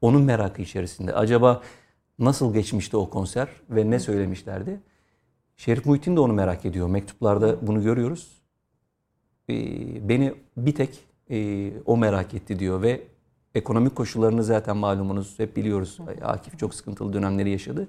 onun 0.02 0.22
merakı 0.22 0.62
içerisinde. 0.62 1.14
Acaba 1.14 1.62
nasıl 2.20 2.54
geçmişti 2.54 2.98
o 2.98 3.10
konser 3.10 3.48
ve 3.70 3.90
ne 3.90 4.00
söylemişlerdi? 4.00 4.80
Şerif 5.58 5.86
Muhittin 5.86 6.16
de 6.16 6.20
onu 6.20 6.34
merak 6.34 6.66
ediyor. 6.66 6.88
Mektuplarda 6.88 7.68
bunu 7.68 7.84
görüyoruz. 7.84 8.42
Ee, 9.50 10.10
beni 10.10 10.34
bir 10.58 10.76
tek 10.76 11.00
e, 11.30 11.72
o 11.86 11.98
merak 11.98 12.34
etti 12.34 12.60
diyor 12.60 12.82
ve 12.82 13.02
ekonomik 13.56 13.96
koşullarını 13.96 14.44
zaten 14.44 14.78
malumunuz 14.78 15.40
hep 15.40 15.58
biliyoruz. 15.58 15.98
Akif 16.22 16.60
çok 16.60 16.74
sıkıntılı 16.74 17.14
dönemleri 17.14 17.50
yaşadı 17.50 17.88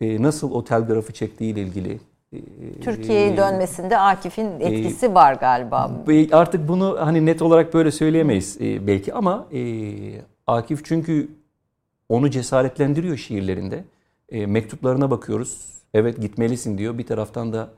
e, 0.00 0.22
nasıl 0.22 0.52
o 0.52 0.64
telgrafı 0.64 1.12
çektiği 1.12 1.52
ile 1.52 1.60
ilgili 1.60 2.00
e, 2.32 2.38
Türkiye'ye 2.80 3.32
e, 3.32 3.36
dönmesinde 3.36 3.98
Akif'in 3.98 4.60
etkisi 4.60 5.06
e, 5.06 5.14
var 5.14 5.34
galiba. 5.34 5.90
Artık 6.32 6.68
bunu 6.68 6.96
hani 7.00 7.26
net 7.26 7.42
olarak 7.42 7.74
böyle 7.74 7.90
söyleyemeyiz 7.90 8.58
belki 8.60 9.14
ama 9.14 9.46
e, 9.52 9.60
Akif 10.46 10.84
çünkü 10.84 11.28
onu 12.08 12.30
cesaretlendiriyor 12.30 13.16
şiirlerinde. 13.16 13.84
E, 14.28 14.46
mektuplarına 14.46 15.10
bakıyoruz. 15.10 15.74
Evet 15.94 16.20
gitmelisin 16.20 16.78
diyor. 16.78 16.98
Bir 16.98 17.06
taraftan 17.06 17.52
da 17.52 17.68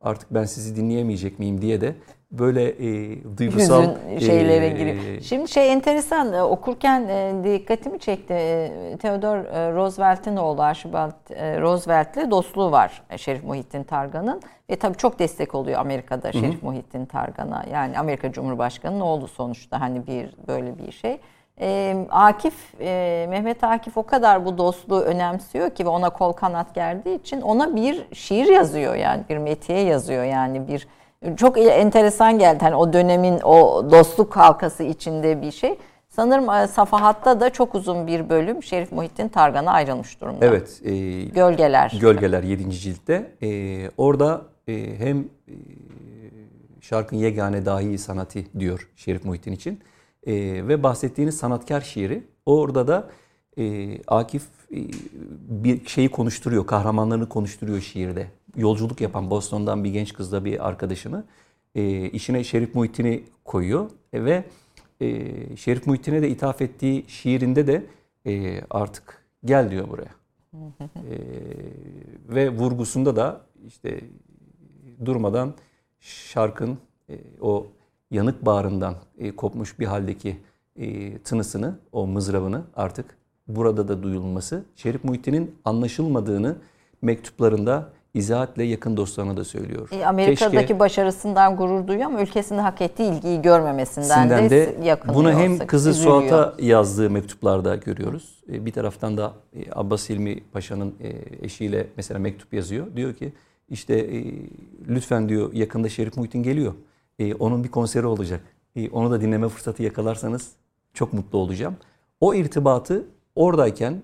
artık 0.00 0.34
ben 0.34 0.44
sizi 0.44 0.76
dinleyemeyecek 0.76 1.38
miyim 1.38 1.62
diye 1.62 1.80
de 1.80 1.94
böyle 2.30 2.68
e, 2.68 3.18
duygusal 3.38 3.82
Hüzün 3.82 4.18
şeylere 4.26 4.66
e, 4.66 4.70
giriyor. 4.70 5.20
Şimdi 5.20 5.48
şey 5.48 5.72
enteresan 5.72 6.32
e, 6.32 6.42
okurken 6.42 7.08
e, 7.08 7.34
dikkatimi 7.44 7.98
çekti. 7.98 8.34
E, 8.34 8.96
Theodore 9.02 9.48
e, 9.48 9.72
Roosevelt'in 9.72 10.36
oğlu 10.36 10.62
Archibald 10.62 11.30
e, 11.30 11.60
Roosevelt'le 11.60 12.30
dostluğu 12.30 12.70
var 12.70 13.02
e, 13.10 13.18
Şerif 13.18 13.44
Muhittin 13.44 13.82
Targan'ın. 13.82 14.40
Ve 14.70 14.76
tabii 14.76 14.96
çok 14.96 15.18
destek 15.18 15.54
oluyor 15.54 15.80
Amerika'da 15.80 16.32
Şerif 16.32 16.54
Hı-hı. 16.54 16.66
Muhittin 16.66 17.06
Targan'a. 17.06 17.64
Yani 17.72 17.98
Amerika 17.98 18.32
Cumhurbaşkanı'nın 18.32 19.00
oğlu 19.00 19.28
sonuçta 19.28 19.80
hani 19.80 20.06
bir 20.06 20.30
böyle 20.48 20.78
bir 20.78 20.92
şey. 20.92 21.18
E, 21.60 21.96
Akif, 22.10 22.54
e, 22.80 23.26
Mehmet 23.30 23.64
Akif 23.64 23.96
o 23.96 24.02
kadar 24.02 24.44
bu 24.44 24.58
dostluğu 24.58 25.00
önemsiyor 25.00 25.70
ki 25.70 25.84
ve 25.84 25.88
ona 25.88 26.10
kol 26.10 26.32
kanat 26.32 26.74
gerdiği 26.74 27.20
için 27.20 27.40
ona 27.40 27.76
bir 27.76 28.06
şiir 28.14 28.46
yazıyor 28.46 28.94
yani 28.94 29.22
bir 29.28 29.38
metiye 29.38 29.80
yazıyor 29.80 30.24
yani 30.24 30.68
bir 30.68 30.88
çok 31.36 31.58
enteresan 31.58 32.38
geldi. 32.38 32.58
Hani 32.60 32.74
o 32.74 32.92
dönemin 32.92 33.40
o 33.40 33.86
dostluk 33.90 34.36
halkası 34.36 34.82
içinde 34.82 35.42
bir 35.42 35.50
şey. 35.50 35.78
Sanırım 36.08 36.68
Safahat'ta 36.68 37.40
da 37.40 37.50
çok 37.50 37.74
uzun 37.74 38.06
bir 38.06 38.28
bölüm 38.28 38.62
Şerif 38.62 38.92
Muhittin 38.92 39.28
Targan'a 39.28 39.70
ayrılmış 39.70 40.20
durumda. 40.20 40.46
Evet. 40.46 40.80
E, 40.84 40.90
Gölgeler. 41.24 41.92
Gölgeler 42.00 42.42
7. 42.42 42.70
ciltte. 42.70 43.32
E, 43.42 43.90
orada 43.96 44.42
e, 44.68 44.98
hem 44.98 45.18
e, 45.18 45.54
şarkın 46.80 47.16
yegane 47.16 47.66
dahi 47.66 47.98
sanatı 47.98 48.38
diyor 48.58 48.88
Şerif 48.96 49.24
Muhittin 49.24 49.52
için. 49.52 49.80
E, 50.26 50.34
ve 50.68 50.82
bahsettiğiniz 50.82 51.36
sanatkar 51.36 51.80
şiiri. 51.80 52.22
Orada 52.46 52.88
da 52.88 53.10
e, 53.58 53.98
Akif 54.06 54.42
e, 54.72 54.78
bir 55.48 55.86
şeyi 55.86 56.08
konuşturuyor, 56.08 56.66
kahramanlarını 56.66 57.28
konuşturuyor 57.28 57.80
şiirde 57.80 58.26
yolculuk 58.56 59.00
yapan 59.00 59.30
Boston'dan 59.30 59.84
bir 59.84 59.90
genç 59.90 60.12
kızla 60.12 60.44
bir 60.44 60.68
arkadaşını 60.68 61.24
e, 61.74 62.10
işine 62.10 62.44
Şerif 62.44 62.74
Muhittin'i 62.74 63.24
koyuyor 63.44 63.90
e, 64.12 64.24
ve 64.24 64.44
e, 65.00 65.56
Şerif 65.56 65.86
Muhittin'e 65.86 66.22
de 66.22 66.28
ithaf 66.28 66.62
ettiği 66.62 67.04
şiirinde 67.08 67.66
de 67.66 67.86
e, 68.26 68.60
artık 68.70 69.26
gel 69.44 69.70
diyor 69.70 69.88
buraya. 69.88 70.14
e, 70.96 71.16
ve 72.28 72.50
vurgusunda 72.50 73.16
da 73.16 73.40
işte 73.66 74.00
durmadan 75.04 75.54
şarkın 76.00 76.78
e, 77.10 77.14
o 77.40 77.66
yanık 78.10 78.46
bağrından 78.46 78.94
e, 79.18 79.36
kopmuş 79.36 79.78
bir 79.78 79.86
haldeki 79.86 80.36
e, 80.76 81.18
tınısını, 81.18 81.78
o 81.92 82.06
mızrabını 82.06 82.62
artık 82.76 83.16
burada 83.48 83.88
da 83.88 84.02
duyulması 84.02 84.64
Şerif 84.76 85.04
Muhittin'in 85.04 85.54
anlaşılmadığını 85.64 86.56
mektuplarında 87.02 87.88
izahatle 88.14 88.64
yakın 88.64 88.96
dostlarına 88.96 89.36
da 89.36 89.44
söylüyor. 89.44 89.88
E, 89.92 90.06
Amerika'daki 90.06 90.56
Keşke, 90.56 90.78
başarısından 90.78 91.56
gurur 91.56 91.86
duyuyor 91.86 92.06
ama 92.06 92.22
ülkesinde 92.22 92.60
hak 92.60 92.80
ettiği 92.80 93.12
ilgiyi 93.12 93.42
görmemesinden 93.42 94.30
de, 94.30 94.50
de. 94.50 94.98
Bunu 95.14 95.32
hem 95.32 95.58
kızı 95.58 95.90
üzülüyor. 95.90 96.20
Suat'a 96.20 96.54
yazdığı 96.58 97.10
mektuplarda 97.10 97.76
görüyoruz. 97.76 98.44
E, 98.52 98.66
bir 98.66 98.72
taraftan 98.72 99.16
da 99.16 99.32
e, 99.56 99.60
Abbas 99.72 100.10
Hilmi 100.10 100.44
Paşa'nın 100.52 100.94
e, 101.00 101.44
eşiyle 101.46 101.86
mesela 101.96 102.20
mektup 102.20 102.54
yazıyor. 102.54 102.86
Diyor 102.96 103.14
ki 103.14 103.32
işte 103.68 104.22
lütfen 104.88 105.28
diyor 105.28 105.52
yakında 105.52 105.88
Şerif 105.88 106.16
Muhittin 106.16 106.42
geliyor. 106.42 106.74
Onun 107.38 107.64
bir 107.64 107.70
konseri 107.70 108.06
olacak. 108.06 108.40
Onu 108.92 109.10
da 109.10 109.20
dinleme 109.20 109.48
fırsatı 109.48 109.82
yakalarsanız 109.82 110.52
çok 110.94 111.12
mutlu 111.12 111.38
olacağım. 111.38 111.76
O 112.20 112.34
irtibatı 112.34 113.04
oradayken 113.34 114.02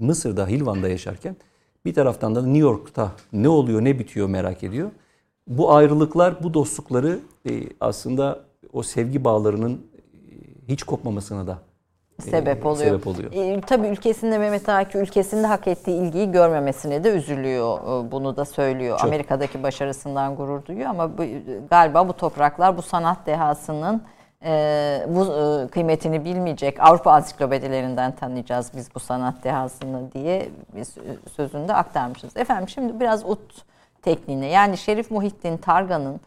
Mısır'da 0.00 0.46
Hilvan'da 0.46 0.88
yaşarken 0.88 1.36
bir 1.84 1.94
taraftan 1.94 2.34
da 2.34 2.42
New 2.42 2.58
York'ta 2.58 3.12
ne 3.32 3.48
oluyor 3.48 3.84
ne 3.84 3.98
bitiyor 3.98 4.28
merak 4.28 4.62
ediyor. 4.64 4.90
Bu 5.46 5.72
ayrılıklar, 5.72 6.42
bu 6.42 6.54
dostlukları 6.54 7.20
e, 7.50 7.62
aslında 7.80 8.44
o 8.72 8.82
sevgi 8.82 9.24
bağlarının 9.24 9.72
e, 9.72 9.78
hiç 10.68 10.82
kopmamasına 10.82 11.46
da 11.46 11.62
sebep 12.20 12.66
oluyor. 12.66 12.86
Sebep 12.86 13.06
oluyor. 13.06 13.32
E, 13.32 13.60
tabii 13.60 13.86
ülkesinde 13.86 14.38
Mehmet 14.38 14.68
Akif 14.68 14.94
ülkesinde 14.94 15.46
hak 15.46 15.68
ettiği 15.68 16.00
ilgiyi 16.00 16.30
görmemesine 16.30 17.04
de 17.04 17.08
üzülüyor. 17.08 17.78
E, 17.78 18.12
bunu 18.12 18.36
da 18.36 18.44
söylüyor. 18.44 18.98
Çok. 18.98 19.08
Amerika'daki 19.08 19.62
başarısından 19.62 20.36
gurur 20.36 20.64
duyuyor 20.64 20.90
ama 20.90 21.18
bu, 21.18 21.22
galiba 21.70 22.08
bu 22.08 22.12
topraklar 22.12 22.76
bu 22.76 22.82
sanat 22.82 23.26
dehasının 23.26 24.02
e, 24.44 25.06
bu 25.08 25.24
e, 25.24 25.68
kıymetini 25.68 26.24
bilmeyecek. 26.24 26.80
Avrupa 26.80 27.12
ansiklopedilerinden 27.12 28.12
tanıyacağız 28.12 28.70
biz 28.76 28.94
bu 28.94 29.00
sanat 29.00 29.44
dehasını 29.44 30.12
diye 30.12 30.48
biz 30.76 30.94
sözünde 31.36 31.74
aktarmışız. 31.74 32.36
Efendim 32.36 32.68
şimdi 32.68 33.00
biraz 33.00 33.24
ut 33.24 33.64
tekniğine 34.02 34.46
yani 34.46 34.78
Şerif 34.78 35.10
Muhittin 35.10 35.56
Targan'ın 35.56 36.20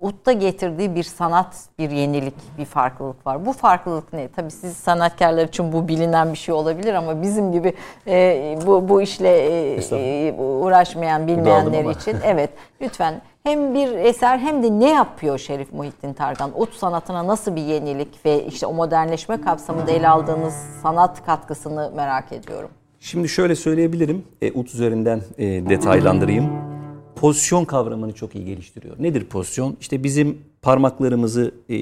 Ut'ta 0.00 0.32
getirdiği 0.32 0.94
bir 0.94 1.02
sanat, 1.02 1.56
bir 1.78 1.90
yenilik, 1.90 2.34
bir 2.58 2.64
farklılık 2.64 3.26
var. 3.26 3.46
Bu 3.46 3.52
farklılık 3.52 4.12
ne? 4.12 4.28
Tabii 4.28 4.50
siz 4.50 4.76
sanatkarlar 4.76 5.48
için 5.48 5.72
bu 5.72 5.88
bilinen 5.88 6.32
bir 6.32 6.38
şey 6.38 6.54
olabilir 6.54 6.94
ama 6.94 7.22
bizim 7.22 7.52
gibi 7.52 7.72
e, 8.06 8.58
bu, 8.66 8.88
bu 8.88 9.02
işle 9.02 9.28
e, 9.28 9.80
e 9.92 10.32
uğraşmayan, 10.32 11.26
bilmeyenler 11.26 11.84
için 11.84 12.16
evet 12.24 12.50
lütfen 12.80 13.22
hem 13.42 13.74
bir 13.74 13.92
eser 13.92 14.38
hem 14.38 14.62
de 14.62 14.80
ne 14.80 14.90
yapıyor 14.90 15.38
Şerif 15.38 15.72
Muhittin 15.72 16.12
Targan? 16.12 16.60
Ut 16.60 16.74
sanatına 16.74 17.26
nasıl 17.26 17.56
bir 17.56 17.62
yenilik 17.62 18.24
ve 18.24 18.44
işte 18.44 18.66
o 18.66 18.72
modernleşme 18.72 19.40
kapsamında 19.40 19.90
ele 19.90 20.08
aldığınız 20.08 20.54
sanat 20.82 21.26
katkısını 21.26 21.92
merak 21.96 22.32
ediyorum. 22.32 22.70
Şimdi 23.00 23.28
şöyle 23.28 23.56
söyleyebilirim, 23.56 24.24
e, 24.42 24.52
ut 24.52 24.74
üzerinden 24.74 25.20
e, 25.38 25.46
detaylandırayım 25.68 26.77
pozisyon 27.18 27.64
kavramını 27.64 28.12
çok 28.12 28.34
iyi 28.34 28.44
geliştiriyor. 28.44 28.96
Nedir 28.98 29.24
pozisyon? 29.24 29.76
İşte 29.80 30.04
bizim 30.04 30.38
parmaklarımızı 30.62 31.54
e, 31.70 31.76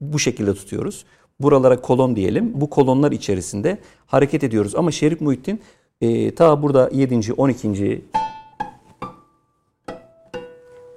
bu 0.00 0.18
şekilde 0.18 0.54
tutuyoruz. 0.54 1.04
Buralara 1.40 1.80
kolon 1.80 2.16
diyelim. 2.16 2.60
Bu 2.60 2.70
kolonlar 2.70 3.12
içerisinde 3.12 3.78
hareket 4.06 4.44
ediyoruz. 4.44 4.74
Ama 4.74 4.90
Şerif 4.90 5.20
Muhittin 5.20 5.60
e, 6.00 6.34
ta 6.34 6.62
burada 6.62 6.90
7. 6.92 7.32
12. 7.32 8.02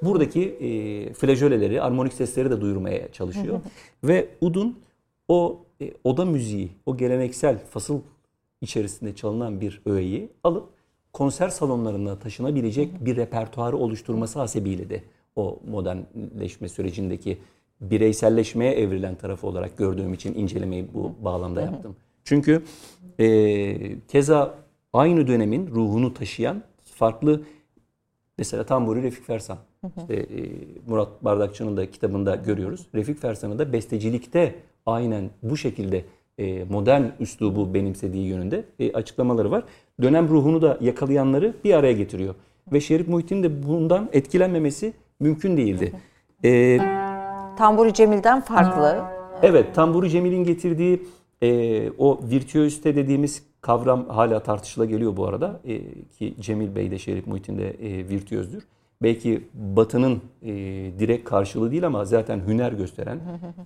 buradaki 0.01 0.41
e, 0.41 1.13
flajöleleri, 1.13 1.81
armonik 1.81 2.13
sesleri 2.13 2.51
de 2.51 2.61
duyurmaya 2.61 3.11
çalışıyor. 3.11 3.59
Ve 4.03 4.27
udun 4.41 4.79
o 5.27 5.59
e, 5.81 5.93
oda 6.03 6.25
müziği, 6.25 6.69
o 6.85 6.97
geleneksel 6.97 7.59
fasıl 7.69 7.99
içerisinde 8.61 9.15
çalınan 9.15 9.61
bir 9.61 9.81
öğeyi 9.85 10.29
alıp 10.43 10.69
konser 11.13 11.49
salonlarına 11.49 12.19
taşınabilecek 12.19 13.05
bir 13.05 13.15
repertuarı 13.15 13.77
oluşturması 13.77 14.39
hasebiyle 14.39 14.89
de 14.89 15.03
o 15.35 15.59
modernleşme 15.67 16.69
sürecindeki 16.69 17.37
bireyselleşmeye 17.81 18.73
evrilen 18.73 19.15
tarafı 19.15 19.47
olarak 19.47 19.77
gördüğüm 19.77 20.13
için 20.13 20.33
incelemeyi 20.33 20.87
bu 20.93 21.11
bağlamda 21.25 21.61
yaptım. 21.61 21.95
Çünkü 22.23 22.63
e, 23.19 23.99
keza 24.07 24.55
aynı 24.93 25.27
dönemin 25.27 25.67
ruhunu 25.67 26.13
taşıyan 26.13 26.63
farklı 26.83 27.41
mesela 28.37 28.65
Tamburi 28.65 29.03
Refik 29.03 29.25
Fersan. 29.25 29.57
İşte, 29.97 30.15
e, 30.15 30.49
Murat 30.87 31.23
Bardakçı'nın 31.23 31.77
da 31.77 31.91
kitabında 31.91 32.35
görüyoruz. 32.35 32.87
Refik 32.95 33.19
Fersan'ın 33.19 33.59
da 33.59 33.73
bestecilikte 33.73 34.55
aynen 34.85 35.29
bu 35.43 35.57
şekilde 35.57 36.05
e, 36.37 36.63
modern 36.63 37.03
üslubu 37.19 37.73
benimsediği 37.73 38.27
yönünde 38.27 38.65
e, 38.79 38.93
açıklamaları 38.93 39.51
var. 39.51 39.63
Dönem 40.01 40.29
ruhunu 40.29 40.61
da 40.61 40.77
yakalayanları 40.81 41.53
bir 41.63 41.73
araya 41.73 41.93
getiriyor. 41.93 42.35
Ve 42.71 42.81
Şerif 42.81 43.07
Muhittin 43.07 43.43
de 43.43 43.63
bundan 43.67 44.09
etkilenmemesi 44.13 44.93
mümkün 45.19 45.57
değildi. 45.57 45.93
E, 46.45 46.77
Tamburi 47.57 47.93
Cemil'den 47.93 48.41
farklı. 48.41 49.03
Evet, 49.41 49.75
Tamburi 49.75 50.09
Cemil'in 50.09 50.43
getirdiği 50.43 51.03
e, 51.43 51.91
o 51.97 52.19
virtüözite 52.29 52.95
dediğimiz 52.95 53.43
kavram 53.61 54.09
hala 54.09 54.39
tartışıla 54.39 54.85
geliyor 54.85 55.17
bu 55.17 55.27
arada. 55.27 55.59
E, 55.65 55.81
ki 56.09 56.35
Cemil 56.39 56.75
Bey 56.75 56.91
de 56.91 56.99
Şerif 56.99 57.27
Muhittin 57.27 57.57
de 57.57 57.69
e, 57.69 58.09
virtüözdür 58.09 58.63
belki 59.03 59.47
Batı'nın 59.53 60.21
e, 60.41 60.51
direkt 60.99 61.29
karşılığı 61.29 61.71
değil 61.71 61.85
ama 61.85 62.05
zaten 62.05 62.41
hüner 62.47 62.71
gösteren 62.71 63.19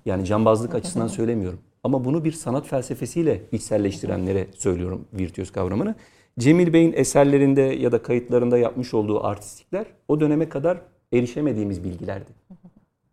yani 0.06 0.26
cambazlık 0.26 0.76
açısından 0.76 1.08
söylemiyorum. 1.08 1.60
Ama 1.84 2.06
bunu 2.06 2.24
bir 2.24 2.32
sanat 2.32 2.68
felsefesiyle 2.68 3.42
içselleştirenlere 3.52 4.48
söylüyorum 4.58 5.06
virtüöz 5.14 5.52
kavramını. 5.52 5.96
Cemil 6.40 6.74
Bey'in 6.74 6.94
eserlerinde 6.94 7.62
ya 7.62 7.92
da 7.92 8.02
kayıtlarında 8.02 8.58
yapmış 8.58 8.94
olduğu 8.94 9.24
artistikler 9.24 9.86
o 10.08 10.20
döneme 10.20 10.50
kadar 10.50 10.78
erişemediğimiz 11.14 11.84
bilgilerdi. 11.84 12.32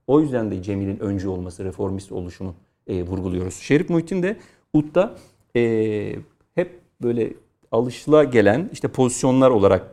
O 0.07 0.20
yüzden 0.20 0.51
de 0.51 0.62
Cemil'in 0.62 0.99
öncü 0.99 1.29
olması, 1.29 1.64
reformist 1.64 2.12
oluşunu 2.12 2.55
e, 2.87 3.03
vurguluyoruz. 3.03 3.55
Şerif 3.55 3.91
Muhittin 3.91 4.22
de 4.22 4.37
Ut'ta 4.72 5.14
e, 5.57 6.16
hep 6.55 6.81
böyle 7.03 7.33
alışıla 7.72 8.25
gelen 8.25 8.70
işte 8.72 8.89
pozisyonlar 8.89 9.51
olarak 9.51 9.93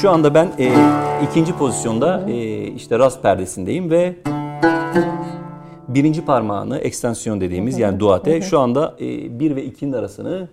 Şu 0.00 0.10
anda 0.10 0.34
ben 0.34 0.52
e, 0.58 0.72
ikinci 1.30 1.52
pozisyonda 1.52 2.30
e, 2.30 2.66
işte 2.66 2.98
rast 2.98 3.22
perdesindeyim 3.22 3.90
ve 3.90 4.16
birinci 5.96 6.24
parmağını 6.24 6.78
ekstensiyon 6.78 7.40
dediğimiz 7.40 7.78
yani 7.78 8.00
duate 8.00 8.40
şu 8.40 8.58
anda 8.58 8.96
e, 9.00 9.40
1 9.40 9.56
ve 9.56 9.66
2'nin 9.66 9.92
arasını 9.92 10.48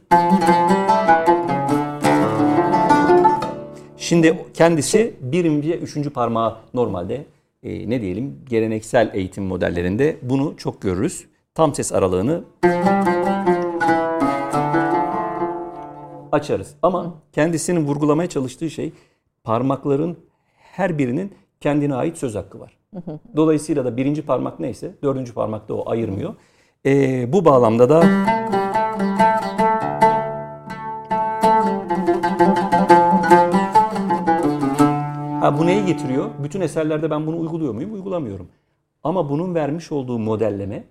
Şimdi 3.97 4.45
kendisi 4.53 5.15
birinci, 5.21 5.73
üçüncü 5.73 6.09
parmağı 6.09 6.57
normalde 6.73 7.25
e, 7.63 7.89
ne 7.89 8.01
diyelim 8.01 8.39
geleneksel 8.49 9.11
eğitim 9.13 9.43
modellerinde 9.43 10.17
bunu 10.21 10.57
çok 10.57 10.81
görürüz. 10.81 11.25
Tam 11.55 11.75
ses 11.75 11.91
aralığını 11.91 12.43
açarız. 16.31 16.75
Ama 16.81 17.13
kendisinin 17.31 17.85
vurgulamaya 17.85 18.29
çalıştığı 18.29 18.69
şey 18.69 18.91
parmakların 19.43 20.17
her 20.57 20.97
birinin 20.97 21.33
kendine 21.61 21.95
ait 21.95 22.17
söz 22.17 22.35
hakkı 22.35 22.59
var. 22.59 22.82
Dolayısıyla 23.35 23.85
da 23.85 23.97
birinci 23.97 24.25
parmak 24.25 24.59
neyse 24.59 24.95
dördüncü 25.03 25.33
parmak 25.33 25.69
da 25.69 25.73
o 25.73 25.89
ayırmıyor. 25.89 26.35
Ee, 26.85 27.33
bu 27.33 27.45
bağlamda 27.45 27.89
da 27.89 28.03
ha, 35.41 35.59
bu 35.59 35.65
neyi 35.65 35.85
getiriyor? 35.85 36.29
Bütün 36.43 36.61
eserlerde 36.61 37.09
ben 37.09 37.27
bunu 37.27 37.39
uyguluyor 37.39 37.73
muyum? 37.73 37.93
Uygulamıyorum. 37.93 38.47
Ama 39.03 39.29
bunun 39.29 39.55
vermiş 39.55 39.91
olduğu 39.91 40.19
modelleme 40.19 40.83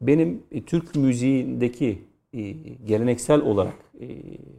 benim 0.00 0.42
e, 0.52 0.62
Türk 0.64 0.94
müziğindeki 0.94 2.04
e, 2.32 2.50
geleneksel 2.86 3.40
olarak 3.40 3.74
e, 4.00 4.06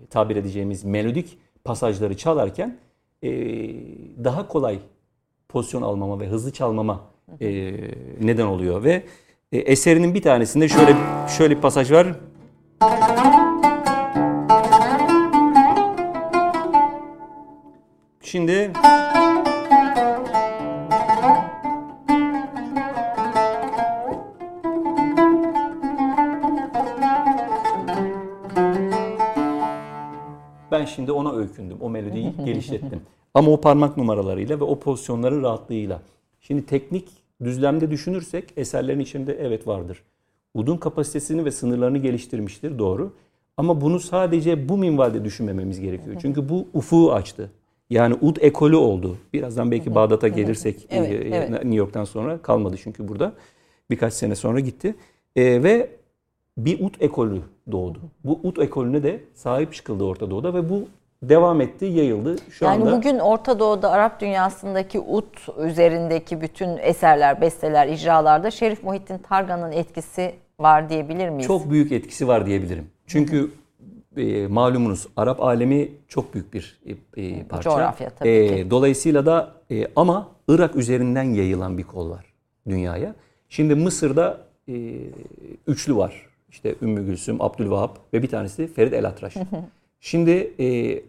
tabir 0.10 0.36
edeceğimiz 0.36 0.84
melodik 0.84 1.38
pasajları 1.64 2.18
çalarken 2.18 2.78
daha 4.24 4.48
kolay 4.48 4.80
pozisyon 5.50 5.82
almama 5.82 6.20
ve 6.20 6.28
hızlı 6.28 6.54
çalmama 6.54 7.02
e, 7.42 7.48
neden 8.22 8.46
oluyor 8.46 8.84
ve 8.84 9.04
e, 9.52 9.58
eserinin 9.58 10.14
bir 10.14 10.22
tanesinde 10.22 10.68
şöyle 10.68 10.96
şöyle 11.38 11.56
bir 11.56 11.62
pasaj 11.62 11.92
var. 11.92 12.08
Şimdi 18.22 18.72
Ben 30.72 30.86
şimdi 30.86 31.12
ona 31.12 31.34
öykündüm. 31.34 31.78
O 31.82 31.90
melodiyi 31.90 32.34
geliştirdim. 32.46 33.02
Ama 33.38 33.52
o 33.52 33.62
parmak 33.62 33.98
numaralarıyla 33.98 34.60
ve 34.60 34.64
o 34.64 34.80
pozisyonların 34.80 35.44
rahatlığıyla. 35.44 36.02
Şimdi 36.42 36.66
teknik 36.66 37.08
düzlemde 37.44 37.92
düşünürsek 37.92 38.54
eserlerin 38.58 39.00
içinde 39.00 39.38
evet 39.42 39.68
vardır. 39.68 40.04
Udun 40.54 40.78
kapasitesini 40.78 41.46
ve 41.46 41.52
sınırlarını 41.52 41.98
geliştirmiştir 41.98 42.80
doğru. 42.80 43.14
Ama 43.58 43.82
bunu 43.82 44.00
sadece 44.00 44.70
bu 44.70 44.78
minvalde 44.78 45.26
düşünmememiz 45.26 45.80
gerekiyor. 45.80 46.16
Çünkü 46.22 46.50
bu 46.50 46.68
ufuğu 46.74 47.14
açtı. 47.14 47.52
Yani 47.90 48.16
ud 48.22 48.38
ekolü 48.40 48.76
oldu. 48.76 49.18
Birazdan 49.34 49.72
belki 49.72 49.96
Bağdat'a 49.96 50.28
gelirsek 50.28 50.88
evet, 50.90 51.12
e, 51.12 51.16
evet. 51.16 51.50
New 51.50 51.76
York'tan 51.76 52.04
sonra 52.04 52.38
kalmadı 52.42 52.76
çünkü 52.84 53.08
burada. 53.08 53.34
Birkaç 53.90 54.14
sene 54.14 54.36
sonra 54.36 54.60
gitti. 54.60 54.96
E, 55.36 55.64
ve 55.64 55.90
bir 56.58 56.86
ut 56.86 57.02
ekolü 57.02 57.42
doğdu. 57.72 58.00
Bu 58.24 58.40
ut 58.44 58.60
ekolüne 58.60 59.04
de 59.04 59.24
sahip 59.34 59.74
çıkıldı 59.74 60.04
Orta 60.04 60.32
Doğu'da 60.32 60.54
ve 60.54 60.70
bu 60.70 60.84
devam 61.24 61.62
etti, 61.62 61.86
yayıldı. 61.86 62.36
Şu 62.50 62.66
yani 62.66 62.84
anda 62.84 62.98
bugün 62.98 63.20
Orta 63.20 63.60
Doğu'da 63.60 63.92
Arap 63.92 64.22
dünyasındaki 64.22 65.00
ut 65.00 65.48
üzerindeki 65.58 66.42
bütün 66.42 66.78
eserler, 66.78 67.42
besteler, 67.42 67.88
icralarda 67.88 68.52
Şerif 68.52 68.84
Muhittin 68.84 69.18
Targan'ın 69.18 69.72
etkisi 69.72 70.36
var 70.60 70.90
diyebilir 70.90 71.30
miyiz? 71.30 71.48
Çok 71.48 71.72
büyük 71.72 71.92
etkisi 71.92 72.28
var 72.28 72.46
diyebilirim. 72.46 72.90
Çünkü 73.08 73.52
e, 74.18 74.48
malumunuz 74.48 75.08
Arap 75.18 75.42
alemi 75.42 75.90
çok 76.08 76.34
büyük 76.34 76.54
bir 76.54 76.80
e, 76.86 77.22
e 77.22 77.44
parça. 77.44 77.70
Coğrafya 77.70 78.10
tabii 78.10 78.30
e, 78.30 78.48
ki. 78.48 78.72
Dolayısıyla 78.72 79.26
da 79.26 79.52
e, 79.72 79.88
ama 79.96 80.28
Irak 80.48 80.76
üzerinden 80.76 81.24
yayılan 81.24 81.78
bir 81.78 81.84
kol 81.84 82.10
var 82.10 82.26
dünyaya. 82.68 83.16
Şimdi 83.50 83.76
Mısır'da 83.76 84.38
e, 84.70 84.74
üçlü 85.68 85.96
var. 85.96 86.28
İşte 86.50 86.76
Ümmü 86.82 87.06
Gülsüm, 87.06 87.42
Abdülvahap 87.42 88.00
ve 88.14 88.24
bir 88.24 88.28
tanesi 88.28 88.68
Ferit 88.74 88.94
El 88.94 89.08
Atraş. 89.08 89.36
Şimdi 90.00 90.54
e, 90.60 91.00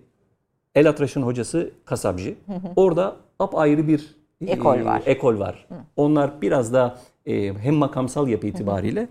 El 0.74 0.88
Atraş'ın 0.88 1.22
hocası 1.22 1.70
kasapcı. 1.84 2.34
Orada 2.76 3.16
apayrı 3.38 3.88
bir 3.88 4.16
ekol 4.46 4.84
var. 4.84 5.02
Ekol 5.06 5.38
var. 5.38 5.66
Onlar 5.96 6.42
biraz 6.42 6.72
da 6.72 6.98
e, 7.26 7.54
hem 7.54 7.74
makamsal 7.74 8.28
yapı 8.28 8.46
itibariyle 8.46 9.08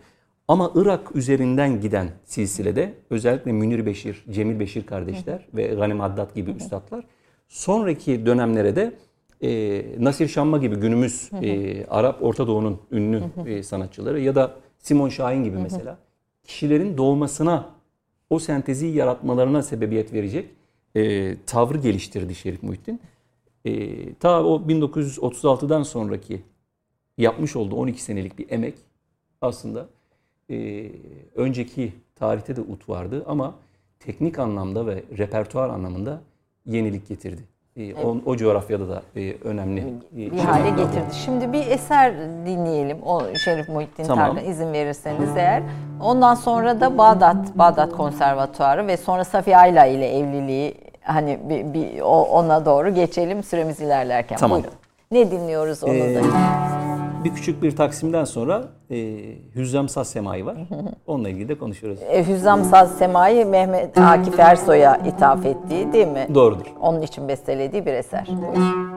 ama 0.48 0.72
Irak 0.76 1.16
üzerinden 1.16 1.82
giden 1.82 2.10
silsilede 2.26 2.94
özellikle 3.10 3.52
Münir 3.52 3.86
Beşir, 3.86 4.24
Cemil 4.32 4.60
Beşir 4.60 4.86
kardeşler 4.86 5.48
ve 5.54 5.68
Ganim 5.68 6.00
Haddad 6.00 6.36
gibi 6.36 6.52
üstadlar. 6.52 7.06
Sonraki 7.48 8.26
dönemlere 8.26 8.76
de 8.76 8.94
e, 9.42 9.84
Nasir 10.00 10.28
Şamma 10.28 10.58
gibi 10.58 10.76
günümüz 10.76 11.30
e, 11.42 11.86
Arap 11.86 12.24
Orta 12.24 12.48
Doğu'nun 12.48 12.80
ünlü 12.92 13.24
e, 13.46 13.64
sanatçıları 13.64 14.20
ya 14.20 14.36
da 14.36 14.56
Simon 14.80 15.10
Şahin 15.10 15.44
gibi 15.44 15.58
mesela 15.58 15.98
kişilerin 16.44 16.98
doğmasına 16.98 17.66
o 18.30 18.40
sentezi 18.40 18.88
yaratmalarına 18.88 19.64
sebebiyet 19.64 20.14
verecek 20.14 20.50
e, 20.96 21.36
tavrı 21.46 21.78
geliştirdi 21.78 22.36
Şerif 22.36 22.64
Muhittin. 22.64 23.02
E, 23.66 24.14
ta 24.14 24.44
o 24.44 24.62
1936'dan 24.62 25.84
sonraki 25.84 26.42
yapmış 27.18 27.56
olduğu 27.56 27.76
12 27.76 28.04
senelik 28.04 28.40
bir 28.40 28.52
emek 28.52 28.76
aslında 29.42 29.90
e, 30.50 30.90
önceki 31.36 31.94
tarihte 32.16 32.56
de 32.56 32.62
ut 32.62 32.90
vardı 32.90 33.24
ama 33.28 33.56
teknik 34.00 34.40
anlamda 34.40 34.88
ve 34.88 35.04
repertuar 35.18 35.70
anlamında 35.70 36.22
yenilik 36.66 37.08
getirdi. 37.08 37.42
E, 37.78 37.84
evet. 37.84 38.06
o, 38.06 38.18
o 38.26 38.38
coğrafyada 38.38 38.90
da 38.90 39.02
e, 39.16 39.34
önemli 39.44 39.80
e, 39.80 40.32
bir 40.32 40.40
hale 40.40 40.70
getirdi. 40.70 41.16
Şimdi 41.26 41.54
bir 41.54 41.68
eser 41.68 42.14
dinleyelim. 42.46 42.98
O 43.06 43.22
Şerif 43.36 43.70
Muhittin 43.70 44.04
tamam. 44.04 44.26
Tarkan 44.26 44.52
izin 44.52 44.74
verirseniz 44.74 45.38
eğer. 45.38 45.64
Ondan 46.02 46.36
sonra 46.36 46.82
da 46.82 46.98
Bağdat 46.98 47.58
Bağdat 47.58 47.92
Konservatuarı 47.92 48.88
ve 48.88 48.98
sonra 48.98 49.24
Safiye 49.24 49.58
Ayla 49.58 49.86
ile 49.86 50.18
evliliği 50.18 50.76
hani 51.02 51.40
bir, 51.50 51.74
bir 51.74 52.02
ona 52.02 52.66
doğru 52.66 52.90
geçelim 52.90 53.44
süremiz 53.44 53.80
ilerlerken. 53.80 54.38
Tamam. 54.38 54.58
Buyurun. 54.58 54.78
Ne 55.12 55.32
dinliyoruz 55.32 55.84
onu 55.84 55.94
ee, 55.94 56.16
da? 56.16 56.20
Bir 57.28 57.34
küçük 57.36 57.64
bir 57.64 57.76
taksimden 57.76 58.24
sonra 58.24 58.64
e, 58.92 59.18
Hüzzam 59.56 59.90
Saz 59.90 60.10
Semai 60.10 60.46
var. 60.46 60.56
Onunla 61.08 61.30
ilgili 61.30 61.50
de 61.50 61.58
konuşuyoruz. 61.58 62.00
E, 62.10 62.28
Hüzzam 62.28 62.64
Saz 62.64 62.98
Semai 62.98 63.46
Mehmet 63.46 63.98
Akif 63.98 64.40
Ersoy'a 64.40 64.98
ithaf 64.98 65.46
ettiği 65.46 65.94
değil 65.94 66.08
mi? 66.08 66.28
Doğrudur. 66.36 66.66
Onun 66.82 67.02
için 67.02 67.28
bestelediği 67.28 67.86
bir 67.86 67.94
eser. 67.94 68.28
Buyurun. 68.28 68.97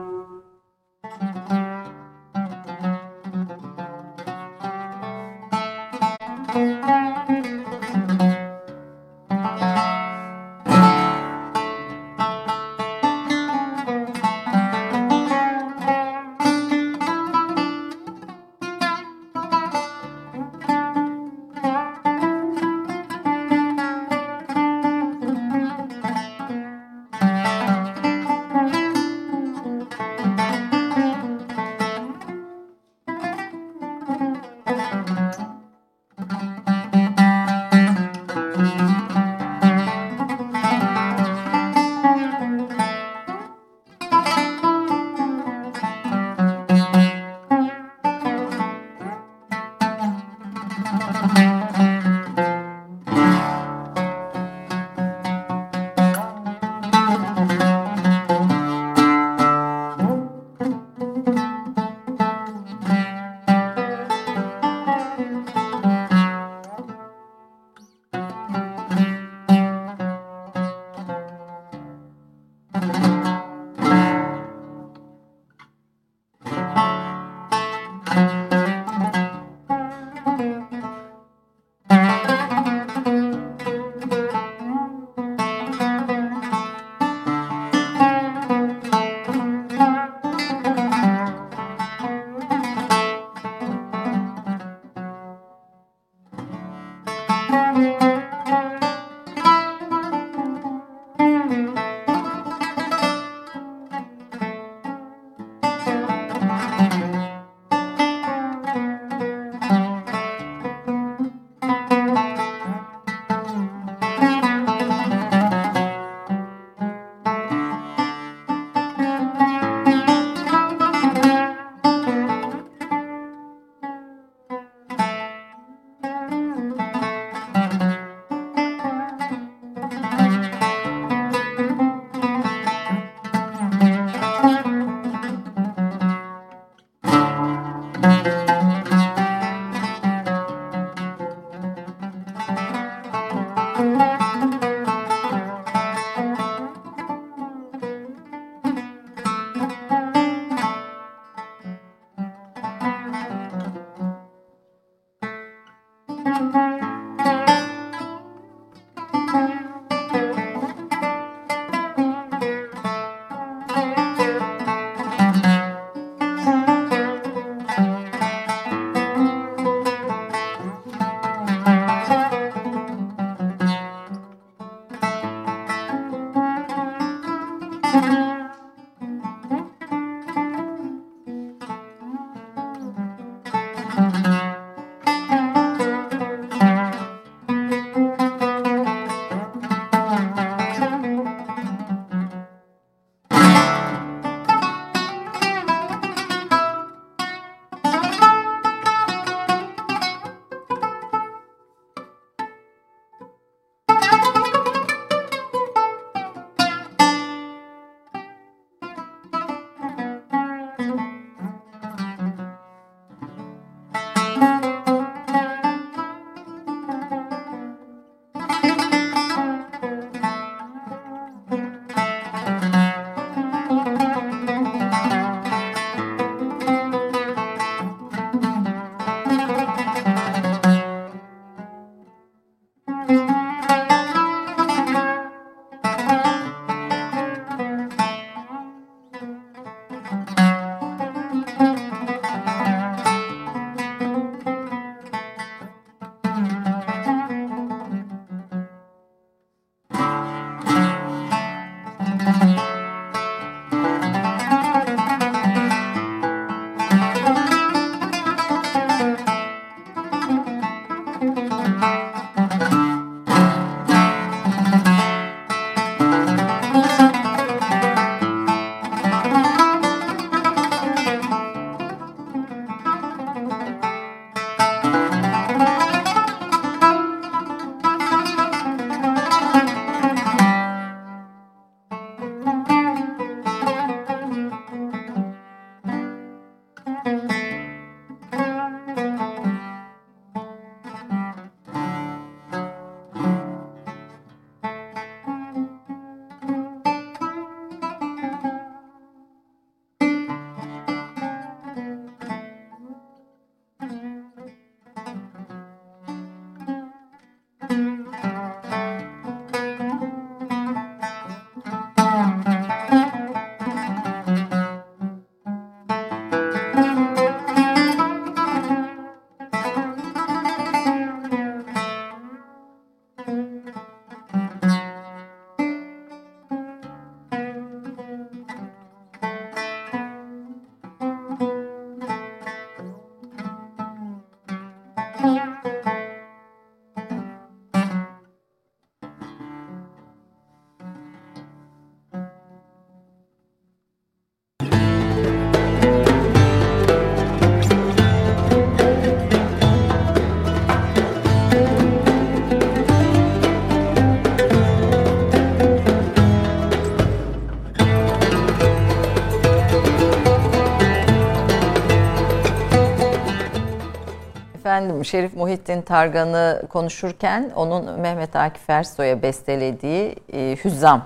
Efendim 364.81 365.05
Şerif 365.05 365.35
Muhittin 365.35 365.81
Targan'ı 365.81 366.63
konuşurken 366.69 367.51
onun 367.55 367.99
Mehmet 367.99 368.35
Akif 368.35 368.69
Ersoy'a 368.69 369.21
bestelediği 369.21 370.15
e, 370.33 370.57
Hüzzam 370.63 371.03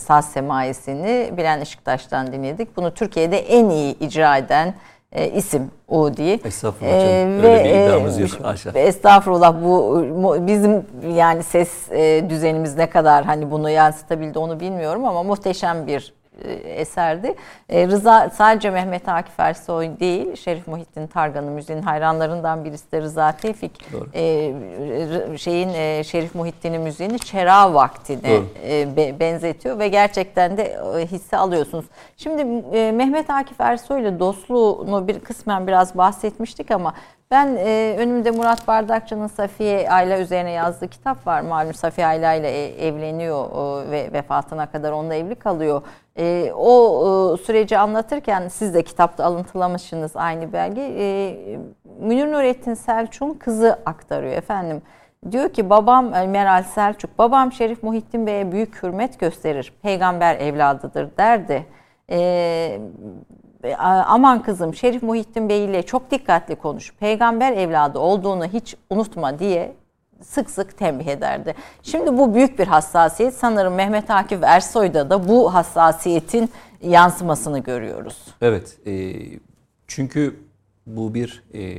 Saz 0.00 0.32
Semaisi'ni 0.32 1.30
Bilen 1.36 1.60
Işıktaş'tan 1.60 2.32
dinledik. 2.32 2.76
Bunu 2.76 2.94
Türkiye'de 2.94 3.38
en 3.38 3.68
iyi 3.68 3.98
icra 3.98 4.36
eden 4.36 4.74
e, 5.12 5.30
isim 5.30 5.70
o 5.88 6.16
diye. 6.16 6.40
Estağfurullah 6.44 6.92
ee, 6.92 7.42
ve, 7.42 7.64
bir 7.64 7.70
iddiamız 7.70 8.18
yok 8.18 8.30
aşağı. 8.44 8.72
Estağfurullah 8.72 9.54
bu 9.64 10.36
bizim 10.46 10.86
yani 11.16 11.42
ses 11.42 11.92
e, 11.92 12.30
düzenimiz 12.30 12.76
ne 12.76 12.90
kadar 12.90 13.24
hani 13.24 13.50
bunu 13.50 13.70
yansıtabildi 13.70 14.38
onu 14.38 14.60
bilmiyorum 14.60 15.04
ama 15.04 15.22
muhteşem 15.22 15.86
bir 15.86 16.14
e, 16.16 16.19
eserdi. 16.64 17.34
E, 17.68 17.86
Rıza 17.86 18.30
sadece 18.34 18.70
Mehmet 18.70 19.08
Akif 19.08 19.40
Ersoy 19.40 19.90
değil, 20.00 20.36
Şerif 20.36 20.66
Muhittin 20.66 21.06
Targan'ın 21.06 21.52
müziğin 21.52 21.82
hayranlarından 21.82 22.64
birisi 22.64 22.92
de 22.92 23.00
Rıza 23.00 23.32
Tevfik. 23.32 23.92
Doğru. 23.92 24.08
E, 24.14 25.38
şeyin 25.38 25.68
e, 25.68 26.04
Şerif 26.04 26.34
Muhittin'in 26.34 26.82
müziğini 26.82 27.18
Çera 27.18 27.74
vaktine 27.74 28.40
e, 28.64 29.20
benzetiyor 29.20 29.78
ve 29.78 29.88
gerçekten 29.88 30.56
de 30.56 30.62
e, 30.98 31.06
hissi 31.06 31.36
alıyorsunuz. 31.36 31.84
Şimdi 32.16 32.42
e, 32.76 32.92
Mehmet 32.92 33.30
Akif 33.30 33.60
Ersoy 33.60 34.00
ile 34.00 34.18
dostluğunu 34.18 35.08
bir 35.08 35.20
kısmen 35.20 35.66
biraz 35.66 35.96
bahsetmiştik 35.96 36.70
ama 36.70 36.94
ben 37.30 37.56
e, 37.56 37.96
önümde 37.98 38.30
Murat 38.30 38.68
Bardakçı'nın 38.68 39.26
Safiye 39.26 39.90
Ayla 39.90 40.18
üzerine 40.18 40.50
yazdığı 40.50 40.88
kitap 40.88 41.26
var. 41.26 41.40
Malum 41.40 41.74
Safiye 41.74 42.06
Ayla 42.06 42.34
ile 42.34 42.50
e, 42.50 42.86
evleniyor 42.86 43.46
e, 43.86 43.90
ve 43.90 44.12
vefatına 44.12 44.66
kadar 44.66 44.92
onunla 44.92 45.14
evli 45.14 45.34
kalıyor. 45.34 45.82
E, 46.18 46.52
o 46.56 47.34
e, 47.34 47.42
süreci 47.44 47.78
anlatırken 47.78 48.48
siz 48.48 48.74
de 48.74 48.82
kitapta 48.82 49.24
alıntılamışsınız 49.24 50.16
aynı 50.16 50.52
belge. 50.52 50.80
E, 50.98 51.36
Münir 52.00 52.32
Nurettin 52.32 52.74
Selçuk'un 52.74 53.34
kızı 53.34 53.78
aktarıyor 53.86 54.32
efendim. 54.32 54.82
Diyor 55.30 55.48
ki 55.48 55.70
babam 55.70 56.14
e, 56.14 56.26
Meral 56.26 56.62
Selçuk, 56.62 57.18
babam 57.18 57.52
Şerif 57.52 57.82
Muhittin 57.82 58.26
Bey'e 58.26 58.52
büyük 58.52 58.82
hürmet 58.82 59.20
gösterir. 59.20 59.72
Peygamber 59.82 60.36
evladıdır 60.36 61.08
derdi. 61.16 61.66
E, 62.10 62.80
aman 64.06 64.42
kızım 64.42 64.74
Şerif 64.74 65.02
Muhittin 65.02 65.48
Bey 65.48 65.64
ile 65.64 65.82
çok 65.82 66.10
dikkatli 66.10 66.56
konuş. 66.56 66.94
Peygamber 67.00 67.52
evladı 67.52 67.98
olduğunu 67.98 68.44
hiç 68.44 68.76
unutma 68.90 69.38
diye 69.38 69.72
sık 70.22 70.50
sık 70.50 70.78
tembih 70.78 71.06
ederdi. 71.06 71.54
Şimdi 71.82 72.18
bu 72.18 72.34
büyük 72.34 72.58
bir 72.58 72.66
hassasiyet. 72.66 73.34
Sanırım 73.34 73.74
Mehmet 73.74 74.10
Akif 74.10 74.42
Ersoy'da 74.42 75.10
da 75.10 75.28
bu 75.28 75.54
hassasiyetin 75.54 76.50
yansımasını 76.82 77.58
görüyoruz. 77.58 78.16
Evet. 78.42 78.78
E, 78.86 79.14
çünkü 79.86 80.36
bu 80.86 81.14
bir 81.14 81.42
e, 81.54 81.78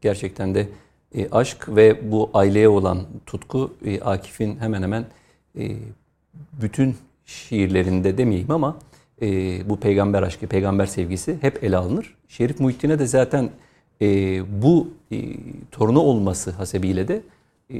gerçekten 0.00 0.54
de 0.54 0.68
e, 1.14 1.30
aşk 1.30 1.68
ve 1.68 2.12
bu 2.12 2.30
aileye 2.34 2.68
olan 2.68 2.98
tutku 3.26 3.74
e, 3.84 4.00
Akif'in 4.00 4.60
hemen 4.60 4.82
hemen 4.82 5.04
e, 5.58 5.76
bütün 6.52 6.96
şiirlerinde 7.24 8.18
demeyeyim 8.18 8.50
ama 8.50 8.76
e, 9.22 9.28
bu 9.68 9.80
peygamber 9.80 10.22
aşkı, 10.22 10.46
peygamber 10.46 10.86
sevgisi 10.86 11.38
hep 11.40 11.64
ele 11.64 11.76
alınır. 11.76 12.14
Şerif 12.28 12.60
Muhittin'e 12.60 12.98
de 12.98 13.06
zaten 13.06 13.50
e, 14.02 14.06
bu 14.62 14.88
e, 15.12 15.16
torunu 15.70 16.00
olması 16.00 16.50
hasebiyle 16.50 17.08
de 17.08 17.22
e, 17.70 17.76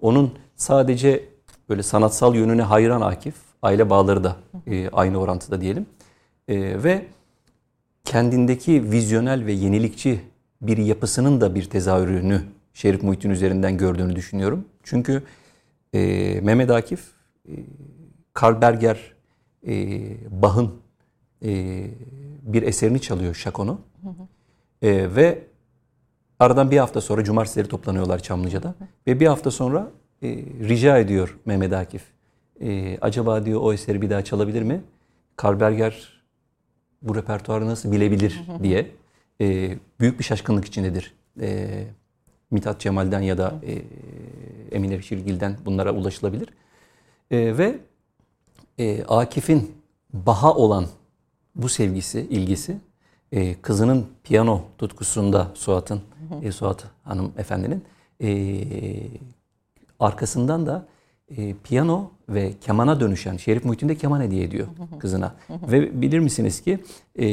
onun 0.00 0.32
sadece 0.56 1.24
böyle 1.68 1.82
sanatsal 1.82 2.34
yönüne 2.34 2.62
hayran 2.62 3.00
Akif, 3.00 3.34
aile 3.62 3.90
bağları 3.90 4.24
da 4.24 4.36
e, 4.66 4.88
aynı 4.88 5.18
orantıda 5.18 5.60
diyelim. 5.60 5.86
E, 6.48 6.82
ve 6.82 7.06
kendindeki 8.04 8.90
vizyonel 8.90 9.46
ve 9.46 9.52
yenilikçi 9.52 10.20
bir 10.62 10.76
yapısının 10.78 11.40
da 11.40 11.54
bir 11.54 11.64
tezahürünü 11.64 12.42
Şerif 12.74 13.02
Muhittin 13.02 13.30
üzerinden 13.30 13.78
gördüğünü 13.78 14.16
düşünüyorum. 14.16 14.64
Çünkü 14.82 15.22
e, 15.94 16.00
Mehmet 16.42 16.70
Akif, 16.70 17.00
e, 17.48 17.52
Karl 18.32 18.60
Berger, 18.60 19.12
e, 19.66 20.00
Bach'ın 20.42 20.74
e, 21.44 21.84
bir 22.42 22.62
eserini 22.62 23.00
çalıyor 23.00 23.34
Şakon'u. 23.34 23.80
E, 24.82 25.16
ve 25.16 25.44
aradan 26.38 26.70
bir 26.70 26.78
hafta 26.78 27.00
sonra 27.00 27.24
cumartesileri 27.24 27.68
toplanıyorlar 27.68 28.18
Çamlıca'da. 28.18 28.68
Hı 28.68 28.70
hı. 28.70 28.88
Ve 29.06 29.20
bir 29.20 29.26
hafta 29.26 29.50
sonra 29.50 29.90
e, 30.22 30.28
rica 30.68 30.98
ediyor 30.98 31.38
Mehmet 31.46 31.72
Akif. 31.72 32.02
E, 32.60 32.98
acaba 33.00 33.44
diyor 33.44 33.60
o 33.62 33.72
eseri 33.72 34.02
bir 34.02 34.10
daha 34.10 34.24
çalabilir 34.24 34.62
mi? 34.62 34.80
Karl 35.36 35.60
Berger 35.60 36.22
bu 37.02 37.16
repertuarı 37.16 37.66
nasıl 37.66 37.92
bilebilir 37.92 38.42
diye 38.62 38.90
e, 39.40 39.76
büyük 40.00 40.18
bir 40.18 40.24
şaşkınlık 40.24 40.64
içindedir. 40.64 41.14
E, 41.40 41.84
Mithat 42.50 42.80
Cemal'den 42.80 43.20
ya 43.20 43.38
da 43.38 43.54
e, 43.66 43.82
Emine 44.76 45.02
Şirgil'den 45.02 45.56
bunlara 45.64 45.92
ulaşılabilir. 45.92 46.48
E, 47.30 47.58
ve 47.58 47.78
e, 48.78 49.04
Akif'in 49.04 49.72
baha 50.12 50.54
olan 50.54 50.86
bu 51.54 51.68
sevgisi, 51.68 52.20
ilgisi 52.20 52.76
e, 53.32 53.54
kızının 53.54 54.06
piyano 54.24 54.60
tutkusunda 54.78 55.48
Suat'ın, 55.54 56.00
e, 56.42 56.52
Suat 56.52 56.84
Hanım 57.04 57.32
Efendi'nin 57.38 57.84
e, 58.22 58.30
arkasından 60.00 60.66
da 60.66 60.86
e, 61.36 61.54
piyano 61.64 62.10
ve 62.28 62.52
kemana 62.60 63.00
dönüşen 63.00 63.36
Şerif 63.36 63.64
Muhittin 63.64 63.88
de 63.88 63.94
keman 63.94 64.20
hediye 64.20 64.44
ediyor 64.44 64.66
kızına. 64.98 65.34
ve 65.50 66.02
bilir 66.02 66.18
misiniz 66.18 66.60
ki 66.60 66.78
e, 67.18 67.26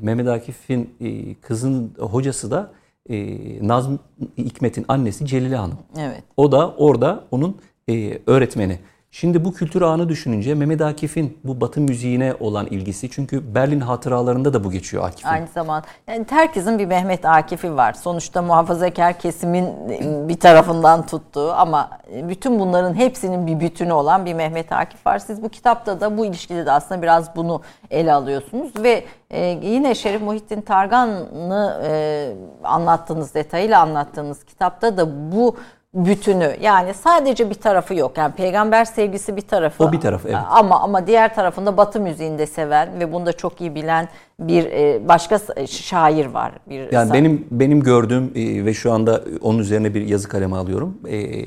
Mehmet 0.00 0.28
Akif'in 0.28 0.94
e, 1.00 1.34
kızın 1.34 1.94
hocası 1.98 2.50
da 2.50 2.72
e, 3.10 3.68
Nazım 3.68 3.98
Hikmet'in 4.38 4.84
annesi 4.88 5.26
Celile 5.26 5.56
Hanım. 5.56 5.78
Evet. 5.98 6.22
O 6.36 6.52
da 6.52 6.74
orada 6.74 7.24
onun 7.30 7.56
e, 7.88 8.18
öğretmeni. 8.26 8.78
Şimdi 9.12 9.44
bu 9.44 9.52
kültür 9.52 9.82
ağını 9.82 10.08
düşününce 10.08 10.54
Mehmet 10.54 10.80
Akif'in 10.80 11.38
bu 11.44 11.60
Batı 11.60 11.80
müziğine 11.80 12.34
olan 12.40 12.66
ilgisi 12.66 13.10
çünkü 13.10 13.54
Berlin 13.54 13.80
hatıralarında 13.80 14.52
da 14.52 14.64
bu 14.64 14.70
geçiyor 14.70 15.04
Akif'in. 15.04 15.28
Aynı 15.28 15.46
zaman 15.46 15.84
yani 16.08 16.26
herkesin 16.30 16.78
bir 16.78 16.86
Mehmet 16.86 17.24
Akif'i 17.24 17.76
var. 17.76 17.92
Sonuçta 17.92 18.42
muhafazakar 18.42 19.18
kesimin 19.18 19.88
bir 20.28 20.40
tarafından 20.40 21.06
tuttuğu 21.06 21.52
ama 21.52 21.90
bütün 22.28 22.58
bunların 22.58 22.94
hepsinin 22.94 23.46
bir 23.46 23.60
bütünü 23.60 23.92
olan 23.92 24.26
bir 24.26 24.34
Mehmet 24.34 24.72
Akif 24.72 25.06
var. 25.06 25.18
Siz 25.18 25.42
bu 25.42 25.48
kitapta 25.48 26.00
da 26.00 26.18
bu 26.18 26.26
ilişkide 26.26 26.66
de 26.66 26.72
aslında 26.72 27.02
biraz 27.02 27.36
bunu 27.36 27.62
ele 27.90 28.12
alıyorsunuz 28.12 28.72
ve 28.82 29.04
e, 29.30 29.46
yine 29.62 29.94
Şerif 29.94 30.22
Muhittin 30.22 30.60
Targan'ı 30.60 31.80
e, 31.84 32.32
anlattığınız 32.64 33.34
detayıyla 33.34 33.80
anlattığınız 33.80 34.44
kitapta 34.44 34.96
da 34.96 35.32
bu 35.32 35.56
bütünü 35.94 36.56
yani 36.60 36.94
sadece 36.94 37.50
bir 37.50 37.54
tarafı 37.54 37.94
yok. 37.94 38.18
Yani 38.18 38.34
peygamber 38.34 38.84
sevgisi 38.84 39.36
bir 39.36 39.42
tarafı. 39.42 39.84
O 39.84 39.92
bir 39.92 40.00
tarafı 40.00 40.28
evet. 40.28 40.38
Ama 40.48 40.80
ama 40.80 41.06
diğer 41.06 41.34
tarafında 41.34 41.76
Batı 41.76 42.00
müziğinde 42.00 42.46
seven 42.46 43.00
ve 43.00 43.12
bunu 43.12 43.26
da 43.26 43.32
çok 43.32 43.60
iyi 43.60 43.74
bilen 43.74 44.08
bir 44.40 44.66
e, 44.66 45.08
başka 45.08 45.40
şair 45.66 46.26
var. 46.26 46.52
Bir 46.68 46.92
yani 46.92 47.12
benim 47.12 47.46
benim 47.50 47.82
gördüğüm 47.82 48.32
e, 48.34 48.64
ve 48.64 48.74
şu 48.74 48.92
anda 48.92 49.24
onun 49.40 49.58
üzerine 49.58 49.94
bir 49.94 50.06
yazı 50.06 50.28
kalemi 50.28 50.56
alıyorum. 50.56 50.98
E, 51.08 51.46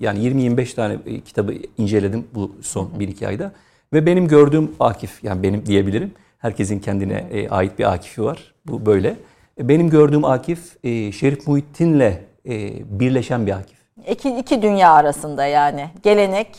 yani 0.00 0.18
20-25 0.18 0.74
tane 0.74 0.98
kitabı 1.24 1.54
inceledim 1.78 2.26
bu 2.34 2.52
son 2.62 2.90
1-2 2.98 3.26
ayda 3.26 3.52
ve 3.92 4.06
benim 4.06 4.28
gördüğüm 4.28 4.72
Akif 4.80 5.24
yani 5.24 5.42
benim 5.42 5.66
diyebilirim. 5.66 6.12
Herkesin 6.38 6.78
kendine 6.78 7.48
ait 7.50 7.78
bir 7.78 7.92
Akif'i 7.92 8.24
var. 8.24 8.54
Bu 8.66 8.86
böyle. 8.86 9.16
Benim 9.58 9.90
gördüğüm 9.90 10.24
Akif 10.24 10.82
Şerif 11.12 11.46
Muhittin'le 11.46 12.12
e, 12.48 12.72
birleşen 13.00 13.46
bir 13.46 13.52
Akif. 13.52 13.78
İki, 14.10 14.38
iki 14.38 14.62
dünya 14.62 14.92
arasında 14.92 15.46
yani 15.46 15.90
gelenek 16.02 16.56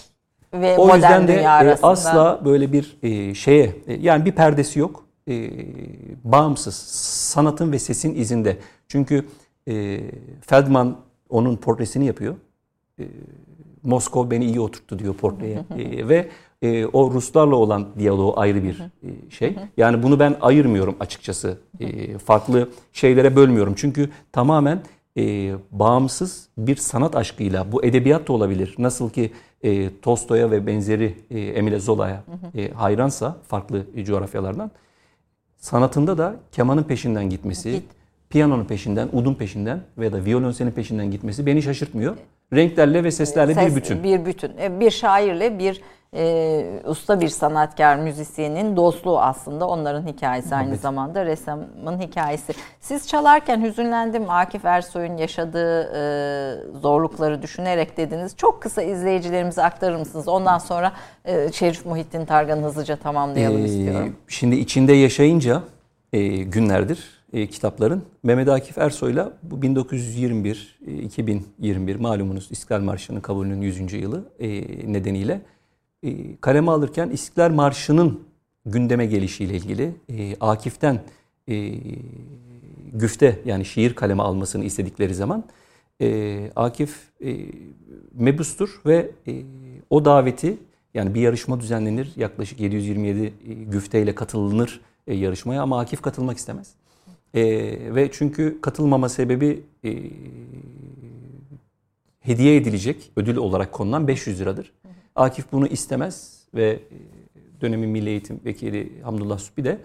ve 0.54 0.78
o 0.78 0.88
modern 0.88 0.96
yüzden 0.96 1.28
de, 1.28 1.38
dünya 1.38 1.58
e, 1.58 1.62
arasında. 1.64 1.88
asla 1.88 2.42
böyle 2.46 2.74
bir 2.74 2.98
e, 3.04 3.34
şeye 3.34 3.76
e, 3.88 3.94
yani 3.94 4.26
bir 4.26 4.32
perdesi 4.32 4.80
yok. 4.80 5.06
E, 5.30 5.50
bağımsız 6.24 6.76
sanatın 7.34 7.72
ve 7.72 7.80
sesin 7.80 8.16
izinde. 8.16 8.58
Çünkü 8.88 9.28
e, 9.68 10.00
Feldman 10.42 10.98
onun 11.30 11.56
portresini 11.56 12.06
yapıyor. 12.06 12.36
E, 13.00 13.04
Moskova 13.84 14.32
beni 14.32 14.46
iyi 14.46 14.60
oturttu 14.60 15.00
diyor 15.00 15.14
portreye. 15.14 15.66
e, 15.78 16.08
ve 16.08 16.30
e, 16.62 16.86
o 16.86 17.12
Ruslarla 17.12 17.56
olan 17.56 17.88
diyaloğu 18.00 18.40
ayrı 18.40 18.64
bir 18.64 18.80
e, 19.04 19.30
şey. 19.32 19.56
Yani 19.78 20.04
bunu 20.04 20.20
ben 20.20 20.36
ayırmıyorum 20.42 20.96
açıkçası. 21.00 21.58
E, 21.80 22.18
farklı 22.18 22.70
şeylere 22.94 23.36
bölmüyorum. 23.36 23.74
Çünkü 23.78 24.10
tamamen 24.32 24.82
e, 25.18 25.54
bağımsız 25.72 26.50
bir 26.58 26.76
sanat 26.76 27.16
aşkıyla 27.16 27.72
bu 27.72 27.86
edebiyat 27.86 28.28
da 28.28 28.34
olabilir. 28.34 28.76
Nasıl 28.78 29.10
ki 29.10 29.32
e, 29.64 30.00
Tolstoy'a 30.02 30.52
ve 30.52 30.68
benzeri 30.68 31.16
e, 31.32 31.40
Emile 31.40 31.80
Zola'ya 31.80 32.24
e, 32.56 32.72
hayransa 32.72 33.38
farklı 33.48 33.86
coğrafyalardan 34.04 34.72
sanatında 35.58 36.18
da 36.18 36.36
kemanın 36.52 36.84
peşinden 36.84 37.30
gitmesi, 37.30 37.72
Git. 37.72 37.84
piyanonun 38.30 38.66
peşinden, 38.66 39.10
udun 39.14 39.34
peşinden 39.34 39.82
veya 39.98 40.14
da 40.14 40.26
violonsenin 40.26 40.72
peşinden 40.72 41.12
gitmesi 41.12 41.46
beni 41.46 41.62
şaşırtmıyor. 41.62 42.18
Renklerle 42.54 43.04
ve 43.04 43.12
seslerle 43.12 43.54
Ses, 43.54 43.72
bir 43.72 43.76
bütün. 43.76 44.04
Bir 44.04 44.26
bütün. 44.26 44.58
E, 44.58 44.80
bir 44.80 44.92
şairle 44.92 45.60
bir 45.60 45.82
e, 46.14 46.64
usta 46.86 47.22
bir 47.22 47.30
sanatkar 47.30 47.96
müzisyenin 47.96 48.76
dostluğu 48.76 49.20
aslında 49.20 49.68
onların 49.68 50.08
hikayesi 50.08 50.56
aynı 50.56 50.70
evet. 50.70 50.80
zamanda 50.80 51.26
ressamın 51.26 52.00
hikayesi. 52.00 52.54
Siz 52.80 53.08
çalarken 53.08 53.64
hüzünlendim 53.64 54.30
Akif 54.30 54.66
Ersoy'un 54.66 55.18
yaşadığı 55.18 55.82
e, 55.82 56.80
zorlukları 56.80 57.42
düşünerek 57.42 57.98
dediniz. 57.98 58.36
Çok 58.38 58.62
kısa 58.62 58.82
izleyicilerimize 58.82 59.64
aktarır 59.64 59.96
mısınız? 59.96 60.28
Ondan 60.28 60.58
sonra 60.58 60.94
e, 61.26 61.52
Şerif 61.52 61.86
Muhittin 61.86 62.26
Targan'ı 62.26 62.66
hızlıca 62.66 62.96
tamamlayalım 62.96 63.62
ee, 63.62 63.66
istiyorum. 63.66 64.16
Şimdi 64.28 64.56
içinde 64.56 64.94
yaşayınca 64.94 65.62
e, 66.14 66.28
günlerdir 66.28 67.18
e, 67.34 67.48
kitapların 67.48 68.04
Mehmet 68.24 68.50
Akif 68.50 68.78
Ersoy'la 68.78 69.34
bu 69.44 69.62
1921 69.62 70.80
e, 70.88 70.94
2021 70.94 71.96
malumunuz 71.96 72.48
İstiklal 72.52 72.82
Marşı'nın 72.82 73.22
kabulünün 73.22 73.62
100. 73.62 73.94
yılı 73.94 74.24
e, 74.40 74.48
nedeniyle 74.94 75.42
kaleme 76.42 76.72
alırken 76.72 77.10
İstiklal 77.10 77.52
Marşı'nın 77.52 78.20
gündeme 78.66 79.06
gelişiyle 79.06 79.56
ilgili 79.56 79.96
e, 80.10 80.36
Akif'ten 80.40 81.04
e, 81.50 81.74
güfte 82.94 83.40
yani 83.46 83.66
şiir 83.66 83.94
kaleme 83.94 84.24
almasını 84.24 84.66
istedikleri 84.66 85.16
zaman 85.16 85.44
e, 86.02 86.52
Akif 86.56 87.00
e, 87.26 87.38
mebustur 88.14 88.82
ve 88.86 89.12
e, 89.28 89.44
o 89.90 90.06
daveti 90.06 90.58
yani 90.94 91.14
bir 91.14 91.22
yarışma 91.22 91.60
düzenlenir 91.60 92.12
yaklaşık 92.16 92.60
727 92.60 93.24
e, 93.24 93.54
güfteyle 93.54 94.16
katılınır 94.16 94.82
e, 95.08 95.16
yarışmaya 95.16 95.62
ama 95.62 95.80
Akif 95.80 96.02
katılmak 96.02 96.38
istemez. 96.38 96.74
E, 97.34 97.44
ve 97.96 98.10
çünkü 98.12 98.62
katılmama 98.62 99.10
sebebi 99.10 99.64
e, 99.86 99.94
hediye 102.20 102.56
edilecek 102.56 103.12
ödül 103.16 103.36
olarak 103.36 103.72
konulan 103.72 104.08
500 104.08 104.42
liradır. 104.42 104.74
Akif 105.18 105.52
bunu 105.52 105.68
istemez 105.68 106.46
ve 106.56 106.70
e, 106.70 106.82
dönemin 107.62 107.90
Milli 107.90 108.10
Eğitim 108.10 108.42
Vekili 108.46 109.02
Hamdullah 109.02 109.38
Sübbi 109.38 109.64
de 109.64 109.80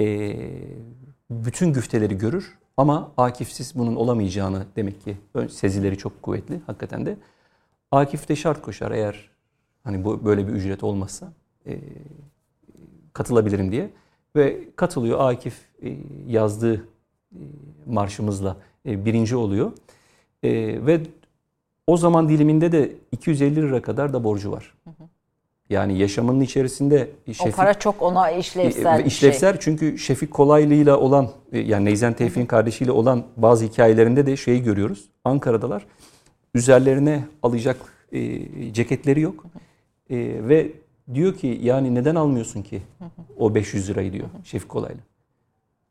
e, 0.00 0.36
bütün 1.30 1.72
güfteleri 1.72 2.18
görür 2.18 2.58
ama 2.76 3.12
Akif'siz 3.16 3.72
bunun 3.74 3.96
olamayacağını 3.96 4.66
demek 4.76 5.00
ki 5.00 5.16
sezileri 5.48 5.98
çok 5.98 6.22
kuvvetli 6.22 6.60
hakikaten 6.66 7.06
de. 7.06 7.16
Akif 7.90 8.28
de 8.28 8.36
şart 8.36 8.62
koşar 8.62 8.90
eğer 8.90 9.30
hani 9.84 10.04
bu 10.04 10.24
böyle 10.24 10.48
bir 10.48 10.52
ücret 10.52 10.84
olmazsa 10.84 11.32
e, 11.66 11.80
katılabilirim 13.12 13.72
diye. 13.72 13.90
Ve 14.36 14.68
katılıyor. 14.76 15.20
Akif 15.20 15.54
e, 15.82 15.96
yazdığı 16.26 16.74
e, 16.74 17.40
marşımızla 17.86 18.56
e, 18.86 19.04
birinci 19.04 19.36
oluyor. 19.36 19.72
E, 20.42 20.50
ve 20.86 21.00
o 21.86 21.96
zaman 21.96 22.28
diliminde 22.28 22.72
de 22.72 22.92
250 23.12 23.56
lira 23.56 23.82
kadar 23.82 24.12
da 24.12 24.24
borcu 24.24 24.52
var. 24.52 24.74
Yani 25.70 25.98
yaşamının 25.98 26.40
içerisinde 26.40 27.10
Şefik, 27.26 27.46
o 27.46 27.50
para 27.56 27.74
çok 27.74 28.02
ona 28.02 28.30
işlevsel. 28.30 29.00
E, 29.00 29.04
işlevsel 29.04 29.52
şey. 29.52 29.60
çünkü 29.60 29.98
Şefik 29.98 30.30
Kolaylı'yla 30.30 30.96
olan 30.98 31.30
e, 31.52 31.58
yani 31.58 31.84
Neyzen 31.84 32.12
Tevfik'in 32.12 32.46
kardeşiyle 32.46 32.90
olan 32.92 33.24
bazı 33.36 33.64
hikayelerinde 33.64 34.26
de 34.26 34.36
şeyi 34.36 34.62
görüyoruz. 34.62 35.10
Ankara'dalar. 35.24 35.86
Üzerlerine 36.54 37.24
alacak 37.42 37.76
e, 38.12 38.72
ceketleri 38.72 39.20
yok. 39.20 39.44
E, 40.10 40.16
ve 40.48 40.72
diyor 41.14 41.34
ki 41.34 41.60
yani 41.62 41.94
neden 41.94 42.14
almıyorsun 42.14 42.62
ki 42.62 42.82
o 43.38 43.54
500 43.54 43.90
lirayı 43.90 44.12
diyor 44.12 44.28
Şefik 44.44 44.68
Kolaylı. 44.68 45.00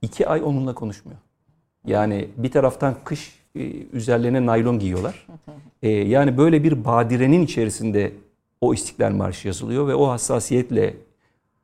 İki 0.02 0.28
ay 0.28 0.44
onunla 0.44 0.76
konuşmuyor. 0.76 1.20
Yani 1.86 2.30
bir 2.38 2.52
taraftan 2.52 2.96
kış 3.04 3.45
üzerlerine 3.94 4.46
naylon 4.46 4.80
giyiyorlar. 4.80 5.28
E, 5.84 5.90
yani 5.90 6.38
böyle 6.38 6.64
bir 6.64 6.86
badirenin 6.86 7.42
içerisinde 7.42 8.12
o 8.62 8.74
İstiklal 8.74 9.12
Marşı 9.12 9.48
yazılıyor 9.48 9.88
ve 9.88 9.96
o 9.96 10.10
hassasiyetle 10.10 10.96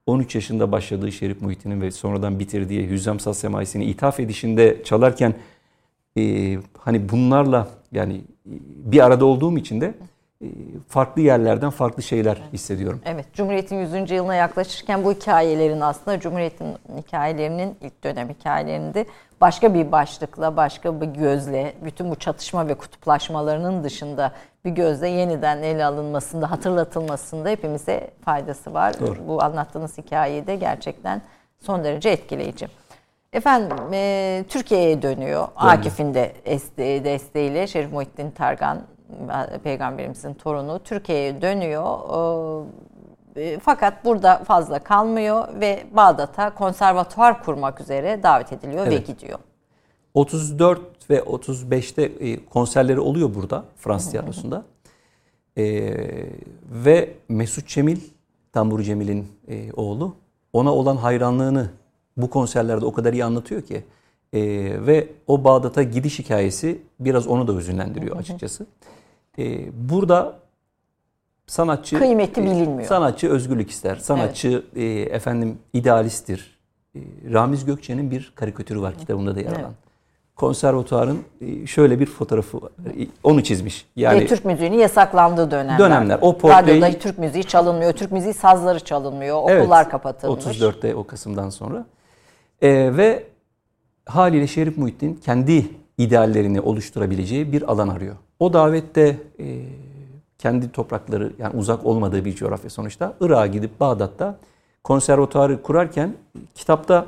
13 0.06 0.36
yaşında 0.36 0.72
başladığı 0.72 1.12
Şerif 1.12 1.42
Muhittin'in 1.42 1.82
ve 1.82 1.92
sonradan 1.92 2.40
bitirdiği 2.40 2.90
Hüzzam 2.90 3.20
Saz 3.20 3.38
Semaisi'ni 3.38 3.86
ithaf 3.86 4.20
edişinde 4.20 4.82
çalarken 4.84 5.34
e, 6.18 6.58
hani 6.78 7.10
bunlarla 7.10 7.68
yani 7.92 8.14
e, 8.16 8.22
bir 8.92 9.06
arada 9.06 9.26
olduğum 9.26 9.58
için 9.58 9.82
de 9.82 9.86
e, 9.86 9.94
farklı 10.88 11.22
yerlerden 11.22 11.70
farklı 11.70 12.04
şeyler 12.04 12.42
hissediyorum. 12.54 13.02
Evet, 13.06 13.26
Cumhuriyet'in 13.34 14.04
100. 14.04 14.12
yılına 14.12 14.36
yaklaşırken 14.36 15.04
bu 15.04 15.14
hikayelerin 15.14 15.82
aslında 15.82 16.20
Cumhuriyet'in 16.20 16.76
hikayelerinin 16.98 17.78
ilk 17.82 18.04
dönem 18.04 18.30
hikayelerinde 18.30 19.06
başka 19.42 19.74
bir 19.74 19.92
başlıkla, 19.92 20.58
başka 20.58 21.02
bir 21.02 21.06
gözle, 21.06 21.74
bütün 21.86 22.12
bu 22.12 22.16
çatışma 22.16 22.68
ve 22.68 22.74
kutuplaşmalarının 22.74 23.84
dışında 23.84 24.32
bir 24.66 24.72
gözle 24.72 25.10
yeniden 25.10 25.64
ele 25.64 25.86
alınmasında, 25.86 26.52
hatırlatılmasında 26.52 27.50
hepimize 27.50 28.12
faydası 28.26 28.74
var. 28.74 29.00
Doğru. 29.00 29.28
Bu 29.28 29.44
anlattığınız 29.44 29.98
hikayeyi 29.98 30.48
de 30.48 30.56
gerçekten 30.56 31.22
son 31.60 31.84
derece 31.84 32.10
etkileyici. 32.10 32.68
Efendim 33.34 33.78
e, 33.94 34.44
Türkiye'ye 34.50 35.02
dönüyor. 35.02 35.12
Dönüyor. 35.22 35.48
Akif'in 35.56 36.14
de 36.14 36.34
desteğiyle 37.04 37.68
Şerif 37.68 37.92
Muhittin 37.92 38.32
Targan 38.32 38.82
peygamberimizin 39.64 40.34
torunu 40.34 40.80
Türkiye'ye 40.84 41.42
dönüyor. 41.42 41.98
E, 43.36 43.60
fakat 43.60 44.06
burada 44.06 44.38
fazla 44.38 44.80
kalmıyor 44.80 45.48
ve 45.60 45.84
Bağdat'a 45.92 46.54
konservatuvar 46.54 47.44
kurmak 47.44 47.82
üzere 47.82 48.24
davet 48.24 48.54
ediliyor 48.54 48.88
evet. 48.88 49.10
ve 49.10 49.14
gidiyor. 49.14 49.40
34 50.14 51.10
ve 51.10 51.20
35'te 51.20 52.04
e, 52.04 52.46
konserleri 52.46 53.00
oluyor 53.00 53.36
burada 53.36 53.64
Fransız 53.78 54.12
tiyatrosunda. 54.12 54.64
E, 55.58 55.64
ve 56.72 57.14
Mesut 57.30 57.68
Cemil, 57.68 58.00
Tambur 58.52 58.82
Cemil'in 58.82 59.28
e, 59.48 59.74
oğlu 59.74 60.16
ona 60.54 60.74
olan 60.76 60.98
hayranlığını 60.98 61.70
bu 62.18 62.30
konserlerde 62.30 62.86
o 62.86 62.94
kadar 62.94 63.14
iyi 63.14 63.26
anlatıyor 63.26 63.62
ki. 63.62 63.84
E, 64.34 64.42
ve 64.88 65.08
o 65.28 65.44
Bağdat'a 65.44 65.84
gidiş 65.84 66.20
hikayesi 66.20 66.82
biraz 67.00 67.28
onu 67.28 67.48
da 67.48 67.54
hüzünlendiriyor 67.58 68.18
açıkçası. 68.18 68.66
E, 69.40 69.70
burada 69.90 70.40
sanatçı 71.48 72.00
kıymeti 72.00 72.44
bilinmiyor. 72.44 72.90
Sanatçı 72.90 73.30
özgürlük 73.30 73.70
ister. 73.70 73.96
Sanatçı 73.96 74.64
evet. 74.76 75.10
e, 75.10 75.16
efendim 75.16 75.58
idealisttir. 75.74 76.60
E, 76.96 77.00
Ramiz 77.34 77.66
Gökçe'nin 77.66 78.12
bir 78.12 78.32
karikatürü 78.36 78.82
var 78.82 78.98
kitabında 78.98 79.36
da 79.36 79.40
yer 79.40 79.48
alan. 79.48 79.60
Evet. 79.60 79.72
Konservatuarın 80.36 81.20
e, 81.42 81.68
şöyle 81.68 82.00
bir 82.00 82.06
fotoğrafı 82.06 82.62
var. 82.62 82.72
E, 83.00 83.08
onu 83.24 83.44
çizmiş. 83.44 83.86
Yani 83.96 84.22
Ve 84.22 84.28
Türk 84.28 84.46
müziğinin 84.46 84.78
yasaklandığı 84.78 85.52
dönemler. 85.52 85.80
Dönemler. 85.80 86.20
O 86.22 86.38
portreyi 86.38 86.82
Radyoda 86.82 87.00
Türk 87.00 87.18
müziği 87.18 87.44
çalınmıyor. 87.44 87.94
Türk 87.94 88.12
müziği 88.12 88.34
sazları 88.34 88.80
çalınmıyor. 88.80 89.38
Okullar 89.38 89.82
evet, 89.82 89.92
kapatılmış. 89.92 90.46
34'te 90.46 90.96
o 90.96 91.04
Kasım'dan 91.04 91.50
sonra. 91.50 91.86
E, 92.62 92.98
ve 92.98 93.31
haliyle 94.06 94.48
Şerif 94.48 94.78
Muhittin 94.78 95.14
kendi 95.14 95.66
ideallerini 95.98 96.62
oluşturabileceği 96.62 97.52
bir 97.52 97.72
alan 97.72 97.88
arıyor. 97.88 98.16
O 98.40 98.54
davette 98.54 99.18
e, 99.40 99.66
kendi 100.38 100.72
toprakları 100.72 101.34
yani 101.40 101.56
uzak 101.58 101.86
olmadığı 101.86 102.26
bir 102.26 102.36
coğrafya 102.36 102.70
sonuçta 102.70 103.14
Irak'a 103.22 103.48
gidip 103.48 103.80
Bağdat'ta 103.80 104.40
konservatuarı 104.84 105.62
kurarken 105.62 106.14
kitapta 106.56 107.06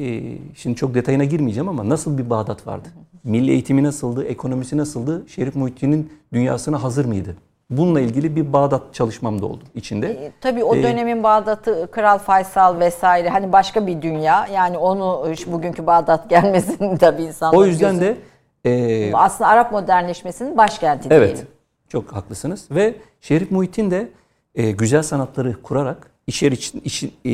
e, 0.00 0.38
şimdi 0.54 0.76
çok 0.76 0.94
detayına 0.94 1.24
girmeyeceğim 1.24 1.68
ama 1.68 1.88
nasıl 1.88 2.18
bir 2.18 2.30
Bağdat 2.30 2.66
vardı? 2.66 2.88
Milli 3.24 3.50
eğitimi 3.50 3.82
nasıldı? 3.82 4.24
Ekonomisi 4.24 4.76
nasıldı? 4.76 5.24
Şerif 5.28 5.54
Muhittin'in 5.54 6.12
dünyasına 6.32 6.82
hazır 6.82 7.04
mıydı? 7.04 7.36
Bununla 7.70 8.00
ilgili 8.00 8.36
bir 8.36 8.52
Bağdat 8.52 8.94
çalışmam 8.94 9.42
da 9.42 9.46
oldu 9.46 9.64
içinde. 9.74 10.06
E, 10.10 10.32
tabii 10.40 10.64
o 10.64 10.76
ee, 10.76 10.82
dönemin 10.82 11.22
Bağdat'ı 11.22 11.88
Kral 11.90 12.18
Faysal 12.18 12.80
vesaire 12.80 13.28
hani 13.28 13.52
başka 13.52 13.86
bir 13.86 14.02
dünya. 14.02 14.46
Yani 14.46 14.78
onu 14.78 15.32
bugünkü 15.46 15.86
Bağdat 15.86 16.30
gelmesinin 16.30 16.96
tabii 16.96 17.22
insanlar 17.22 17.58
O 17.58 17.64
yüzden 17.64 17.98
gözü, 17.98 18.04
de 18.04 18.16
e, 18.64 19.14
aslında 19.14 19.50
Arap 19.50 19.72
modernleşmesinin 19.72 20.56
başkenti 20.56 21.08
evet, 21.10 21.28
diyelim. 21.28 21.46
Çok 21.88 22.12
haklısınız 22.12 22.70
ve 22.70 22.94
Şerif 23.20 23.50
Muhittin 23.50 23.90
de 23.90 24.08
e, 24.54 24.70
güzel 24.70 25.02
sanatları 25.02 25.62
kurarak 25.62 26.10
içeri 26.26 26.54
için, 26.54 26.80
için 26.80 27.12
e, 27.26 27.32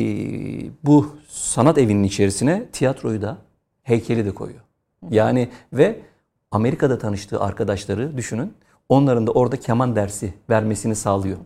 bu 0.83 1.17
sanat 1.27 1.77
evinin 1.77 2.03
içerisine 2.03 2.65
tiyatroyu 2.65 3.21
da 3.21 3.37
heykeli 3.83 4.25
de 4.25 4.31
koyuyor. 4.31 4.61
Yani 5.09 5.49
ve 5.73 5.99
Amerika'da 6.51 6.97
tanıştığı 6.97 7.41
arkadaşları 7.41 8.17
düşünün. 8.17 8.53
Onların 8.89 9.27
da 9.27 9.31
orada 9.31 9.59
keman 9.59 9.95
dersi 9.95 10.33
vermesini 10.49 10.95
sağlıyor. 10.95 11.37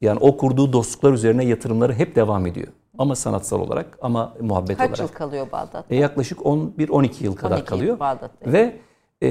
Yani 0.00 0.18
o 0.20 0.36
kurduğu 0.36 0.72
dostluklar 0.72 1.12
üzerine 1.12 1.44
yatırımları 1.44 1.94
hep 1.94 2.16
devam 2.16 2.46
ediyor. 2.46 2.68
Ama 2.98 3.16
sanatsal 3.16 3.60
olarak 3.60 3.98
ama 4.02 4.34
muhabbet 4.40 4.76
Kaç 4.76 4.88
olarak. 4.88 4.98
Kaç 4.98 5.10
yıl 5.10 5.16
kalıyor 5.16 5.52
Bağdat'ta? 5.52 5.94
E, 5.94 5.96
yaklaşık 5.96 6.38
11-12 6.38 7.24
yıl 7.24 7.36
kadar 7.36 7.56
12 7.56 7.66
kalıyor. 7.66 7.98
Bağdat'ta. 8.00 8.52
Ve 8.52 8.76
e, 9.22 9.30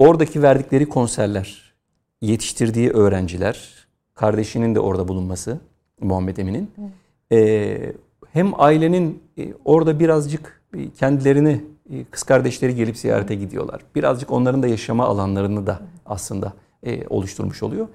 Oradaki 0.00 0.42
verdikleri 0.42 0.88
konserler, 0.88 1.74
yetiştirdiği 2.20 2.90
öğrenciler, 2.90 3.86
kardeşinin 4.14 4.74
de 4.74 4.80
orada 4.80 5.08
bulunması 5.08 5.60
Muhammed 6.00 6.36
Emin'in. 6.36 6.70
E, 7.32 7.92
hem 8.32 8.60
ailenin 8.60 9.22
e, 9.38 9.54
orada 9.64 10.00
birazcık 10.00 10.62
kendilerini 10.98 11.64
kız 12.10 12.22
kardeşleri 12.22 12.74
gelip 12.74 12.96
ziyarete 12.96 13.34
gidiyorlar. 13.34 13.80
Birazcık 13.94 14.30
onların 14.30 14.62
da 14.62 14.66
yaşama 14.66 15.04
alanlarını 15.04 15.66
da 15.66 15.80
aslında 16.06 16.52
e, 16.82 17.06
oluşturmuş 17.06 17.62
oluyor. 17.62 17.88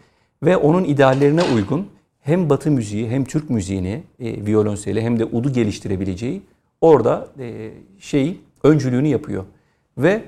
Ve 0.43 0.57
onun 0.57 0.83
ideallerine 0.83 1.43
uygun 1.55 1.87
hem 2.19 2.49
Batı 2.49 2.71
müziği 2.71 3.09
hem 3.09 3.25
Türk 3.25 3.49
müziğini 3.49 4.03
e, 4.19 4.45
violonseli 4.45 5.01
hem 5.01 5.19
de 5.19 5.25
udu 5.25 5.53
geliştirebileceği 5.53 6.41
orada 6.81 7.27
e, 7.39 7.71
şey 7.99 8.37
öncülüğünü 8.63 9.07
yapıyor. 9.07 9.43
Ve 9.97 10.23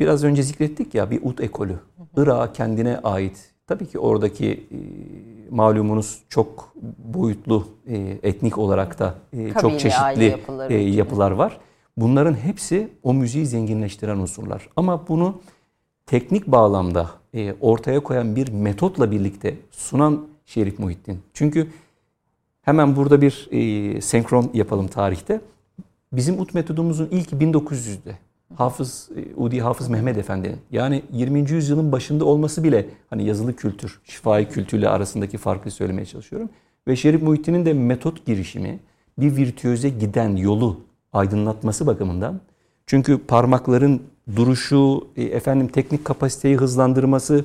Biraz 0.00 0.24
önce 0.24 0.42
zikrettik 0.42 0.94
ya 0.94 1.10
bir 1.10 1.20
ut 1.22 1.40
ekolü. 1.40 1.78
Irak'a 2.16 2.52
kendine 2.52 2.98
ait. 2.98 3.50
Tabii 3.66 3.86
ki 3.86 3.98
oradaki 3.98 4.50
e, 4.50 4.78
malumunuz 5.50 6.22
çok 6.28 6.74
boyutlu 6.98 7.68
e, 7.86 7.96
etnik 8.22 8.58
olarak 8.58 8.98
da 8.98 9.14
e, 9.32 9.52
çok 9.60 9.80
çeşitli 9.80 10.36
e, 10.68 10.74
yapılar 10.74 11.30
var. 11.30 11.60
Bunların 11.96 12.34
hepsi 12.34 12.88
o 13.02 13.14
müziği 13.14 13.46
zenginleştiren 13.46 14.16
unsurlar. 14.16 14.68
Ama 14.76 15.08
bunu 15.08 15.40
teknik 16.06 16.46
bağlamda 16.46 17.10
e, 17.34 17.54
ortaya 17.60 18.00
koyan 18.00 18.36
bir 18.36 18.52
metotla 18.52 19.10
birlikte 19.10 19.54
sunan 19.70 20.26
Şerif 20.46 20.78
Muhittin. 20.78 21.18
Çünkü 21.34 21.68
hemen 22.62 22.96
burada 22.96 23.20
bir 23.20 23.48
e, 23.50 24.00
senkron 24.00 24.50
yapalım 24.54 24.88
tarihte. 24.88 25.40
Bizim 26.12 26.40
ut 26.40 26.54
metodumuzun 26.54 27.08
ilk 27.10 27.32
1900'de 27.32 28.18
Hafız 28.54 29.08
e, 29.16 29.40
Udi 29.40 29.60
Hafız 29.60 29.88
Mehmet 29.88 30.18
Efendi'nin 30.18 30.58
yani 30.70 31.02
20. 31.12 31.50
yüzyılın 31.50 31.92
başında 31.92 32.24
olması 32.24 32.64
bile 32.64 32.86
hani 33.10 33.24
yazılı 33.24 33.56
kültür, 33.56 34.00
şifai 34.04 34.48
kültürle 34.48 34.88
arasındaki 34.88 35.38
farkı 35.38 35.70
söylemeye 35.70 36.06
çalışıyorum. 36.06 36.50
Ve 36.88 36.96
Şerif 36.96 37.22
Muhittin'in 37.22 37.66
de 37.66 37.72
metot 37.72 38.26
girişimi 38.26 38.78
bir 39.18 39.36
virtüöze 39.36 39.88
giden 39.88 40.36
yolu 40.36 40.80
aydınlatması 41.16 41.86
bakımından 41.86 42.40
çünkü 42.86 43.18
parmakların 43.18 44.02
duruşu, 44.36 45.08
e, 45.16 45.22
efendim 45.22 45.68
teknik 45.68 46.04
kapasiteyi 46.04 46.56
hızlandırması 46.56 47.44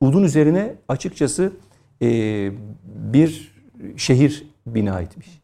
udun 0.00 0.22
üzerine 0.22 0.74
açıkçası 0.88 1.52
e, 2.02 2.08
bir 2.84 3.56
şehir 3.96 4.46
bina 4.66 5.00
etmiş. 5.00 5.42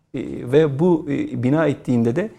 Ve 0.53 0.79
bu 0.79 1.07
bina 1.33 1.67
ettiğinde 1.67 2.17
de 2.17 2.31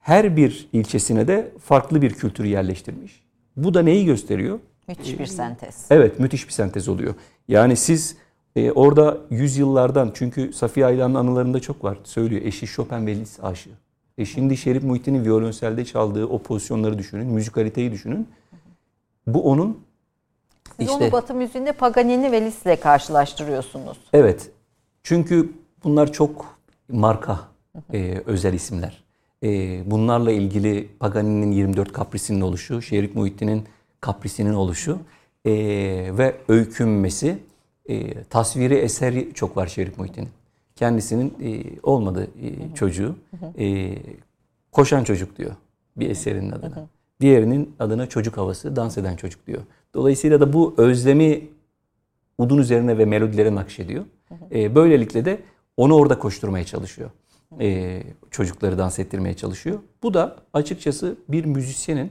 her 0.00 0.36
bir 0.36 0.68
ilçesine 0.72 1.28
de 1.28 1.52
farklı 1.64 2.02
bir 2.02 2.14
kültürü 2.14 2.46
yerleştirmiş. 2.46 3.22
Bu 3.56 3.74
da 3.74 3.82
neyi 3.82 4.04
gösteriyor? 4.04 4.58
Müthiş 4.88 5.18
bir 5.18 5.26
sentez. 5.26 5.86
Evet, 5.90 6.20
müthiş 6.20 6.46
bir 6.46 6.52
sentez 6.52 6.88
oluyor. 6.88 7.14
Yani 7.48 7.76
siz 7.76 8.16
e, 8.56 8.72
orada 8.72 9.18
yüzyıllardan 9.30 10.10
çünkü 10.14 10.52
Safiye 10.52 10.86
Aylan'ın 10.86 11.14
anılarında 11.14 11.60
çok 11.60 11.84
var. 11.84 11.98
Söylüyor 12.04 12.42
eşi 12.42 12.66
Chopin 12.66 13.06
ve 13.06 13.16
Liszt 13.16 13.44
aşığı. 13.44 13.70
E 14.18 14.24
şimdi 14.24 14.56
Şerif 14.56 14.82
Muhittin'in 14.82 15.24
violonselde 15.24 15.84
çaldığı 15.84 16.26
o 16.26 16.38
pozisyonları 16.38 16.98
düşünün, 16.98 17.26
müzikaliteyi 17.26 17.92
düşünün. 17.92 18.28
Bu 19.26 19.50
onun 19.50 19.80
Siz 20.76 20.88
işte, 20.88 21.04
onu 21.04 21.12
Batı 21.12 21.34
müziğinde 21.34 21.72
Paganini 21.72 22.32
ve 22.32 22.44
Liszt 22.44 22.66
ile 22.66 22.80
karşılaştırıyorsunuz. 22.80 23.98
Evet. 24.12 24.50
Çünkü 25.02 25.52
bunlar 25.84 26.12
çok 26.12 26.58
marka 26.88 27.40
e, 27.92 28.22
özel 28.26 28.54
isimler. 28.54 29.04
E, 29.42 29.80
bunlarla 29.90 30.30
ilgili 30.30 30.88
Pagani'nin 31.00 31.52
24 31.52 31.92
kaprisinin 31.92 32.40
oluşu, 32.40 32.82
Şerif 32.82 33.14
Muhittin'in 33.14 33.64
kaprisinin 34.00 34.54
oluşu 34.54 34.98
e, 35.44 35.52
ve 36.18 36.36
öykünmesi, 36.48 37.38
e, 37.88 38.24
tasviri 38.24 38.74
eseri 38.74 39.34
çok 39.34 39.56
var 39.56 39.66
Şerif 39.66 39.98
Muhittin'in. 39.98 40.28
Kendisinin 40.76 41.34
e, 41.42 41.80
olmadı 41.82 42.28
e, 42.42 42.74
çocuğu. 42.74 43.16
E, 43.58 43.94
koşan 44.72 45.04
çocuk 45.04 45.38
diyor 45.38 45.52
bir 45.96 46.10
eserinin 46.10 46.50
adına. 46.50 46.86
Diğerinin 47.20 47.74
adına 47.78 48.06
çocuk 48.06 48.36
havası, 48.36 48.76
dans 48.76 48.98
eden 48.98 49.16
çocuk 49.16 49.46
diyor. 49.46 49.62
Dolayısıyla 49.94 50.40
da 50.40 50.52
bu 50.52 50.74
özlemi 50.76 51.48
udun 52.38 52.58
üzerine 52.58 52.98
ve 52.98 53.04
melodilere 53.04 53.54
nakşediyor. 53.54 54.04
E, 54.54 54.74
böylelikle 54.74 55.24
de 55.24 55.38
onu 55.76 55.94
orada 55.94 56.18
koşturmaya 56.18 56.64
çalışıyor 56.64 57.10
e, 57.60 58.02
çocukları 58.30 58.78
dans 58.78 58.98
ettirmeye 58.98 59.34
çalışıyor. 59.34 59.78
Bu 60.02 60.14
da 60.14 60.36
açıkçası 60.52 61.16
bir 61.28 61.44
müzisyenin 61.44 62.10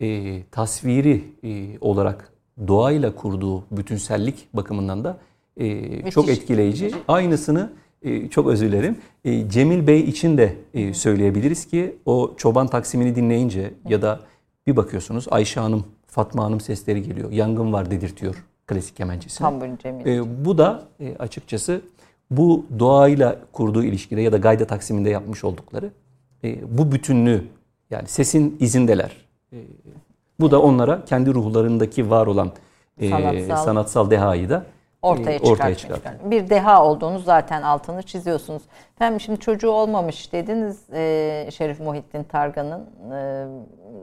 e, 0.00 0.42
tasviri 0.50 1.24
e, 1.44 1.78
olarak 1.80 2.32
doğayla 2.68 3.14
kurduğu 3.14 3.64
bütünsellik 3.70 4.48
bakımından 4.54 5.04
da 5.04 5.18
e, 5.56 6.10
çok 6.10 6.28
etkileyici. 6.28 6.94
Aynısını 7.08 7.72
çok 8.30 8.46
özür 8.46 8.72
dilerim. 8.72 8.96
E, 9.24 9.48
Cemil 9.48 9.86
Bey 9.86 10.00
için 10.00 10.38
de 10.38 10.56
e, 10.74 10.94
söyleyebiliriz 10.94 11.66
ki 11.66 11.96
o 12.06 12.34
çoban 12.36 12.66
taksimini 12.66 13.16
dinleyince 13.16 13.74
ya 13.88 14.02
da 14.02 14.20
bir 14.66 14.76
bakıyorsunuz 14.76 15.26
Ayşe 15.30 15.60
Hanım, 15.60 15.84
Fatma 16.06 16.44
Hanım 16.44 16.60
sesleri 16.60 17.02
geliyor. 17.02 17.30
Yangın 17.30 17.72
var 17.72 17.90
dedirtiyor 17.90 18.44
klasik 18.66 18.96
kemençesi. 18.96 19.38
Tam 19.38 19.60
Cemil. 19.76 20.06
E, 20.06 20.44
bu 20.44 20.58
da 20.58 20.82
e, 21.00 21.16
açıkçası 21.18 21.80
bu 22.30 22.66
doğayla 22.78 23.38
kurduğu 23.52 23.84
ilişkide 23.84 24.20
ya 24.20 24.32
da 24.32 24.36
gayda 24.36 24.66
taksiminde 24.66 25.10
yapmış 25.10 25.44
oldukları 25.44 25.90
e, 26.44 26.78
bu 26.78 26.92
bütünlüğü 26.92 27.44
yani 27.90 28.08
sesin 28.08 28.56
izindeler. 28.60 29.16
Bu 30.40 30.50
da 30.50 30.62
onlara 30.62 31.04
kendi 31.04 31.34
ruhlarındaki 31.34 32.10
var 32.10 32.26
olan 32.26 32.52
sanatsal, 33.00 33.56
sanatsal 33.56 34.10
dehayı 34.10 34.50
da 34.50 34.66
ortaya, 35.02 35.38
ortaya 35.38 35.74
çıkartıyor. 35.74 36.14
Bir 36.30 36.50
deha 36.50 36.84
olduğunu 36.84 37.18
zaten 37.18 37.62
altını 37.62 38.02
çiziyorsunuz. 38.02 38.62
Efendim 38.96 39.20
şimdi 39.20 39.40
çocuğu 39.40 39.70
olmamış 39.70 40.32
dediniz 40.32 40.90
e, 40.92 41.48
Şerif 41.52 41.80
Muhittin 41.80 42.22
Targan'ın. 42.24 42.86
E, 43.12 43.46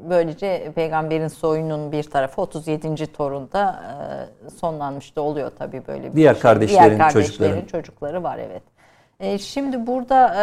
böylece 0.10 0.72
peygamberin 0.76 1.28
soyunun 1.28 1.92
bir 1.92 2.04
tarafı 2.04 2.42
37. 2.42 3.08
torunda 3.14 3.84
e, 4.46 4.50
sonlanmış 4.50 5.16
da 5.16 5.22
oluyor 5.22 5.52
tabii 5.60 5.88
böyle 5.88 6.12
bir 6.12 6.16
Diğer 6.16 6.34
şey. 6.34 6.42
kardeşlerin, 6.42 6.84
Diğer 6.84 6.98
kardeşlerin 6.98 7.50
çocukları. 7.52 7.68
çocukları 7.68 8.24
var 8.24 8.38
evet. 8.38 8.64
E, 9.20 9.38
şimdi 9.38 9.88
burada 9.88 10.36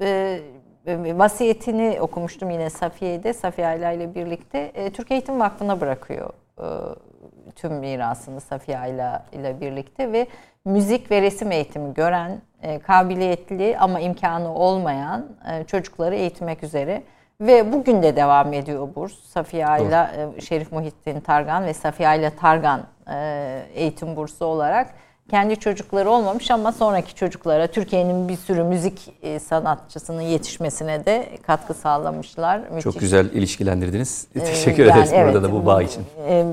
e, 0.00 0.38
e, 0.86 1.18
vasiyetini 1.18 1.98
okumuştum 2.00 2.50
yine 2.50 2.70
Safiye'de. 2.70 3.32
Safiye 3.32 3.66
Ayla 3.66 3.92
ile 3.92 4.14
birlikte 4.14 4.58
e, 4.58 4.90
Türk 4.92 5.10
Eğitim 5.10 5.40
Vakfı'na 5.40 5.80
bırakıyor 5.80 6.30
e, 6.58 6.64
tüm 7.56 7.74
mirasını 7.74 8.40
Safiye 8.40 8.78
Ayla 8.78 9.24
ile 9.32 9.60
birlikte 9.60 10.12
ve 10.12 10.26
müzik 10.64 11.10
ve 11.10 11.22
resim 11.22 11.52
eğitimi 11.52 11.94
gören, 11.94 12.40
e, 12.62 12.78
kabiliyetli 12.78 13.76
ama 13.78 14.00
imkanı 14.00 14.54
olmayan 14.54 15.26
e, 15.50 15.64
çocukları 15.64 16.14
eğitmek 16.14 16.62
üzere 16.62 17.02
ve 17.40 17.72
bugün 17.72 18.02
de 18.02 18.16
devam 18.16 18.52
ediyor 18.52 18.88
burs. 18.94 19.12
Safiye 19.12 19.66
Ayla, 19.66 20.10
e, 20.36 20.40
Şerif 20.40 20.72
Muhittin 20.72 21.20
Targan 21.20 21.64
ve 21.64 21.74
Safiye 21.74 22.08
Ayla 22.08 22.30
Targan 22.30 22.82
e, 23.10 23.62
eğitim 23.74 24.16
bursu 24.16 24.44
olarak 24.44 24.94
kendi 25.30 25.56
çocukları 25.56 26.10
olmamış 26.10 26.50
ama 26.50 26.72
sonraki 26.72 27.14
çocuklara 27.14 27.66
Türkiye'nin 27.66 28.28
bir 28.28 28.36
sürü 28.36 28.62
müzik 28.62 29.12
e, 29.22 29.38
sanatçısının 29.38 30.20
yetişmesine 30.20 31.06
de 31.06 31.28
katkı 31.46 31.74
sağlamışlar. 31.74 32.58
Müthiş. 32.58 32.84
Çok 32.84 33.00
güzel 33.00 33.26
ilişkilendirdiniz. 33.26 34.26
Ee, 34.36 34.40
Teşekkür 34.40 34.86
yani 34.86 34.98
ederiz 34.98 35.10
evet, 35.14 35.34
burada 35.34 35.48
da 35.48 35.52
bu 35.52 35.66
bağ 35.66 35.82
için. 35.82 36.02
E, 36.28 36.44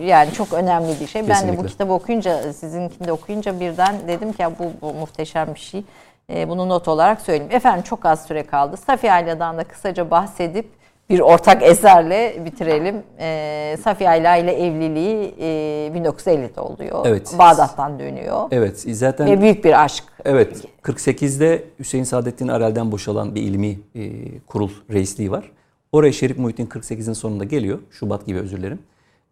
yani 0.00 0.32
çok 0.32 0.52
önemli 0.52 0.88
bir 1.00 1.06
şey. 1.06 1.22
Kesinlikle. 1.22 1.48
Ben 1.48 1.52
de 1.52 1.58
bu 1.58 1.66
kitabı 1.66 1.92
okuyunca, 1.92 2.52
sizinkini 2.52 3.08
de 3.08 3.12
okuyunca 3.12 3.60
birden 3.60 3.94
dedim 4.08 4.32
ki 4.32 4.42
ya 4.42 4.58
bu, 4.58 4.72
bu 4.82 4.94
muhteşem 4.94 5.54
bir 5.54 5.60
şey. 5.60 5.84
E, 6.32 6.48
bunu 6.48 6.68
not 6.68 6.88
olarak 6.88 7.20
söyleyeyim. 7.20 7.52
Efendim 7.52 7.82
çok 7.82 8.06
az 8.06 8.26
süre 8.26 8.46
kaldı. 8.46 8.76
Safiye 8.76 9.12
Ayla'dan 9.12 9.58
da 9.58 9.64
kısaca 9.64 10.10
bahsedip 10.10 10.79
bir 11.10 11.20
ortak 11.20 11.62
eserle 11.62 12.42
bitirelim. 12.44 13.02
E, 13.18 13.76
Safiye 13.84 14.10
Ayla 14.10 14.36
ile 14.36 14.52
evliliği 14.52 15.34
e, 15.38 15.46
1950'de 15.94 16.60
oluyor. 16.60 17.06
Evet. 17.06 17.34
Bağdat'tan 17.38 17.98
dönüyor. 17.98 18.48
Evet. 18.50 18.86
Zaten 18.90 19.26
ve 19.26 19.40
büyük 19.40 19.64
bir 19.64 19.84
aşk. 19.84 20.04
Evet. 20.24 20.64
48'de 20.82 21.64
Hüseyin 21.78 22.04
Saadettin 22.04 22.48
Arel'den 22.48 22.92
boşalan 22.92 23.34
bir 23.34 23.42
ilmi 23.42 23.78
e, 23.94 24.38
kurul 24.38 24.70
reisliği 24.92 25.30
var. 25.30 25.50
Oraya 25.92 26.12
Şerif 26.12 26.38
Muhittin 26.38 26.66
48'in 26.66 27.12
sonunda 27.12 27.44
geliyor. 27.44 27.78
Şubat 27.90 28.26
gibi 28.26 28.38
özür 28.38 28.56
dilerim. 28.56 28.78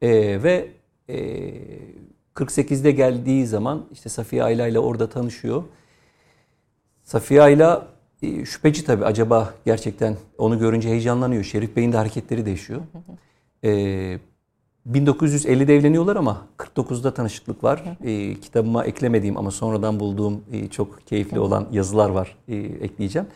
E, 0.03 0.43
ve 0.43 0.69
e, 1.09 1.17
48'de 2.35 2.91
geldiği 2.91 3.47
zaman 3.47 3.85
işte 3.93 4.09
Safiye 4.09 4.45
Ayla 4.45 4.67
ile 4.67 4.79
orada 4.79 5.09
tanışıyor. 5.09 5.63
Safiye 7.05 7.43
Ayla 7.43 7.87
e, 7.87 7.98
şüpheci 8.23 8.85
tabii 8.85 9.05
acaba 9.05 9.55
gerçekten 9.67 10.17
onu 10.39 10.59
görünce 10.59 10.89
heyecanlanıyor. 10.89 11.45
Şerif 11.45 11.77
Bey'in 11.77 11.93
de 11.93 11.97
hareketleri 11.97 12.47
değişiyor. 12.47 12.81
Ee, 13.65 14.19
1950'de 14.93 15.77
evleniyorlar 15.77 16.17
ama 16.17 16.47
49'da 16.59 17.15
tanışıklık 17.15 17.65
var. 17.65 17.83
Ee, 18.05 18.35
kitabıma 18.35 18.85
eklemediğim 18.85 19.37
ama 19.37 19.51
sonradan 19.51 20.01
bulduğum 20.01 20.45
e, 20.53 20.69
çok 20.69 21.07
keyifli 21.07 21.41
olan 21.41 21.67
yazılar 21.73 22.11
var. 22.11 22.37
E, 22.49 22.57
ekleyeceğim. 22.57 23.29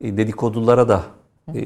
E, 0.00 0.16
dedikodulara 0.16 0.88
da 0.88 1.02
e, 1.54 1.62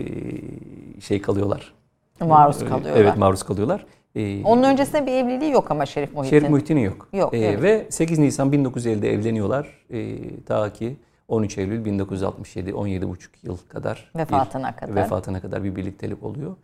şey 1.00 1.22
kalıyorlar. 1.22 1.74
Maruz 2.20 2.58
kalıyorlar. 2.58 3.00
Evet 3.00 3.16
maruz 3.16 3.42
kalıyorlar. 3.42 3.86
Ee, 4.16 4.44
Onun 4.44 4.62
öncesinde 4.62 5.06
bir 5.06 5.12
evliliği 5.12 5.50
yok 5.52 5.70
ama 5.70 5.86
Şerif 5.86 6.14
Muhittin. 6.14 6.38
Şerif 6.38 6.50
Muhittin'in 6.50 6.80
yok. 6.80 7.08
Yok. 7.12 7.34
Ee, 7.34 7.38
evet. 7.38 7.62
Ve 7.62 7.86
8 7.90 8.18
Nisan 8.18 8.52
1950'de 8.52 9.12
evleniyorlar. 9.12 9.68
Ee, 9.92 10.16
ta 10.46 10.72
ki 10.72 10.96
13 11.28 11.58
Eylül 11.58 11.84
1967 11.84 12.70
17,5 12.70 13.16
yıl 13.42 13.56
kadar 13.68 14.10
vefatına 14.16 14.72
bir, 14.72 14.76
kadar 14.76 14.94
vefatına 14.94 15.40
kadar 15.40 15.64
bir 15.64 15.76
birliktelik 15.76 16.22
oluyor. 16.22 16.56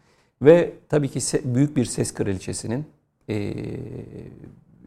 Ve 0.43 0.73
tabii 0.89 1.09
ki 1.09 1.21
büyük 1.45 1.77
bir 1.77 1.85
ses 1.85 2.15
kraliçesinin 2.15 2.85
e, 3.29 3.55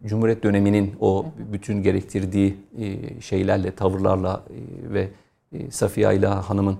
Cumhuriyet 0.06 0.44
döneminin 0.44 0.96
o 1.00 1.26
bütün 1.52 1.84
gerektirdiği 1.84 2.58
e, 2.78 3.22
şeylerle, 3.22 3.72
tavırlarla 3.72 4.44
e, 4.50 4.94
ve 4.94 5.10
e, 5.52 5.72
Safiye 5.72 6.08
Ayla 6.08 6.50
Hanım'ın 6.50 6.78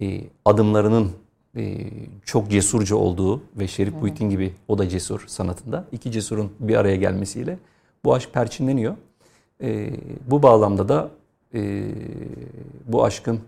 e, 0.00 0.20
adımlarının 0.44 1.10
e, 1.56 1.76
çok 2.24 2.50
cesurca 2.50 2.96
olduğu 2.96 3.42
ve 3.56 3.68
Şerif 3.68 3.94
Muhittin 3.94 4.30
gibi 4.30 4.54
o 4.68 4.78
da 4.78 4.88
cesur 4.88 5.24
sanatında. 5.26 5.84
iki 5.92 6.12
cesurun 6.12 6.52
bir 6.60 6.76
araya 6.76 6.96
gelmesiyle 6.96 7.58
bu 8.04 8.14
aşk 8.14 8.32
perçinleniyor. 8.32 8.94
E, 9.62 9.90
bu 10.30 10.42
bağlamda 10.42 10.88
da 10.88 11.10
e, 11.54 11.82
bu 12.86 13.04
aşkın 13.04 13.40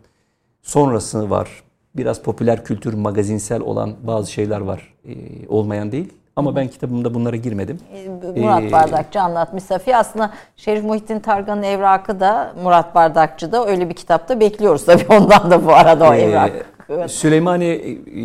sonrası 0.62 1.30
var. 1.30 1.62
Biraz 1.96 2.22
popüler 2.22 2.64
kültür, 2.64 2.94
magazinsel 2.94 3.60
olan 3.60 3.94
bazı 4.02 4.32
şeyler 4.32 4.60
var. 4.60 4.94
E, 5.08 5.14
olmayan 5.48 5.92
değil. 5.92 6.12
Ama 6.36 6.56
ben 6.56 6.68
kitabımda 6.68 7.14
bunlara 7.14 7.36
girmedim. 7.36 7.78
E, 7.94 8.40
Murat 8.40 8.62
ee, 8.62 8.72
Bardakçı 8.72 9.20
anlatmış 9.20 9.64
Safiye. 9.64 9.96
Aslında 9.96 10.30
Şerif 10.56 10.84
Muhittin 10.84 11.20
Targan'ın 11.20 11.62
evrakı 11.62 12.20
da 12.20 12.52
Murat 12.62 12.94
Bardakçı 12.94 13.52
da 13.52 13.66
öyle 13.66 13.88
bir 13.88 13.94
kitapta 13.94 14.40
bekliyoruz 14.40 14.84
tabii 14.84 15.06
ondan 15.08 15.50
da 15.50 15.66
bu 15.66 15.72
arada 15.72 16.10
o 16.10 16.14
e, 16.14 16.20
evrak. 16.20 16.52
Süleymani 17.06 17.64
e, 17.64 18.20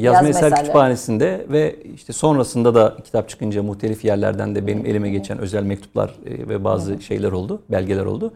Yazma 0.00 0.28
Yaz 0.28 0.36
Eser 0.36 0.56
Kütüphanesi'nde 0.56 1.46
ve 1.48 1.76
işte 1.94 2.12
sonrasında 2.12 2.74
da 2.74 2.96
kitap 3.04 3.28
çıkınca 3.28 3.62
muhtelif 3.62 4.04
yerlerden 4.04 4.54
de 4.54 4.66
benim 4.66 4.86
elime 4.86 5.10
geçen 5.10 5.38
özel 5.38 5.62
mektuplar 5.62 6.14
ve 6.24 6.64
bazı 6.64 7.02
şeyler 7.02 7.32
oldu, 7.32 7.62
belgeler 7.70 8.04
oldu. 8.04 8.32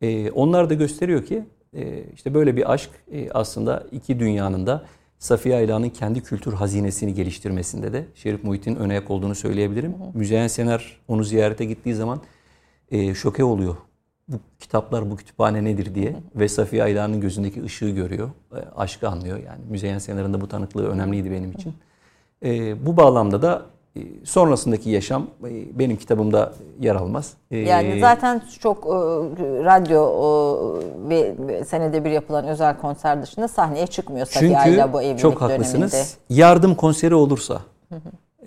E, 0.00 0.30
onlar 0.30 0.70
da 0.70 0.74
gösteriyor 0.74 1.24
ki 1.24 1.44
e, 1.74 2.04
işte 2.14 2.34
böyle 2.34 2.56
bir 2.56 2.72
aşk 2.72 2.90
e, 3.12 3.30
aslında 3.30 3.86
iki 3.92 4.20
dünyanın 4.20 4.66
da 4.66 4.84
Safiye 5.18 5.56
Ayla'nın 5.56 5.88
kendi 5.88 6.22
kültür 6.22 6.52
hazinesini 6.52 7.14
geliştirmesinde 7.14 7.92
de 7.92 8.04
Şerif 8.14 8.44
Muhit'in 8.44 8.76
ön 8.76 8.88
ayak 8.88 9.10
olduğunu 9.10 9.34
söyleyebilirim. 9.34 9.94
Müzeyyen 10.14 10.46
Sener 10.46 11.00
onu 11.08 11.24
ziyarete 11.24 11.64
gittiği 11.64 11.94
zaman 11.94 12.20
e, 12.90 13.14
şoke 13.14 13.44
oluyor. 13.44 13.76
Bu 14.28 14.36
kitaplar, 14.58 15.10
bu 15.10 15.16
kütüphane 15.16 15.64
nedir 15.64 15.94
diye 15.94 16.16
ve 16.34 16.48
Safiye 16.48 16.82
Ayla'nın 16.82 17.20
gözündeki 17.20 17.64
ışığı 17.64 17.90
görüyor. 17.90 18.30
E, 18.52 18.58
aşkı 18.76 19.08
anlıyor 19.08 19.38
yani. 19.38 19.60
Müzeyyen 19.68 19.98
Sener'in 19.98 20.34
de 20.34 20.40
bu 20.40 20.48
tanıklığı 20.48 20.88
önemliydi 20.88 21.30
benim 21.30 21.52
için. 21.52 21.74
E, 22.44 22.86
bu 22.86 22.96
bağlamda 22.96 23.42
da 23.42 23.66
sonrasındaki 24.24 24.90
yaşam 24.90 25.22
e, 25.22 25.78
benim 25.78 25.96
kitabımda 25.96 26.52
yer 26.80 26.94
almaz. 26.94 27.32
Ee, 27.50 27.58
yani 27.58 28.00
zaten 28.00 28.42
çok 28.60 28.86
e, 28.86 28.90
radyo 29.64 30.02
ve 31.08 31.34
senede 31.64 32.04
bir 32.04 32.10
yapılan 32.10 32.46
özel 32.46 32.76
konser 32.78 33.22
dışında 33.22 33.48
sahneye 33.48 33.86
çıkmıyor 33.86 34.26
Safiye 34.26 34.92
bu 34.92 35.02
evlilik 35.02 35.18
çok 35.18 35.40
haklısınız. 35.42 35.92
Döneminde. 35.92 36.10
Yardım 36.28 36.74
konseri 36.74 37.14
olursa 37.14 37.60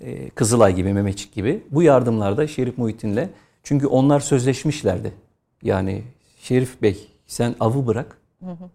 e, 0.00 0.30
Kızılay 0.30 0.74
gibi, 0.74 0.92
Mehmetçik 0.92 1.32
gibi 1.34 1.62
bu 1.70 1.82
yardımlarda 1.82 2.46
Şerif 2.46 2.78
Muhittin'le 2.78 3.28
çünkü 3.62 3.86
onlar 3.86 4.20
sözleşmişlerdi. 4.20 5.12
Yani 5.62 6.02
Şerif 6.40 6.82
Bey 6.82 7.08
sen 7.26 7.54
avı 7.60 7.86
bırak. 7.86 8.18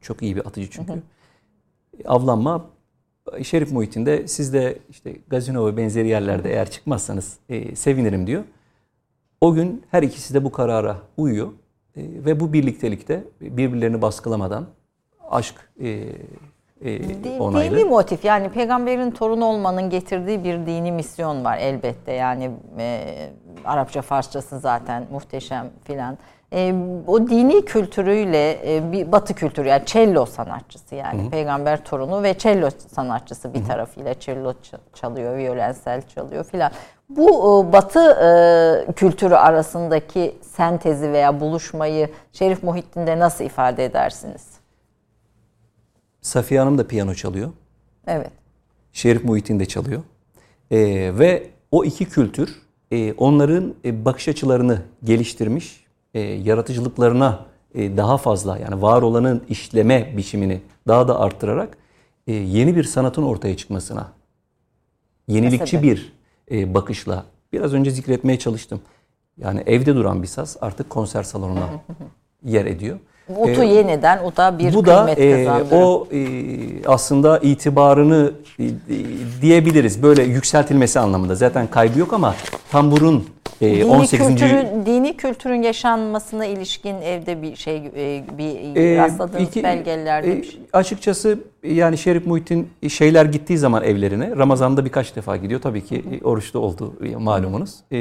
Çok 0.02 0.22
iyi 0.22 0.35
bir 0.35 0.47
atıcı 0.47 0.69
çünkü. 0.72 0.93
Avlanma 2.06 2.65
Şerif 3.43 3.72
muhitinde 3.72 4.27
siz 4.27 4.53
de 4.53 4.77
işte 4.89 5.15
gazino 5.27 5.68
ve 5.68 5.77
benzeri 5.77 6.07
yerlerde 6.07 6.52
eğer 6.52 6.72
çıkmazsanız 6.72 7.38
e, 7.49 7.76
sevinirim 7.76 8.27
diyor. 8.27 8.43
O 9.41 9.53
gün 9.53 9.84
her 9.91 10.03
ikisi 10.03 10.34
de 10.34 10.43
bu 10.43 10.52
karara 10.52 10.97
uyuyor 11.18 11.47
e, 11.47 12.02
ve 12.26 12.39
bu 12.39 12.53
birliktelikte 12.53 13.23
birbirlerini 13.41 14.02
baskılamadan 14.02 14.65
aşk 15.30 15.56
e, 15.80 16.06
e, 16.85 17.39
onaylı. 17.39 17.77
Dini 17.77 17.84
motif 17.84 18.26
yani 18.26 18.49
peygamberin 18.49 19.11
torunu 19.11 19.45
olmanın 19.45 19.89
getirdiği 19.89 20.43
bir 20.43 20.65
dini 20.65 20.91
misyon 20.91 21.45
var 21.45 21.57
elbette 21.57 22.11
yani 22.11 22.52
e, 22.80 23.30
Arapça 23.65 24.02
Farsçası 24.02 24.60
zaten 24.60 25.07
muhteşem 25.11 25.69
filan 25.84 26.18
e, 26.54 26.74
o 27.08 27.28
dini 27.28 27.66
kültürüyle 27.66 28.76
e, 28.76 28.92
bir 28.92 29.12
batı 29.12 29.34
kültürü 29.34 29.68
yani 29.68 29.86
cello 29.86 30.26
sanatçısı 30.26 30.96
yani 30.96 31.22
Hı-hı. 31.22 31.30
peygamber 31.30 31.84
torunu 31.86 32.24
ve 32.24 32.38
cello 32.38 32.70
sanatçısı 32.96 33.54
bir 33.54 33.60
Hı-hı. 33.60 33.68
tarafıyla 33.68 34.20
cello 34.20 34.54
çalıyor, 34.94 35.38
violensel 35.38 36.02
çalıyor 36.02 36.44
filan. 36.44 36.72
Bu 37.10 37.30
e, 37.30 37.74
batı 37.74 38.00
e, 38.00 38.92
kültürü 38.92 39.36
arasındaki 39.36 40.36
sentezi 40.42 41.12
veya 41.12 41.40
buluşmayı 41.40 42.10
Şerif 42.34 42.64
Muhittin'de 42.64 43.20
nasıl 43.20 43.46
ifade 43.46 43.86
edersiniz? 43.86 44.48
Safiye 46.22 46.60
Hanım 46.60 46.78
da 46.78 46.88
piyano 46.88 47.14
çalıyor. 47.14 47.50
Evet. 48.08 48.32
Şerif 48.94 49.24
Muhittin 49.24 49.60
de 49.60 49.66
çalıyor. 49.66 50.02
E, 50.72 50.78
ve 51.20 51.44
o 51.72 51.86
iki 51.86 52.06
kültür 52.06 52.62
e, 52.92 53.14
onların 53.14 53.74
e, 53.86 54.06
bakış 54.06 54.28
açılarını 54.28 54.82
geliştirmiş 55.04 55.85
e, 56.16 56.20
yaratıcılıklarına 56.20 57.46
e, 57.76 57.98
daha 57.98 58.18
fazla 58.18 58.58
yani 58.58 58.82
var 58.82 59.02
olanın 59.02 59.42
işleme 59.50 60.14
biçimini 60.18 60.62
daha 60.88 61.08
da 61.08 61.20
arttırarak 61.20 61.78
e, 62.28 62.34
yeni 62.34 62.76
bir 62.76 62.84
sanatın 62.84 63.24
ortaya 63.24 63.58
çıkmasına 63.58 64.08
yenilikçi 65.28 65.84
bir 65.84 66.14
e, 66.52 66.74
bakışla 66.74 67.26
biraz 67.54 67.74
önce 67.74 67.92
zikretmeye 67.92 68.40
çalıştım. 68.40 68.82
Yani 69.38 69.64
evde 69.66 69.96
duran 69.96 70.24
bir 70.24 70.28
saz 70.28 70.58
artık 70.62 70.90
konser 70.90 71.24
salonuna 71.24 71.70
yer 72.44 72.66
ediyor. 72.66 73.00
Utu 73.30 73.64
ee, 73.64 73.66
yeniden 73.66 74.24
o 74.24 74.38
da 74.38 74.60
bir 74.60 74.74
bu 74.74 74.84
kıymet 74.84 75.18
da, 75.18 75.24
e, 75.24 75.64
O 75.72 76.08
e, 76.12 76.18
aslında 76.88 77.40
itibarını 77.40 78.32
e, 78.60 78.70
diyebiliriz 79.42 80.04
böyle 80.04 80.24
yükseltilmesi 80.24 81.00
anlamında. 81.00 81.36
Zaten 81.36 81.68
kaybı 81.68 82.00
yok 82.00 82.14
ama 82.14 82.36
tamburun 82.72 83.20
E, 83.20 83.35
dini 83.61 83.86
18. 83.86 84.27
Kültürün, 84.27 84.86
dini 84.86 85.18
kültürün 85.18 85.61
yaşanmasına 85.61 86.45
ilişkin 86.45 86.95
evde 87.02 87.41
bir 87.41 87.56
şey 87.56 87.77
e, 87.77 88.23
bir 88.38 88.76
e, 88.76 88.98
rastladığınız 88.98 89.48
iki, 89.48 89.64
belgelerde 89.64 90.34
e, 90.34 90.38
bir 90.38 90.44
şey. 90.44 90.61
Açıkçası 90.73 91.40
yani 91.64 91.98
Şerif 91.98 92.26
Muhittin 92.26 92.69
şeyler 92.90 93.26
gittiği 93.26 93.57
zaman 93.57 93.84
evlerine 93.84 94.36
Ramazan'da 94.38 94.86
birkaç 94.86 95.15
defa 95.15 95.38
gidiyor. 95.38 95.61
Tabii 95.61 95.86
ki 95.86 96.03
oruçta 96.23 96.60
oldu 96.60 96.94
malumunuz. 97.19 97.76
E, 97.91 97.98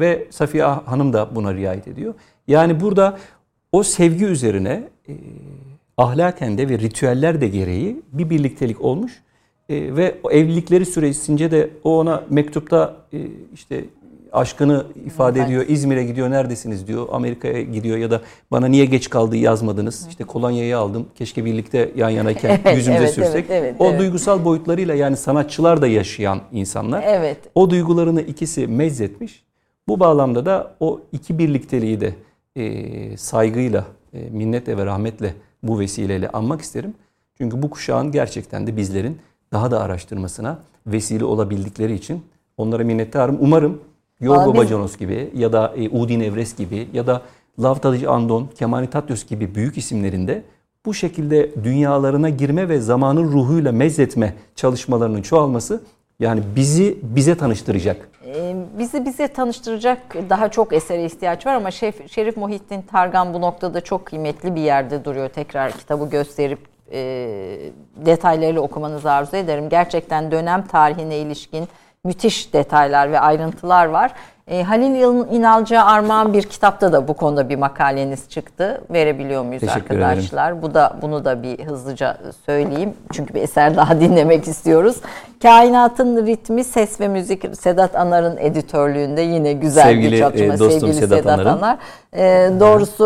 ve 0.00 0.26
Safiye 0.30 0.64
Hanım 0.64 1.12
da 1.12 1.34
buna 1.34 1.54
riayet 1.54 1.88
ediyor. 1.88 2.14
Yani 2.48 2.80
burada 2.80 3.18
o 3.72 3.82
sevgi 3.82 4.24
üzerine 4.24 4.82
e, 5.08 5.12
ahlaken 5.96 6.58
de 6.58 6.68
ve 6.68 6.78
ritüeller 6.78 7.40
de 7.40 7.48
gereği 7.48 8.02
bir 8.12 8.30
birliktelik 8.30 8.80
olmuş. 8.80 9.22
E, 9.68 9.96
ve 9.96 10.14
evlilikleri 10.30 10.86
süresince 10.86 11.50
de 11.50 11.70
o 11.84 11.98
ona 11.98 12.24
mektupta 12.30 12.96
e, 13.12 13.18
işte 13.54 13.84
aşkını 14.32 14.86
ifade 15.06 15.40
ediyor. 15.40 15.64
İzmir'e 15.68 16.04
gidiyor 16.04 16.30
neredesiniz 16.30 16.86
diyor. 16.86 17.06
Amerika'ya 17.12 17.62
gidiyor 17.62 17.98
ya 17.98 18.10
da 18.10 18.20
bana 18.50 18.66
niye 18.66 18.84
geç 18.84 19.10
kaldı 19.10 19.36
yazmadınız. 19.36 20.06
İşte 20.08 20.24
kolonyayı 20.24 20.78
aldım. 20.78 21.06
Keşke 21.14 21.44
birlikte 21.44 21.92
yan 21.96 22.10
yanayken 22.10 22.60
evet, 22.64 22.76
yüzümüze 22.76 23.04
evet, 23.04 23.14
sürsek. 23.14 23.34
Evet, 23.34 23.50
evet, 23.50 23.74
o 23.78 23.88
evet. 23.88 24.00
duygusal 24.00 24.44
boyutlarıyla 24.44 24.94
yani 24.94 25.16
sanatçılar 25.16 25.82
da 25.82 25.86
yaşayan 25.86 26.40
insanlar. 26.52 27.04
Evet. 27.06 27.38
O 27.54 27.70
duygularını 27.70 28.20
ikisi 28.20 28.66
mezzetmiş. 28.66 29.44
Bu 29.88 30.00
bağlamda 30.00 30.46
da 30.46 30.74
o 30.80 31.00
iki 31.12 31.38
birlikteliği 31.38 32.00
de 32.00 32.14
e, 32.56 33.16
saygıyla, 33.16 33.84
e, 34.14 34.20
minnetle 34.30 34.76
ve 34.76 34.86
rahmetle 34.86 35.34
bu 35.62 35.80
vesileyle 35.80 36.28
anmak 36.28 36.60
isterim. 36.60 36.94
Çünkü 37.38 37.62
bu 37.62 37.70
kuşağın 37.70 38.12
gerçekten 38.12 38.66
de 38.66 38.76
bizlerin 38.76 39.18
daha 39.52 39.70
da 39.70 39.80
araştırmasına 39.80 40.58
vesile 40.86 41.24
olabildikleri 41.24 41.94
için 41.94 42.22
onlara 42.56 42.84
minnettarım. 42.84 43.38
Umarım 43.40 43.80
Yorgo 44.20 44.56
Bacanos 44.56 44.96
gibi 44.96 45.30
ya 45.34 45.52
da 45.52 45.72
e, 45.76 45.88
Udin 45.88 46.20
Evres 46.20 46.56
gibi 46.56 46.88
ya 46.92 47.06
da 47.06 47.22
Lavtalıcı 47.62 48.10
Andon, 48.10 48.48
Kemani 48.58 48.90
Tatyos 48.90 49.26
gibi 49.26 49.54
büyük 49.54 49.78
isimlerinde 49.78 50.42
bu 50.86 50.94
şekilde 50.94 51.64
dünyalarına 51.64 52.28
girme 52.28 52.68
ve 52.68 52.80
zamanın 52.80 53.24
ruhuyla 53.24 53.72
mezzetme 53.72 54.34
çalışmalarının 54.56 55.22
çoğalması 55.22 55.82
yani 56.20 56.40
bizi 56.56 56.98
bize 57.02 57.34
tanıştıracak. 57.34 58.08
Ee, 58.26 58.56
bizi 58.78 59.04
bize 59.04 59.28
tanıştıracak 59.28 59.98
daha 60.30 60.48
çok 60.50 60.72
esere 60.72 61.04
ihtiyaç 61.04 61.46
var 61.46 61.54
ama 61.54 61.70
Şerif, 61.70 62.12
Şerif 62.12 62.36
Muhittin 62.36 62.82
Targan 62.82 63.34
bu 63.34 63.40
noktada 63.40 63.80
çok 63.80 64.06
kıymetli 64.06 64.54
bir 64.54 64.60
yerde 64.60 65.04
duruyor. 65.04 65.28
Tekrar 65.28 65.72
kitabı 65.72 66.10
gösterip 66.10 66.58
e, 66.92 67.00
detaylarıyla 67.96 68.60
okumanızı 68.60 69.12
arzu 69.12 69.36
ederim. 69.36 69.68
Gerçekten 69.68 70.30
dönem 70.30 70.66
tarihine 70.66 71.18
ilişkin 71.18 71.68
müthiş 72.04 72.54
detaylar 72.54 73.12
ve 73.12 73.20
ayrıntılar 73.20 73.86
var. 73.86 74.12
E, 74.48 74.62
Halil 74.62 75.34
İnalcı'ya 75.34 75.84
armağan 75.86 76.32
bir 76.32 76.42
kitapta 76.42 76.92
da 76.92 77.08
bu 77.08 77.14
konuda 77.14 77.48
bir 77.48 77.56
makaleniz 77.56 78.28
çıktı. 78.28 78.80
Verebiliyor 78.90 79.44
muyuz 79.44 79.60
Teşekkür 79.60 80.00
arkadaşlar? 80.00 80.48
Ederim. 80.48 80.62
Bu 80.62 80.74
da 80.74 80.96
bunu 81.02 81.24
da 81.24 81.42
bir 81.42 81.64
hızlıca 81.64 82.18
söyleyeyim. 82.46 82.94
Çünkü 83.12 83.34
bir 83.34 83.42
eser 83.42 83.76
daha 83.76 84.00
dinlemek 84.00 84.48
istiyoruz. 84.48 84.96
Kainatın 85.42 86.26
ritmi, 86.26 86.64
ses 86.64 87.00
ve 87.00 87.08
müzik 87.08 87.56
Sedat 87.56 87.96
Anar'ın 87.96 88.36
editörlüğünde 88.36 89.20
yine 89.20 89.52
güzel 89.52 89.82
Sevgili, 89.82 90.12
bir 90.12 90.18
çalışma. 90.18 90.54
E, 90.54 90.58
dostum 90.58 90.80
Sevgili 90.80 90.94
Sedat, 90.94 91.18
Sedat 91.18 91.46
Anar. 91.46 91.78
E, 92.16 92.50
doğrusu 92.60 93.04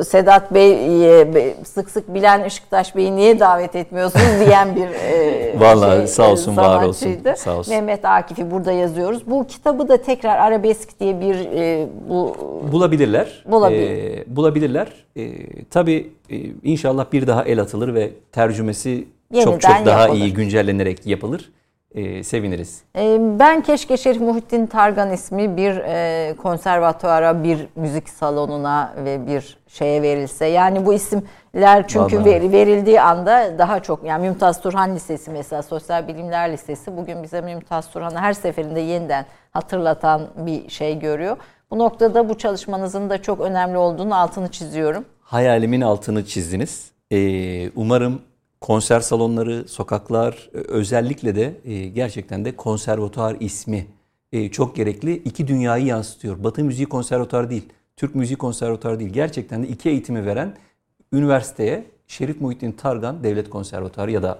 e, 0.00 0.04
Sedat 0.04 0.54
Bey 0.54 0.72
e, 1.20 1.54
sık 1.64 1.90
sık 1.90 2.14
Bilen 2.14 2.44
Işıktaş 2.44 2.96
Bey'i 2.96 3.16
niye 3.16 3.40
davet 3.40 3.76
etmiyorsunuz 3.76 4.46
diyen 4.46 4.76
bir 4.76 4.88
e, 4.88 5.54
Vallahi 5.60 5.96
şey, 5.98 6.06
sağ 6.06 6.30
olsun 6.30 6.56
var 6.56 6.82
olsun. 6.82 7.16
Sağ 7.36 7.58
olsun. 7.58 7.74
Mehmet 7.74 8.04
Akif'i 8.04 8.50
burada 8.50 8.72
yazıyoruz. 8.72 9.26
Bu 9.26 9.46
kitabı 9.46 9.88
da 9.88 9.96
tekrar 9.96 10.38
arabesk 10.38 11.00
diye 11.00 11.20
bir 11.20 11.34
e, 11.34 11.86
bu 12.08 12.36
bulabilirler. 12.72 13.44
Bulabilir. 13.46 13.90
E, 13.90 14.36
bulabilirler. 14.36 14.88
E, 15.16 15.30
tabii 15.64 16.12
e, 16.30 16.36
inşallah 16.62 17.12
bir 17.12 17.26
daha 17.26 17.44
el 17.44 17.60
atılır 17.60 17.94
ve 17.94 18.10
tercümesi 18.32 19.08
Yeniden 19.32 19.50
çok 19.50 19.60
çok 19.60 19.86
daha 19.86 20.00
yapılır. 20.00 20.20
iyi 20.20 20.32
güncellenerek 20.32 21.06
yapılır 21.06 21.52
e, 21.94 22.24
seviniriz. 22.24 22.82
E, 22.96 23.18
ben 23.38 23.62
keşke 23.62 23.96
Şerif 23.96 24.20
Muhittin 24.20 24.66
Targan 24.66 25.12
ismi 25.12 25.56
bir 25.56 25.76
e, 25.76 26.34
konservatuara, 26.36 27.44
bir 27.44 27.66
müzik 27.76 28.08
salonuna 28.08 28.94
ve 29.04 29.26
bir 29.26 29.58
şeye 29.68 30.02
verilse. 30.02 30.46
Yani 30.46 30.86
bu 30.86 30.94
isimler 30.94 31.88
çünkü 31.88 32.24
ver, 32.24 32.52
verildiği 32.52 33.00
anda 33.00 33.58
daha 33.58 33.80
çok 33.80 34.04
yani 34.04 34.28
Mümtaz 34.28 34.60
Turhan 34.60 34.94
Lisesi 34.94 35.30
mesela 35.30 35.62
Sosyal 35.62 36.08
Bilimler 36.08 36.52
Lisesi 36.52 36.96
bugün 36.96 37.22
bize 37.22 37.40
Mümtaz 37.40 37.90
Turhan'ı 37.90 38.18
her 38.18 38.32
seferinde 38.32 38.80
yeniden 38.80 39.26
hatırlatan 39.50 40.28
bir 40.36 40.68
şey 40.68 40.98
görüyor. 40.98 41.36
Bu 41.70 41.78
noktada 41.78 42.28
bu 42.28 42.38
çalışmanızın 42.38 43.10
da 43.10 43.22
çok 43.22 43.40
önemli 43.40 43.76
olduğunu 43.76 44.14
altını 44.14 44.48
çiziyorum. 44.48 45.04
Hayalimin 45.20 45.80
altını 45.80 46.26
çizdiniz. 46.26 46.92
Ee, 47.10 47.70
umarım 47.70 48.22
konser 48.62 49.00
salonları, 49.00 49.68
sokaklar 49.68 50.50
e, 50.54 50.58
özellikle 50.58 51.36
de 51.36 51.54
e, 51.64 51.88
gerçekten 51.88 52.44
de 52.44 52.56
konservatuar 52.56 53.36
ismi 53.40 53.86
e, 54.32 54.50
çok 54.50 54.76
gerekli. 54.76 55.16
İki 55.16 55.48
dünyayı 55.48 55.86
yansıtıyor. 55.86 56.44
Batı 56.44 56.64
müziği 56.64 56.86
konservatuar 56.86 57.50
değil, 57.50 57.68
Türk 57.96 58.14
müziği 58.14 58.36
konservatuar 58.36 58.98
değil. 58.98 59.10
Gerçekten 59.10 59.62
de 59.62 59.68
iki 59.68 59.88
eğitimi 59.88 60.26
veren 60.26 60.56
üniversiteye 61.12 61.84
Şerif 62.06 62.40
Muhittin 62.40 62.72
Targan 62.72 63.24
Devlet 63.24 63.50
Konservatuarı 63.50 64.10
ya 64.10 64.22
da 64.22 64.38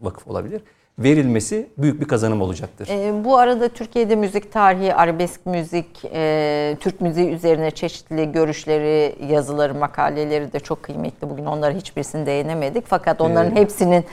vakıf 0.00 0.28
olabilir 0.28 0.62
verilmesi 0.98 1.68
büyük 1.78 2.00
bir 2.00 2.08
kazanım 2.08 2.42
olacaktır. 2.42 2.88
E, 2.90 3.24
bu 3.24 3.36
arada 3.36 3.68
Türkiye'de 3.68 4.16
müzik 4.16 4.52
tarihi, 4.52 4.94
arabesk 4.94 5.46
müzik, 5.46 5.86
e, 6.12 6.76
Türk 6.80 7.00
müziği 7.00 7.30
üzerine 7.30 7.70
çeşitli 7.70 8.32
görüşleri, 8.32 9.14
yazıları, 9.32 9.74
makaleleri 9.74 10.52
de 10.52 10.60
çok 10.60 10.82
kıymetli. 10.82 11.30
Bugün 11.30 11.44
onlara 11.44 11.74
hiçbirisini 11.74 12.26
değinemedik. 12.26 12.84
Fakat 12.86 13.20
onların 13.20 13.52
evet. 13.52 13.58
hepsinin 13.58 14.00
e, 14.02 14.04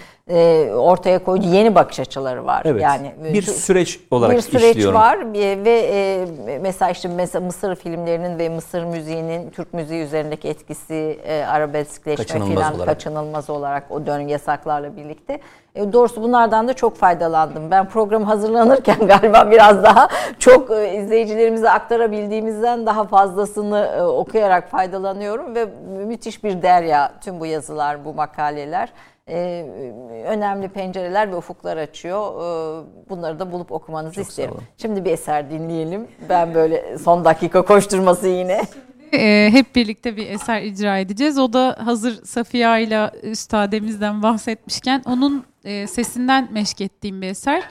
ortaya 0.75 1.23
koyduğu 1.23 1.47
yeni 1.47 1.75
bakış 1.75 1.99
açıları 1.99 2.45
var. 2.45 2.61
Evet. 2.65 2.81
Yani 2.81 3.11
e, 3.25 3.33
bir 3.33 3.41
süreç 3.41 3.99
olarak 4.11 4.37
bir 4.37 4.41
süreç 4.41 4.75
işliyorum. 4.75 4.95
var 4.95 5.33
ve 5.33 5.89
e, 5.91 6.27
mesela 6.61 6.91
işte 6.91 7.07
mesela 7.07 7.45
Mısır 7.45 7.75
filmlerinin 7.75 8.39
ve 8.39 8.49
Mısır 8.49 8.83
müziğinin 8.83 9.49
Türk 9.49 9.73
müziği 9.73 10.03
üzerindeki 10.03 10.47
etkisi 10.47 11.19
e, 11.25 11.43
arabeskleşme 11.43 12.25
kaçınılmaz 12.25 12.75
olarak. 12.75 12.87
kaçınılmaz 12.87 13.49
olarak 13.49 13.91
o 13.91 14.05
dönem 14.05 14.27
yasaklarla 14.27 14.97
birlikte. 14.97 15.39
E, 15.75 15.93
doğrusu 15.93 16.21
bunlardan 16.21 16.67
da 16.67 16.73
çok 16.73 16.97
faydalandım. 16.97 17.71
Ben 17.71 17.89
program 17.89 18.23
hazırlanırken 18.23 18.97
galiba 19.07 19.51
biraz 19.51 19.83
daha 19.83 20.07
çok 20.39 20.71
e, 20.71 20.93
izleyicilerimize 20.93 21.69
aktarabildiğimizden 21.69 22.85
daha 22.85 23.03
fazlasını 23.03 23.91
e, 23.97 24.01
okuyarak 24.01 24.69
faydalanıyorum 24.69 25.55
ve 25.55 25.65
müthiş 26.05 26.43
bir 26.43 26.61
derya 26.61 27.11
tüm 27.21 27.39
bu 27.39 27.45
yazılar, 27.45 28.05
bu 28.05 28.13
makaleler 28.13 28.89
e, 29.31 29.65
önemli 30.27 30.69
pencereler 30.69 31.31
ve 31.31 31.35
ufuklar 31.35 31.77
açıyor. 31.77 32.33
E, 32.35 33.09
bunları 33.09 33.39
da 33.39 33.51
bulup 33.51 33.71
okumanızı 33.71 34.15
Çok 34.15 34.29
isterim. 34.29 34.53
Şimdi 34.77 35.05
bir 35.05 35.11
eser 35.11 35.49
dinleyelim. 35.49 36.07
Ben 36.29 36.53
böyle 36.53 36.97
son 36.97 37.25
dakika 37.25 37.61
koşturması 37.61 38.27
yine. 38.27 38.61
E, 39.13 39.49
hep 39.51 39.75
birlikte 39.75 40.17
bir 40.17 40.29
eser 40.29 40.61
icra 40.61 40.97
edeceğiz. 40.97 41.39
O 41.39 41.53
da 41.53 41.77
hazır 41.79 42.25
Safiye 42.25 42.83
ile 42.83 43.11
üstademizden 43.23 44.23
bahsetmişken 44.23 45.01
onun 45.05 45.43
e, 45.63 45.87
sesinden 45.87 46.47
meşk 46.51 46.81
ettiğim 46.81 47.21
bir 47.21 47.27
eser. 47.27 47.63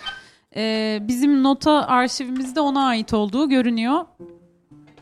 E, 0.56 0.98
bizim 1.02 1.42
nota 1.42 1.86
arşivimizde 1.86 2.60
ona 2.60 2.86
ait 2.86 3.14
olduğu 3.14 3.48
görünüyor 3.48 4.04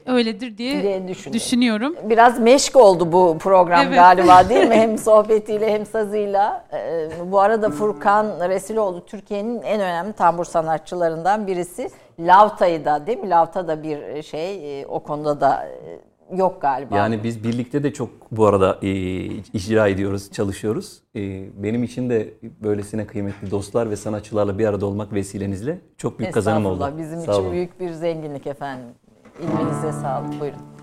öyledir 0.09 0.59
diye, 0.59 0.82
diye 0.82 1.09
düşünüyorum. 1.09 1.32
düşünüyorum. 1.32 1.97
Biraz 2.05 2.40
meşk 2.40 2.76
oldu 2.76 3.12
bu 3.12 3.36
program 3.39 3.86
evet. 3.86 3.94
galiba 3.94 4.48
değil 4.48 4.68
mi? 4.68 4.74
Hem 4.78 4.98
sohbetiyle 4.98 5.72
hem 5.72 5.86
sazıyla. 5.86 6.64
Ee, 6.72 7.09
bu 7.26 7.40
arada 7.40 7.70
Furkan 7.70 8.48
Resiloğlu 8.48 9.06
Türkiye'nin 9.06 9.62
en 9.62 9.80
önemli 9.80 10.12
tambur 10.12 10.44
sanatçılarından 10.44 11.47
birisi. 11.47 11.90
Lavta'yı 12.20 12.85
da 12.85 13.06
değil 13.06 13.18
mi? 13.18 13.30
Lavta 13.30 13.68
da 13.68 13.82
bir 13.82 14.22
şey 14.22 14.80
e, 14.80 14.86
o 14.86 15.01
konuda 15.01 15.40
da 15.40 15.64
e, 15.64 16.36
yok 16.36 16.62
galiba. 16.62 16.97
Yani 16.97 17.24
biz 17.24 17.44
birlikte 17.44 17.82
de 17.82 17.93
çok 17.93 18.10
bu 18.30 18.47
arada 18.47 18.78
e, 18.82 18.90
icra 19.26 19.89
ediyoruz, 19.89 20.32
çalışıyoruz. 20.32 21.02
E, 21.16 21.20
benim 21.62 21.85
için 21.85 22.10
de 22.10 22.35
böylesine 22.62 23.06
kıymetli 23.06 23.51
dostlar 23.51 23.90
ve 23.90 23.97
sanatçılarla 23.97 24.59
bir 24.59 24.66
arada 24.66 24.86
olmak 24.86 25.12
vesilenizle 25.12 25.78
çok 25.97 26.18
büyük 26.18 26.35
kazanım 26.35 26.66
oldu. 26.66 26.93
Bizim 26.98 27.20
Sağ 27.20 27.32
için 27.32 27.43
olun. 27.43 27.52
büyük 27.52 27.80
bir 27.80 27.90
zenginlik 27.90 28.47
efendim. 28.47 28.86
İlminize 29.40 29.93
sağlık. 29.93 30.40
Buyurun. 30.40 30.77